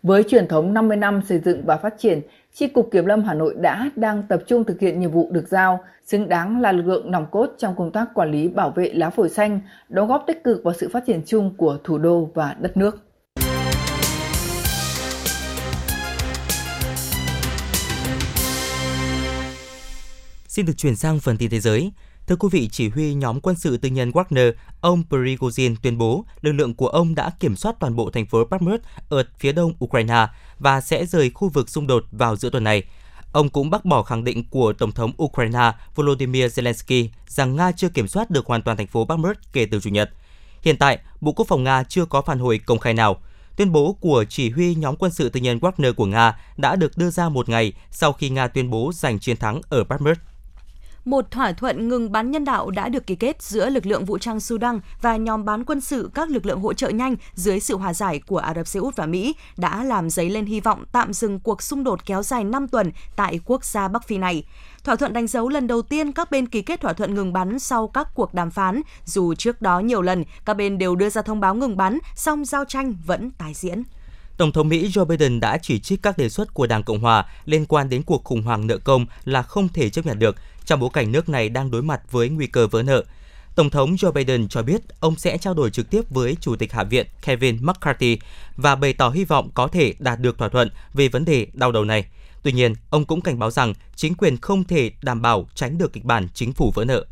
Với 0.03 0.22
truyền 0.22 0.48
thống 0.48 0.74
50 0.74 0.96
năm 0.96 1.22
xây 1.29 1.38
dựng 1.38 1.62
và 1.66 1.77
phát 1.77 1.94
triển, 1.98 2.20
Chi 2.57 2.69
cục 2.69 2.88
Kiểm 2.93 3.07
lâm 3.07 3.25
Hà 3.25 3.35
Nội 3.35 3.55
đã 3.61 3.90
đang 3.97 4.23
tập 4.29 4.43
trung 4.47 4.64
thực 4.64 4.81
hiện 4.81 5.01
nhiệm 5.01 5.11
vụ 5.11 5.29
được 5.33 5.49
giao, 5.49 5.85
xứng 6.07 6.29
đáng 6.29 6.61
là 6.61 6.73
lực 6.73 6.87
lượng 6.87 7.11
nòng 7.11 7.27
cốt 7.31 7.51
trong 7.59 7.77
công 7.77 7.93
tác 7.93 8.09
quản 8.14 8.31
lý 8.31 8.49
bảo 8.49 8.71
vệ 8.71 8.90
lá 8.95 9.11
phổi 9.11 9.29
xanh, 9.29 9.61
đóng 9.88 10.09
góp 10.09 10.25
tích 10.27 10.45
cực 10.45 10.64
vào 10.64 10.75
sự 10.75 10.88
phát 10.93 11.03
triển 11.07 11.23
chung 11.27 11.55
của 11.57 11.79
thủ 11.85 11.99
đô 11.99 12.31
và 12.35 12.57
đất 12.61 12.77
nước. 12.77 12.99
Xin 20.49 20.67
được 20.67 20.77
chuyển 20.77 20.97
sang 20.97 21.21
phần 21.21 21.37
tin 21.37 21.51
thế 21.51 21.61
giới. 21.61 21.93
Thưa 22.26 22.37
quý 22.37 22.48
vị, 22.52 22.68
chỉ 22.72 22.88
huy 22.88 23.14
nhóm 23.14 23.40
quân 23.40 23.56
sự 23.56 23.76
tư 23.76 23.88
nhân 23.88 24.10
Wagner, 24.10 24.52
ông 24.80 25.02
Prigozhin 25.10 25.76
tuyên 25.82 25.98
bố 25.98 26.24
lực 26.40 26.52
lượng 26.52 26.74
của 26.74 26.88
ông 26.88 27.14
đã 27.14 27.30
kiểm 27.40 27.56
soát 27.56 27.76
toàn 27.80 27.96
bộ 27.96 28.10
thành 28.10 28.26
phố 28.26 28.44
Bakhmut 28.44 28.80
ở 29.08 29.24
phía 29.38 29.52
đông 29.52 29.72
Ukraine 29.84 30.26
và 30.58 30.80
sẽ 30.80 31.06
rời 31.06 31.30
khu 31.30 31.48
vực 31.48 31.70
xung 31.70 31.87
đột 31.87 32.04
vào 32.12 32.37
giữa 32.37 32.50
tuần 32.50 32.64
này. 32.64 32.82
Ông 33.32 33.48
cũng 33.48 33.70
bác 33.70 33.84
bỏ 33.84 34.02
khẳng 34.02 34.24
định 34.24 34.44
của 34.50 34.72
Tổng 34.72 34.92
thống 34.92 35.12
Ukraine 35.22 35.72
Volodymyr 35.94 36.44
Zelensky 36.44 37.08
rằng 37.26 37.56
Nga 37.56 37.72
chưa 37.72 37.88
kiểm 37.88 38.08
soát 38.08 38.30
được 38.30 38.46
hoàn 38.46 38.62
toàn 38.62 38.76
thành 38.76 38.87
phố 38.87 39.04
Bakhmut 39.04 39.37
kể 39.52 39.66
từ 39.66 39.80
Chủ 39.80 39.90
nhật. 39.90 40.10
Hiện 40.62 40.76
tại, 40.76 40.98
Bộ 41.20 41.32
Quốc 41.32 41.48
phòng 41.48 41.64
Nga 41.64 41.82
chưa 41.82 42.04
có 42.04 42.22
phản 42.22 42.38
hồi 42.38 42.60
công 42.66 42.78
khai 42.78 42.94
nào. 42.94 43.16
Tuyên 43.56 43.72
bố 43.72 43.92
của 43.92 44.24
chỉ 44.28 44.50
huy 44.50 44.74
nhóm 44.74 44.96
quân 44.96 45.12
sự 45.12 45.28
tư 45.28 45.40
nhân 45.40 45.58
Wagner 45.58 45.94
của 45.94 46.06
Nga 46.06 46.38
đã 46.56 46.76
được 46.76 46.98
đưa 46.98 47.10
ra 47.10 47.28
một 47.28 47.48
ngày 47.48 47.72
sau 47.90 48.12
khi 48.12 48.30
Nga 48.30 48.48
tuyên 48.48 48.70
bố 48.70 48.92
giành 48.94 49.18
chiến 49.18 49.37
thắng 49.37 49.60
ở 49.68 49.84
Bakhmut 49.84 50.18
một 51.05 51.31
thỏa 51.31 51.53
thuận 51.53 51.88
ngừng 51.88 52.12
bắn 52.12 52.31
nhân 52.31 52.45
đạo 52.45 52.71
đã 52.71 52.88
được 52.88 53.07
ký 53.07 53.14
kết 53.14 53.43
giữa 53.43 53.71
lực 53.71 53.87
lượng 53.87 54.05
vũ 54.05 54.19
trang 54.19 54.40
Sudan 54.40 54.81
và 55.03 55.17
nhóm 55.17 55.45
bán 55.45 55.64
quân 55.64 55.81
sự 55.81 56.11
các 56.14 56.31
lực 56.31 56.47
lượng 56.47 56.61
hỗ 56.61 56.73
trợ 56.73 56.88
nhanh 56.88 57.17
dưới 57.35 57.61
sự 57.61 57.77
hòa 57.77 57.95
giải 57.95 58.21
của 58.27 58.38
Ả 58.38 58.55
Rập 58.55 58.67
Xê 58.67 58.81
Út 58.81 58.97
và 58.97 59.07
Mỹ 59.07 59.35
đã 59.57 59.85
làm 59.85 60.11
dấy 60.11 60.31
lên 60.31 60.47
hy 60.47 60.61
vọng 60.61 60.85
tạm 60.93 61.12
dừng 61.12 61.40
cuộc 61.40 61.62
xung 61.62 61.85
đột 61.85 62.07
kéo 62.07 62.23
dài 62.23 62.45
5 62.45 62.69
tuần 62.69 62.93
tại 63.17 63.40
quốc 63.45 63.64
gia 63.64 63.88
Bắc 63.88 64.07
Phi 64.07 64.19
này. 64.19 64.45
Thỏa 64.85 64.97
thuận 64.97 65.12
đánh 65.12 65.27
dấu 65.27 65.49
lần 65.49 65.67
đầu 65.67 65.83
tiên 65.83 66.12
các 66.12 66.31
bên 66.31 66.49
ký 66.49 66.62
kết 66.62 66.81
thỏa 66.81 66.93
thuận 66.93 67.14
ngừng 67.14 67.33
bắn 67.33 67.59
sau 67.59 67.88
các 67.88 68.09
cuộc 68.14 68.35
đàm 68.35 68.51
phán, 68.51 68.81
dù 69.05 69.35
trước 69.35 69.62
đó 69.62 69.81
nhiều 69.81 70.03
lần 70.03 70.25
các 70.45 70.55
bên 70.55 70.79
đều 70.79 70.97
đưa 70.97 71.11
ra 71.11 71.23
thông 71.23 71.40
báo 71.40 71.55
ngừng 71.55 71.77
bắn, 71.77 71.99
song 72.17 72.45
giao 72.45 72.64
tranh 72.64 72.95
vẫn 73.07 73.31
tái 73.31 73.53
diễn. 73.55 73.83
Tổng 74.37 74.53
thống 74.53 74.69
Mỹ 74.69 74.88
Joe 74.88 75.05
Biden 75.05 75.40
đã 75.40 75.59
chỉ 75.59 75.79
trích 75.79 76.03
các 76.03 76.19
đề 76.19 76.29
xuất 76.29 76.55
của 76.55 76.67
Đảng 76.67 76.83
Cộng 76.83 77.01
hòa 77.01 77.27
liên 77.45 77.67
quan 77.67 77.88
đến 77.88 78.03
cuộc 78.03 78.25
khủng 78.25 78.43
hoảng 78.43 78.67
nợ 78.67 78.79
công 78.79 79.07
là 79.25 79.43
không 79.43 79.69
thể 79.69 79.90
chấp 79.90 80.07
nhận 80.07 80.19
được 80.19 80.37
trong 80.66 80.81
bối 80.81 80.90
cảnh 80.92 81.12
nước 81.12 81.29
này 81.29 81.48
đang 81.48 81.70
đối 81.70 81.83
mặt 81.83 82.00
với 82.11 82.29
nguy 82.29 82.46
cơ 82.46 82.66
vỡ 82.66 82.83
nợ. 82.83 83.05
Tổng 83.55 83.70
thống 83.70 83.94
Joe 83.94 84.12
Biden 84.12 84.48
cho 84.48 84.62
biết 84.62 84.81
ông 85.00 85.16
sẽ 85.16 85.38
trao 85.38 85.55
đổi 85.55 85.70
trực 85.70 85.90
tiếp 85.90 86.11
với 86.11 86.37
Chủ 86.40 86.57
tịch 86.57 86.72
Hạ 86.72 86.85
viện 86.85 87.07
Kevin 87.22 87.59
McCarthy 87.66 88.18
và 88.57 88.74
bày 88.74 88.92
tỏ 88.92 89.11
hy 89.11 89.24
vọng 89.24 89.50
có 89.55 89.68
thể 89.68 89.94
đạt 89.98 90.20
được 90.20 90.38
thỏa 90.38 90.48
thuận 90.48 90.70
về 90.94 91.09
vấn 91.09 91.24
đề 91.24 91.46
đau 91.53 91.72
đầu 91.72 91.85
này. 91.85 92.07
Tuy 92.42 92.53
nhiên, 92.53 92.74
ông 92.90 93.05
cũng 93.05 93.20
cảnh 93.20 93.38
báo 93.38 93.50
rằng 93.50 93.74
chính 93.96 94.14
quyền 94.14 94.37
không 94.37 94.64
thể 94.64 94.90
đảm 95.03 95.22
bảo 95.22 95.48
tránh 95.55 95.79
được 95.79 95.92
kịch 95.92 96.05
bản 96.05 96.29
chính 96.35 96.53
phủ 96.53 96.72
vỡ 96.74 96.85
nợ. 96.85 97.07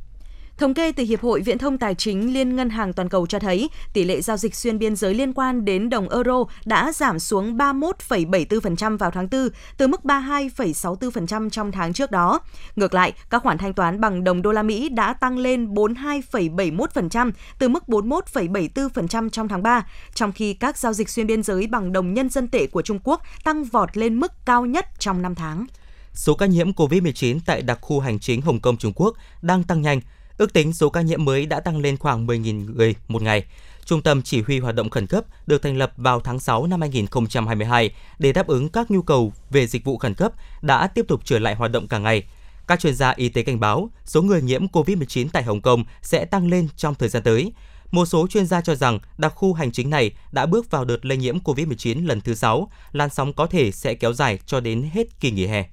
Thống 0.59 0.75
kê 0.75 0.93
từ 0.93 1.05
Hiệp 1.05 1.21
hội 1.21 1.41
Viễn 1.41 1.59
thông 1.59 1.79
Tài 1.79 1.95
chính 1.95 2.35
Liên 2.35 2.57
ngân 2.57 2.71
hàng 2.71 2.93
toàn 2.93 3.09
cầu 3.09 3.27
cho 3.27 3.38
thấy, 3.38 3.71
tỷ 3.93 4.05
lệ 4.05 4.21
giao 4.21 4.37
dịch 4.37 4.55
xuyên 4.55 4.79
biên 4.79 4.97
giới 4.97 5.15
liên 5.15 5.33
quan 5.33 5.65
đến 5.65 5.91
đồng 5.91 6.09
euro 6.09 6.45
đã 6.65 6.93
giảm 6.93 7.19
xuống 7.19 7.57
31,74% 7.57 8.99
vào 8.99 9.11
tháng 9.11 9.29
4, 9.31 9.49
từ 9.77 9.87
mức 9.87 10.01
32,64% 10.05 11.51
trong 11.51 11.73
tháng 11.73 11.93
trước 11.93 12.11
đó. 12.11 12.41
Ngược 12.77 12.95
lại, 12.95 13.12
các 13.31 13.43
khoản 13.43 13.59
thanh 13.59 13.75
toán 13.75 14.01
bằng 14.01 14.25
đồng 14.25 14.43
đô 14.43 14.53
la 14.53 14.62
Mỹ 14.62 14.88
đã 14.88 15.12
tăng 15.12 15.38
lên 15.38 15.75
42,71%, 15.75 17.31
từ 17.59 17.69
mức 17.69 17.85
41,74% 17.87 19.29
trong 19.29 19.49
tháng 19.49 19.62
3, 19.62 19.87
trong 20.15 20.33
khi 20.33 20.55
các 20.55 20.79
giao 20.79 20.93
dịch 20.93 21.09
xuyên 21.09 21.27
biên 21.27 21.43
giới 21.43 21.67
bằng 21.67 21.93
đồng 21.93 22.15
nhân 22.15 22.29
dân 22.29 22.49
tệ 22.49 22.67
của 22.67 22.83
Trung 22.83 22.99
Quốc 23.05 23.23
tăng 23.45 23.65
vọt 23.65 23.97
lên 23.97 24.21
mức 24.21 24.33
cao 24.45 24.67
nhất 24.67 24.87
trong 24.99 25.23
5 25.23 25.35
tháng. 25.35 25.67
Số 26.15 26.35
ca 26.35 26.47
nhiễm 26.47 26.73
COVID-19 26.73 27.38
tại 27.47 27.62
đặc 27.62 27.79
khu 27.81 28.01
hành 28.01 28.19
chính 28.19 28.43
Hồng 28.43 28.61
Kông 28.61 28.77
Trung 28.77 28.93
Quốc 28.95 29.17
đang 29.43 29.65
tăng 29.65 29.83
nhanh, 29.83 30.01
Ước 30.38 30.53
tính 30.53 30.73
số 30.73 30.90
ca 30.90 31.01
nhiễm 31.01 31.25
mới 31.25 31.47
đã 31.47 31.61
tăng 31.61 31.79
lên 31.79 31.97
khoảng 31.97 32.27
10.000 32.27 32.75
người 32.75 32.95
một 33.09 33.23
ngày. 33.23 33.45
Trung 33.85 34.03
tâm 34.03 34.23
Chỉ 34.23 34.42
huy 34.42 34.59
Hoạt 34.59 34.75
động 34.75 34.90
Khẩn 34.90 35.07
cấp 35.07 35.25
được 35.47 35.62
thành 35.62 35.77
lập 35.77 35.92
vào 35.97 36.21
tháng 36.21 36.38
6 36.38 36.66
năm 36.66 36.81
2022 36.81 37.90
để 38.18 38.33
đáp 38.33 38.47
ứng 38.47 38.68
các 38.68 38.90
nhu 38.90 39.03
cầu 39.03 39.33
về 39.51 39.66
dịch 39.66 39.85
vụ 39.85 39.99
khẩn 39.99 40.14
cấp 40.14 40.33
đã 40.62 40.87
tiếp 40.87 41.05
tục 41.09 41.21
trở 41.25 41.38
lại 41.38 41.55
hoạt 41.55 41.71
động 41.71 41.88
cả 41.88 41.99
ngày. 41.99 42.23
Các 42.66 42.81
chuyên 42.81 42.95
gia 42.95 43.11
y 43.11 43.29
tế 43.29 43.42
cảnh 43.42 43.61
báo 43.61 43.90
số 44.05 44.23
người 44.23 44.42
nhiễm 44.42 44.66
COVID-19 44.66 45.29
tại 45.33 45.42
Hồng 45.42 45.61
Kông 45.61 45.85
sẽ 46.03 46.25
tăng 46.25 46.49
lên 46.49 46.68
trong 46.77 46.95
thời 46.95 47.09
gian 47.09 47.23
tới. 47.23 47.53
Một 47.90 48.07
số 48.07 48.27
chuyên 48.27 48.47
gia 48.47 48.61
cho 48.61 48.75
rằng 48.75 48.99
đặc 49.18 49.33
khu 49.37 49.53
hành 49.53 49.73
chính 49.73 49.90
này 49.90 50.11
đã 50.33 50.47
bước 50.47 50.71
vào 50.71 50.85
đợt 50.85 51.05
lây 51.07 51.18
nhiễm 51.18 51.38
COVID-19 51.38 52.07
lần 52.07 52.21
thứ 52.21 52.35
6, 52.35 52.71
làn 52.92 53.11
sóng 53.11 53.33
có 53.33 53.47
thể 53.47 53.73
sẽ 53.73 53.95
kéo 53.95 54.12
dài 54.12 54.38
cho 54.47 54.61
đến 54.61 54.90
hết 54.92 55.21
kỳ 55.21 55.31
nghỉ 55.31 55.47
hè. 55.47 55.68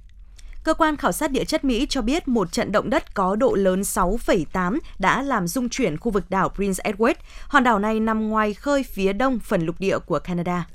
Cơ 0.70 0.74
quan 0.74 0.98
khảo 0.98 1.12
sát 1.12 1.32
địa 1.32 1.46
chất 1.46 1.64
Mỹ 1.64 1.86
cho 1.90 2.02
biết 2.02 2.28
một 2.28 2.52
trận 2.52 2.72
động 2.72 2.90
đất 2.90 3.14
có 3.14 3.36
độ 3.36 3.54
lớn 3.54 3.82
6,8 3.82 4.80
đã 5.00 5.22
làm 5.22 5.48
rung 5.48 5.70
chuyển 5.70 5.98
khu 5.98 6.12
vực 6.12 6.30
đảo 6.30 6.50
Prince 6.50 6.92
Edward. 6.92 7.14
Hòn 7.48 7.64
đảo 7.64 7.80
này 7.80 8.00
nằm 8.00 8.30
ngoài 8.30 8.54
khơi 8.54 8.84
phía 8.84 9.14
đông 9.14 9.40
phần 9.40 9.66
lục 9.66 9.76
địa 9.80 10.00
của 10.00 10.20
Canada. 10.20 10.68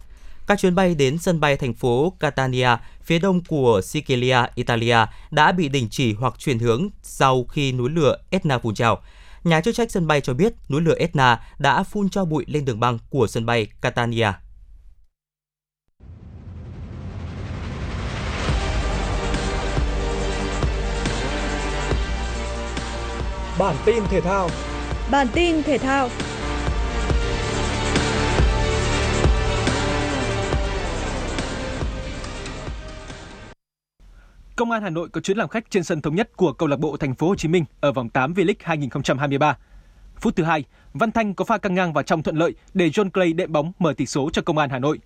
Các 0.46 0.58
chuyến 0.58 0.74
bay 0.74 0.94
đến 0.94 1.18
sân 1.18 1.40
bay 1.40 1.56
thành 1.56 1.74
phố 1.74 2.12
Catania, 2.20 2.68
phía 3.02 3.18
đông 3.18 3.44
của 3.44 3.80
Sicilia, 3.84 4.38
Italia 4.54 4.96
đã 5.30 5.52
bị 5.52 5.68
đình 5.68 5.88
chỉ 5.90 6.12
hoặc 6.12 6.34
chuyển 6.38 6.58
hướng 6.58 6.88
sau 7.02 7.44
khi 7.44 7.72
núi 7.72 7.90
lửa 7.90 8.16
Etna 8.30 8.58
phun 8.58 8.74
trào. 8.74 9.02
Nhà 9.44 9.60
chức 9.60 9.74
trách 9.74 9.90
sân 9.90 10.06
bay 10.06 10.20
cho 10.20 10.34
biết 10.34 10.52
núi 10.68 10.80
lửa 10.80 10.94
Etna 10.98 11.40
đã 11.58 11.82
phun 11.82 12.08
cho 12.08 12.24
bụi 12.24 12.44
lên 12.48 12.64
đường 12.64 12.80
băng 12.80 12.98
của 13.10 13.26
sân 13.26 13.46
bay 13.46 13.66
Catania. 13.80 14.32
Bản 23.58 23.76
tin 23.84 24.04
thể 24.08 24.20
thao. 24.20 24.48
Bản 25.10 25.26
tin 25.34 25.62
thể 25.62 25.78
thao. 25.78 26.08
Công 34.56 34.70
an 34.70 34.82
Hà 34.82 34.90
Nội 34.90 35.08
có 35.08 35.20
chuyến 35.20 35.36
làm 35.36 35.48
khách 35.48 35.70
trên 35.70 35.84
sân 35.84 36.00
thống 36.00 36.14
nhất 36.14 36.36
của 36.36 36.52
câu 36.52 36.68
lạc 36.68 36.76
bộ 36.76 36.96
Thành 36.96 37.14
phố 37.14 37.28
Hồ 37.28 37.34
Chí 37.34 37.48
Minh 37.48 37.64
ở 37.80 37.92
vòng 37.92 38.08
8 38.08 38.34
V-League 38.34 38.54
2023. 38.60 39.58
Phút 40.20 40.36
thứ 40.36 40.44
hai, 40.44 40.64
Văn 40.92 41.12
Thanh 41.12 41.34
có 41.34 41.44
pha 41.44 41.58
căng 41.58 41.74
ngang 41.74 41.92
vào 41.92 42.04
trong 42.04 42.22
thuận 42.22 42.36
lợi 42.36 42.54
để 42.74 42.88
John 42.88 43.10
Clay 43.10 43.32
đệm 43.32 43.52
bóng 43.52 43.72
mở 43.78 43.94
tỷ 43.96 44.06
số 44.06 44.30
cho 44.32 44.42
Công 44.42 44.58
an 44.58 44.70
Hà 44.70 44.78
Nội. 44.78 44.98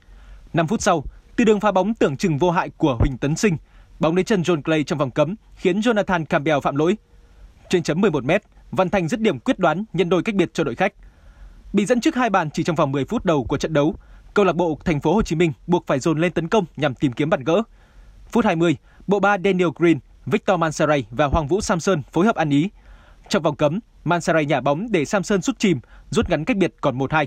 5 0.52 0.66
phút 0.66 0.82
sau, 0.82 1.04
từ 1.36 1.44
đường 1.44 1.60
pha 1.60 1.72
bóng 1.72 1.94
tưởng 1.94 2.16
chừng 2.16 2.38
vô 2.38 2.50
hại 2.50 2.70
của 2.76 2.96
Huỳnh 3.00 3.18
Tấn 3.18 3.36
Sinh, 3.36 3.56
bóng 4.00 4.16
đến 4.16 4.24
chân 4.24 4.42
John 4.42 4.62
Clay 4.62 4.84
trong 4.84 4.98
vòng 4.98 5.10
cấm 5.10 5.34
khiến 5.56 5.80
Jonathan 5.80 6.24
Campbell 6.24 6.60
phạm 6.60 6.76
lỗi. 6.76 6.96
Trên 7.68 7.82
chấm 7.82 8.00
11 8.00 8.24
m, 8.24 8.30
Văn 8.70 8.90
Thành 8.90 9.08
dứt 9.08 9.20
điểm 9.20 9.38
quyết 9.38 9.58
đoán 9.58 9.84
nhân 9.92 10.08
đôi 10.08 10.22
cách 10.22 10.34
biệt 10.34 10.50
cho 10.54 10.64
đội 10.64 10.74
khách. 10.74 10.92
Bị 11.72 11.86
dẫn 11.86 12.00
trước 12.00 12.14
hai 12.14 12.30
bàn 12.30 12.50
chỉ 12.50 12.62
trong 12.62 12.76
vòng 12.76 12.92
10 12.92 13.04
phút 13.04 13.24
đầu 13.24 13.44
của 13.44 13.58
trận 13.58 13.72
đấu, 13.72 13.94
câu 14.34 14.44
lạc 14.44 14.56
bộ 14.56 14.78
Thành 14.84 15.00
phố 15.00 15.14
Hồ 15.14 15.22
Chí 15.22 15.36
Minh 15.36 15.52
buộc 15.66 15.86
phải 15.86 15.98
dồn 15.98 16.18
lên 16.18 16.32
tấn 16.32 16.48
công 16.48 16.64
nhằm 16.76 16.94
tìm 16.94 17.12
kiếm 17.12 17.30
bàn 17.30 17.44
gỡ. 17.44 17.62
Phút 18.28 18.44
20, 18.44 18.76
bộ 19.06 19.20
ba 19.20 19.38
Daniel 19.44 19.68
Green, 19.76 19.98
Victor 20.26 20.58
Mansaray 20.58 21.06
và 21.10 21.26
Hoàng 21.26 21.46
Vũ 21.46 21.60
Samson 21.60 22.02
phối 22.12 22.26
hợp 22.26 22.36
ăn 22.36 22.50
ý. 22.50 22.70
Trong 23.28 23.42
vòng 23.42 23.56
cấm, 23.56 23.80
Mansaray 24.04 24.44
nhả 24.44 24.60
bóng 24.60 24.86
để 24.90 25.04
Samson 25.04 25.42
sút 25.42 25.58
chìm, 25.58 25.80
rút 26.10 26.30
ngắn 26.30 26.44
cách 26.44 26.56
biệt 26.56 26.74
còn 26.80 26.98
1-2. 26.98 27.26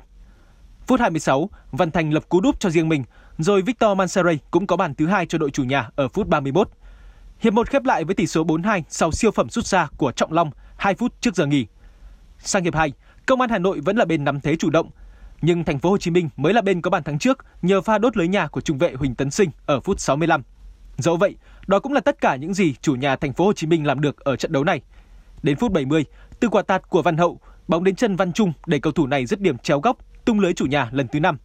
Phút 0.87 0.99
26, 0.99 1.49
Văn 1.71 1.91
Thành 1.91 2.13
lập 2.13 2.29
cú 2.29 2.41
đúp 2.41 2.59
cho 2.59 2.69
riêng 2.69 2.89
mình, 2.89 3.03
rồi 3.37 3.61
Victor 3.61 3.97
Mansaray 3.97 4.39
cũng 4.51 4.67
có 4.67 4.77
bàn 4.77 4.95
thứ 4.95 5.07
hai 5.07 5.25
cho 5.25 5.37
đội 5.37 5.51
chủ 5.51 5.63
nhà 5.63 5.89
ở 5.95 6.07
phút 6.07 6.27
31. 6.27 6.69
Hiệp 7.41 7.53
1 7.53 7.69
khép 7.69 7.85
lại 7.85 8.03
với 8.03 8.15
tỷ 8.15 8.27
số 8.27 8.43
4-2 8.43 8.81
sau 8.89 9.11
siêu 9.11 9.31
phẩm 9.31 9.49
rút 9.49 9.65
ra 9.65 9.87
của 9.97 10.11
Trọng 10.11 10.33
Long 10.33 10.51
2 10.77 10.95
phút 10.95 11.13
trước 11.21 11.35
giờ 11.35 11.45
nghỉ. 11.45 11.65
Sang 12.37 12.63
hiệp 12.63 12.75
2, 12.75 12.93
Công 13.25 13.41
an 13.41 13.49
Hà 13.49 13.57
Nội 13.57 13.79
vẫn 13.79 13.97
là 13.97 14.05
bên 14.05 14.23
nắm 14.23 14.41
thế 14.41 14.55
chủ 14.55 14.69
động, 14.69 14.89
nhưng 15.41 15.63
Thành 15.63 15.79
phố 15.79 15.89
Hồ 15.89 15.97
Chí 15.97 16.11
Minh 16.11 16.29
mới 16.35 16.53
là 16.53 16.61
bên 16.61 16.81
có 16.81 16.89
bàn 16.89 17.03
thắng 17.03 17.19
trước 17.19 17.45
nhờ 17.61 17.81
pha 17.81 17.97
đốt 17.97 18.17
lưới 18.17 18.27
nhà 18.27 18.47
của 18.47 18.61
trung 18.61 18.77
vệ 18.77 18.93
Huỳnh 18.93 19.15
Tấn 19.15 19.31
Sinh 19.31 19.49
ở 19.65 19.79
phút 19.79 19.99
65. 19.99 20.43
Dẫu 20.97 21.17
vậy, 21.17 21.35
đó 21.67 21.79
cũng 21.79 21.93
là 21.93 21.99
tất 21.99 22.21
cả 22.21 22.35
những 22.35 22.53
gì 22.53 22.75
chủ 22.81 22.95
nhà 22.95 23.15
Thành 23.15 23.33
phố 23.33 23.45
Hồ 23.45 23.53
Chí 23.53 23.67
Minh 23.67 23.87
làm 23.87 24.01
được 24.01 24.19
ở 24.19 24.35
trận 24.35 24.51
đấu 24.51 24.63
này. 24.63 24.81
Đến 25.43 25.57
phút 25.57 25.71
70, 25.71 26.05
từ 26.39 26.49
quả 26.49 26.61
tạt 26.61 26.89
của 26.89 27.01
Văn 27.01 27.17
Hậu, 27.17 27.39
bóng 27.67 27.83
đến 27.83 27.95
chân 27.95 28.15
Văn 28.15 28.33
Trung 28.33 28.53
để 28.65 28.79
cầu 28.79 28.93
thủ 28.93 29.07
này 29.07 29.25
dứt 29.25 29.41
điểm 29.41 29.57
chéo 29.57 29.79
góc, 29.79 29.97
tung 30.25 30.39
lưới 30.39 30.53
chủ 30.53 30.65
nhà 30.65 30.89
lần 30.91 31.07
thứ 31.07 31.19
5. 31.19 31.37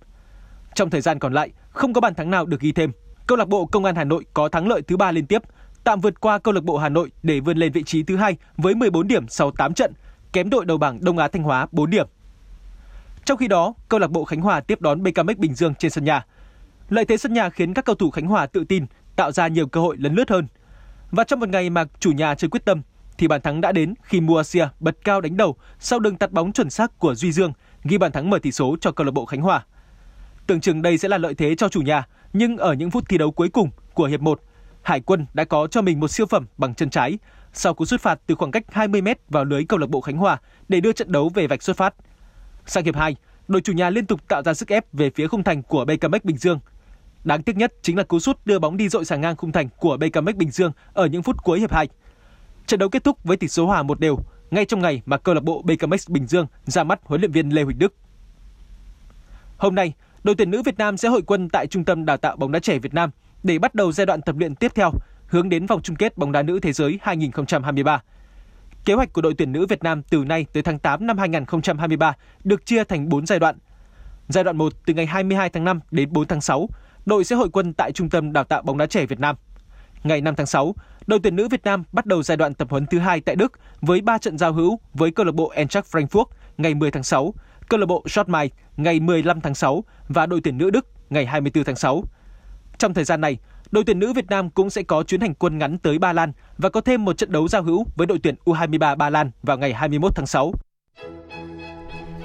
Trong 0.74 0.90
thời 0.90 1.00
gian 1.00 1.18
còn 1.18 1.32
lại, 1.32 1.50
không 1.70 1.92
có 1.92 2.00
bàn 2.00 2.14
thắng 2.14 2.30
nào 2.30 2.46
được 2.46 2.60
ghi 2.60 2.72
thêm. 2.72 2.92
Câu 3.26 3.38
lạc 3.38 3.48
bộ 3.48 3.66
Công 3.66 3.84
an 3.84 3.96
Hà 3.96 4.04
Nội 4.04 4.24
có 4.34 4.48
thắng 4.48 4.68
lợi 4.68 4.82
thứ 4.82 4.96
ba 4.96 5.12
liên 5.12 5.26
tiếp 5.26 5.42
tạm 5.86 6.00
vượt 6.00 6.20
qua 6.20 6.38
câu 6.38 6.54
lạc 6.54 6.64
bộ 6.64 6.76
Hà 6.76 6.88
Nội 6.88 7.10
để 7.22 7.40
vươn 7.40 7.58
lên 7.58 7.72
vị 7.72 7.82
trí 7.82 8.02
thứ 8.02 8.16
hai 8.16 8.36
với 8.56 8.74
14 8.74 9.08
điểm 9.08 9.28
sau 9.28 9.50
8 9.50 9.74
trận, 9.74 9.92
kém 10.32 10.50
đội 10.50 10.64
đầu 10.64 10.78
bảng 10.78 11.04
Đông 11.04 11.18
Á 11.18 11.28
Thanh 11.28 11.42
Hóa 11.42 11.66
4 11.72 11.90
điểm. 11.90 12.06
Trong 13.24 13.38
khi 13.38 13.48
đó, 13.48 13.74
câu 13.88 14.00
lạc 14.00 14.10
bộ 14.10 14.24
Khánh 14.24 14.40
Hòa 14.40 14.60
tiếp 14.60 14.80
đón 14.80 15.02
BKMX 15.02 15.36
Bình 15.36 15.54
Dương 15.54 15.74
trên 15.74 15.90
sân 15.90 16.04
nhà. 16.04 16.24
Lợi 16.88 17.04
thế 17.04 17.16
sân 17.16 17.32
nhà 17.32 17.50
khiến 17.50 17.74
các 17.74 17.84
cầu 17.84 17.96
thủ 17.96 18.10
Khánh 18.10 18.26
Hòa 18.26 18.46
tự 18.46 18.64
tin, 18.64 18.86
tạo 19.16 19.32
ra 19.32 19.48
nhiều 19.48 19.66
cơ 19.66 19.80
hội 19.80 19.96
lấn 19.98 20.14
lướt 20.14 20.30
hơn. 20.30 20.46
Và 21.10 21.24
trong 21.24 21.40
một 21.40 21.48
ngày 21.48 21.70
mà 21.70 21.84
chủ 22.00 22.12
nhà 22.12 22.34
chơi 22.34 22.48
quyết 22.50 22.64
tâm, 22.64 22.82
thì 23.18 23.28
bàn 23.28 23.40
thắng 23.40 23.60
đã 23.60 23.72
đến 23.72 23.94
khi 24.02 24.20
Muasia 24.20 24.68
bật 24.80 24.96
cao 25.04 25.20
đánh 25.20 25.36
đầu 25.36 25.56
sau 25.78 25.98
đường 25.98 26.16
tạt 26.16 26.32
bóng 26.32 26.52
chuẩn 26.52 26.70
xác 26.70 26.98
của 26.98 27.14
Duy 27.14 27.32
Dương, 27.32 27.52
ghi 27.84 27.98
bàn 27.98 28.12
thắng 28.12 28.30
mở 28.30 28.38
tỷ 28.38 28.52
số 28.52 28.76
cho 28.80 28.92
câu 28.92 29.04
lạc 29.04 29.12
bộ 29.12 29.26
Khánh 29.26 29.40
Hòa. 29.40 29.64
Tưởng 30.46 30.60
chừng 30.60 30.82
đây 30.82 30.98
sẽ 30.98 31.08
là 31.08 31.18
lợi 31.18 31.34
thế 31.34 31.54
cho 31.54 31.68
chủ 31.68 31.80
nhà, 31.80 32.06
nhưng 32.32 32.56
ở 32.56 32.72
những 32.72 32.90
phút 32.90 33.04
thi 33.08 33.18
đấu 33.18 33.30
cuối 33.30 33.48
cùng 33.48 33.70
của 33.94 34.06
hiệp 34.06 34.20
1, 34.20 34.40
Hải 34.86 35.00
quân 35.00 35.26
đã 35.34 35.44
có 35.44 35.66
cho 35.66 35.82
mình 35.82 36.00
một 36.00 36.08
siêu 36.08 36.26
phẩm 36.26 36.46
bằng 36.58 36.74
chân 36.74 36.90
trái 36.90 37.18
sau 37.52 37.74
cú 37.74 37.84
xuất 37.84 38.00
phạt 38.00 38.20
từ 38.26 38.34
khoảng 38.34 38.50
cách 38.50 38.64
20 38.68 39.02
m 39.02 39.08
vào 39.28 39.44
lưới 39.44 39.64
câu 39.64 39.78
lạc 39.78 39.90
bộ 39.90 40.00
Khánh 40.00 40.16
Hòa 40.16 40.40
để 40.68 40.80
đưa 40.80 40.92
trận 40.92 41.12
đấu 41.12 41.28
về 41.34 41.46
vạch 41.46 41.62
xuất 41.62 41.76
phát. 41.76 41.94
Sang 42.66 42.84
hiệp 42.84 42.96
2, 42.96 43.16
đội 43.48 43.60
chủ 43.60 43.72
nhà 43.72 43.90
liên 43.90 44.06
tục 44.06 44.28
tạo 44.28 44.42
ra 44.42 44.54
sức 44.54 44.68
ép 44.68 44.92
về 44.92 45.10
phía 45.14 45.26
khung 45.26 45.42
thành 45.42 45.62
của 45.62 45.84
BKMX 45.84 46.24
Bình 46.24 46.36
Dương. 46.36 46.60
Đáng 47.24 47.42
tiếc 47.42 47.56
nhất 47.56 47.72
chính 47.82 47.96
là 47.96 48.02
cú 48.02 48.18
sút 48.18 48.38
đưa 48.44 48.58
bóng 48.58 48.76
đi 48.76 48.88
dội 48.88 49.04
sang 49.04 49.20
ngang 49.20 49.36
khung 49.36 49.52
thành 49.52 49.68
của 49.76 49.96
BKMX 49.96 50.34
Bình 50.36 50.50
Dương 50.50 50.72
ở 50.92 51.06
những 51.06 51.22
phút 51.22 51.36
cuối 51.42 51.60
hiệp 51.60 51.72
2. 51.72 51.88
Trận 52.66 52.80
đấu 52.80 52.88
kết 52.88 53.04
thúc 53.04 53.24
với 53.24 53.36
tỷ 53.36 53.48
số 53.48 53.66
hòa 53.66 53.82
một 53.82 54.00
đều 54.00 54.18
ngay 54.50 54.64
trong 54.64 54.80
ngày 54.80 55.02
mà 55.06 55.16
câu 55.16 55.34
lạc 55.34 55.44
bộ 55.44 55.62
BKMX 55.62 56.08
Bình 56.08 56.26
Dương 56.26 56.46
ra 56.66 56.84
mắt 56.84 57.00
huấn 57.04 57.20
luyện 57.20 57.32
viên 57.32 57.50
Lê 57.50 57.62
Huỳnh 57.62 57.78
Đức. 57.78 57.94
Hôm 59.56 59.74
nay, 59.74 59.92
đội 60.24 60.34
tuyển 60.34 60.50
nữ 60.50 60.62
Việt 60.62 60.78
Nam 60.78 60.96
sẽ 60.96 61.08
hội 61.08 61.22
quân 61.22 61.48
tại 61.48 61.66
Trung 61.66 61.84
tâm 61.84 62.04
Đào 62.04 62.16
tạo 62.16 62.36
bóng 62.36 62.52
đá 62.52 62.58
trẻ 62.58 62.78
Việt 62.78 62.94
Nam 62.94 63.10
để 63.46 63.58
bắt 63.58 63.74
đầu 63.74 63.92
giai 63.92 64.06
đoạn 64.06 64.22
tập 64.22 64.36
luyện 64.38 64.54
tiếp 64.54 64.72
theo 64.74 64.92
hướng 65.26 65.48
đến 65.48 65.66
vòng 65.66 65.82
chung 65.82 65.96
kết 65.96 66.18
bóng 66.18 66.32
đá 66.32 66.42
nữ 66.42 66.60
thế 66.60 66.72
giới 66.72 66.98
2023. 67.02 68.02
Kế 68.84 68.94
hoạch 68.94 69.12
của 69.12 69.22
đội 69.22 69.34
tuyển 69.38 69.52
nữ 69.52 69.66
Việt 69.66 69.82
Nam 69.82 70.02
từ 70.02 70.24
nay 70.24 70.46
tới 70.52 70.62
tháng 70.62 70.78
8 70.78 71.06
năm 71.06 71.18
2023 71.18 72.12
được 72.44 72.66
chia 72.66 72.84
thành 72.84 73.08
4 73.08 73.26
giai 73.26 73.38
đoạn. 73.38 73.58
Giai 74.28 74.44
đoạn 74.44 74.56
1 74.56 74.72
từ 74.86 74.94
ngày 74.94 75.06
22 75.06 75.50
tháng 75.50 75.64
5 75.64 75.80
đến 75.90 76.12
4 76.12 76.26
tháng 76.26 76.40
6, 76.40 76.68
đội 77.06 77.24
sẽ 77.24 77.36
hội 77.36 77.48
quân 77.52 77.72
tại 77.72 77.92
Trung 77.92 78.10
tâm 78.10 78.32
Đào 78.32 78.44
tạo 78.44 78.62
bóng 78.62 78.78
đá 78.78 78.86
trẻ 78.86 79.06
Việt 79.06 79.20
Nam. 79.20 79.36
Ngày 80.04 80.20
5 80.20 80.34
tháng 80.36 80.46
6, 80.46 80.74
đội 81.06 81.20
tuyển 81.22 81.36
nữ 81.36 81.48
Việt 81.48 81.64
Nam 81.64 81.84
bắt 81.92 82.06
đầu 82.06 82.22
giai 82.22 82.36
đoạn 82.36 82.54
tập 82.54 82.70
huấn 82.70 82.86
thứ 82.86 82.98
hai 82.98 83.20
tại 83.20 83.36
Đức 83.36 83.52
với 83.80 84.00
3 84.00 84.18
trận 84.18 84.38
giao 84.38 84.52
hữu 84.52 84.80
với 84.94 85.10
câu 85.10 85.26
lạc 85.26 85.34
bộ 85.34 85.52
Eintracht 85.54 85.96
Frankfurt 85.96 86.24
ngày 86.58 86.74
10 86.74 86.90
tháng 86.90 87.02
6, 87.02 87.34
câu 87.68 87.80
lạc 87.80 87.86
bộ 87.86 88.04
Schottmai 88.08 88.50
ngày 88.76 89.00
15 89.00 89.40
tháng 89.40 89.54
6 89.54 89.84
và 90.08 90.26
đội 90.26 90.40
tuyển 90.44 90.58
nữ 90.58 90.70
Đức 90.70 90.86
ngày 91.10 91.26
24 91.26 91.64
tháng 91.64 91.76
6. 91.76 92.04
Trong 92.78 92.94
thời 92.94 93.04
gian 93.04 93.20
này, 93.20 93.38
đội 93.70 93.84
tuyển 93.84 93.98
nữ 93.98 94.12
Việt 94.12 94.26
Nam 94.26 94.50
cũng 94.50 94.70
sẽ 94.70 94.82
có 94.82 95.02
chuyến 95.02 95.20
hành 95.20 95.34
quân 95.34 95.58
ngắn 95.58 95.78
tới 95.78 95.98
Ba 95.98 96.12
Lan 96.12 96.32
và 96.58 96.68
có 96.68 96.80
thêm 96.80 97.04
một 97.04 97.18
trận 97.18 97.32
đấu 97.32 97.48
giao 97.48 97.62
hữu 97.62 97.86
với 97.96 98.06
đội 98.06 98.18
tuyển 98.22 98.34
U23 98.44 98.96
Ba 98.96 99.10
Lan 99.10 99.30
vào 99.42 99.58
ngày 99.58 99.72
21 99.72 100.12
tháng 100.14 100.26
6. 100.26 100.52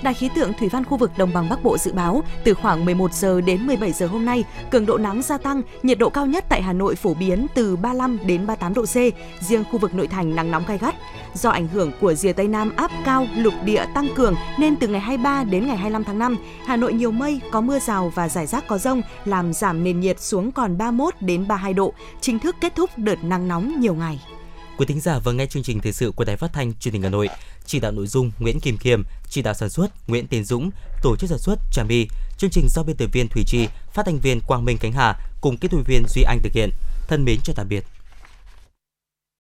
Đài 0.04 0.14
khí 0.14 0.30
tượng 0.36 0.54
thủy 0.54 0.70
văn 0.70 0.86
khu 0.86 0.98
vực 0.98 1.12
đồng 1.18 1.34
bằng 1.34 1.50
Bắc 1.50 1.64
Bộ 1.64 1.78
dự 1.78 1.94
báo 1.94 2.24
từ 2.44 2.54
khoảng 2.54 2.86
11 2.86 3.14
giờ 3.14 3.42
đến 3.42 3.68
17 3.68 3.92
giờ 3.92 4.08
hôm 4.08 4.26
nay, 4.26 4.44
cường 4.72 4.86
độ 4.86 4.98
nắng 4.98 5.22
gia 5.22 5.38
tăng, 5.38 5.62
nhiệt 5.84 6.00
độ 6.00 6.10
cao 6.10 6.26
nhất 6.26 6.46
tại 6.50 6.62
Hà 6.62 6.74
Nội 6.74 6.96
phổ 6.96 7.14
biến 7.14 7.48
từ 7.56 7.76
35 7.76 8.20
đến 8.26 8.48
38 8.48 8.74
độ 8.74 8.86
C, 8.86 8.96
riêng 9.44 9.64
khu 9.72 9.78
vực 9.78 9.94
nội 9.94 10.08
thành 10.08 10.36
nắng 10.36 10.52
nóng 10.52 10.64
gai 10.68 10.78
gắt. 10.78 10.96
Do 11.34 11.50
ảnh 11.50 11.68
hưởng 11.68 11.92
của 12.02 12.14
rìa 12.14 12.34
Tây 12.34 12.48
Nam 12.48 12.76
áp 12.76 12.92
cao 13.06 13.28
lục 13.36 13.54
địa 13.66 13.86
tăng 13.96 14.08
cường 14.16 14.36
nên 14.60 14.76
từ 14.76 14.88
ngày 14.88 15.02
23 15.02 15.44
đến 15.44 15.68
ngày 15.68 15.78
25 15.78 16.04
tháng 16.04 16.20
5, 16.20 16.38
Hà 16.66 16.76
Nội 16.76 16.94
nhiều 16.94 17.12
mây, 17.12 17.42
có 17.52 17.62
mưa 17.62 17.80
rào 17.80 18.12
và 18.16 18.30
rải 18.30 18.48
rác 18.48 18.68
có 18.68 18.78
rông, 18.78 19.02
làm 19.26 19.54
giảm 19.54 19.84
nền 19.84 20.00
nhiệt 20.00 20.22
xuống 20.22 20.52
còn 20.52 20.78
31 20.78 21.14
đến 21.22 21.48
32 21.48 21.74
độ, 21.74 21.94
chính 22.22 22.40
thức 22.40 22.56
kết 22.62 22.76
thúc 22.76 22.90
đợt 22.98 23.24
nắng 23.24 23.48
nóng 23.48 23.80
nhiều 23.80 23.96
ngày. 23.96 24.22
Quý 24.78 24.86
thính 24.86 25.00
giả 25.00 25.20
vừa 25.20 25.34
nghe 25.34 25.46
chương 25.46 25.64
trình 25.64 25.80
thời 25.80 25.94
sự 25.94 26.12
của 26.16 26.24
Đài 26.24 26.38
Phát 26.38 26.54
thanh 26.54 26.74
Truyền 26.80 26.94
hình 26.94 27.04
Hà 27.04 27.10
Nội. 27.10 27.30
Chỉ 27.66 27.80
đạo 27.80 27.92
nội 27.92 28.08
dung 28.08 28.32
Nguyễn 28.40 28.60
Kim 28.60 28.78
Khiêm, 28.78 29.04
chỉ 29.32 29.42
đạo 29.42 29.54
sản 29.54 29.70
xuất 29.70 30.10
Nguyễn 30.10 30.28
Tiến 30.28 30.44
Dũng, 30.44 30.72
tổ 31.02 31.16
chức 31.16 31.30
sản 31.30 31.40
xuất 31.40 31.60
Trà 31.72 31.84
My. 31.84 32.08
Chương 32.38 32.50
trình 32.50 32.68
do 32.70 32.84
biên 32.84 32.98
tập 32.98 33.10
viên 33.14 33.28
Thủy 33.28 33.44
Chi, 33.48 33.68
phát 33.94 34.06
thanh 34.06 34.20
viên 34.20 34.42
Quang 34.42 34.66
Minh 34.66 34.78
Khánh 34.78 34.92
Hà 34.92 35.16
cùng 35.42 35.58
kỹ 35.58 35.68
thuật 35.68 35.88
viên 35.88 36.04
Duy 36.08 36.22
Anh 36.22 36.40
thực 36.44 36.54
hiện. 36.54 36.70
Thân 37.08 37.26
mến 37.26 37.40
chào 37.44 37.54
tạm 37.56 37.68
biệt. 37.70 37.86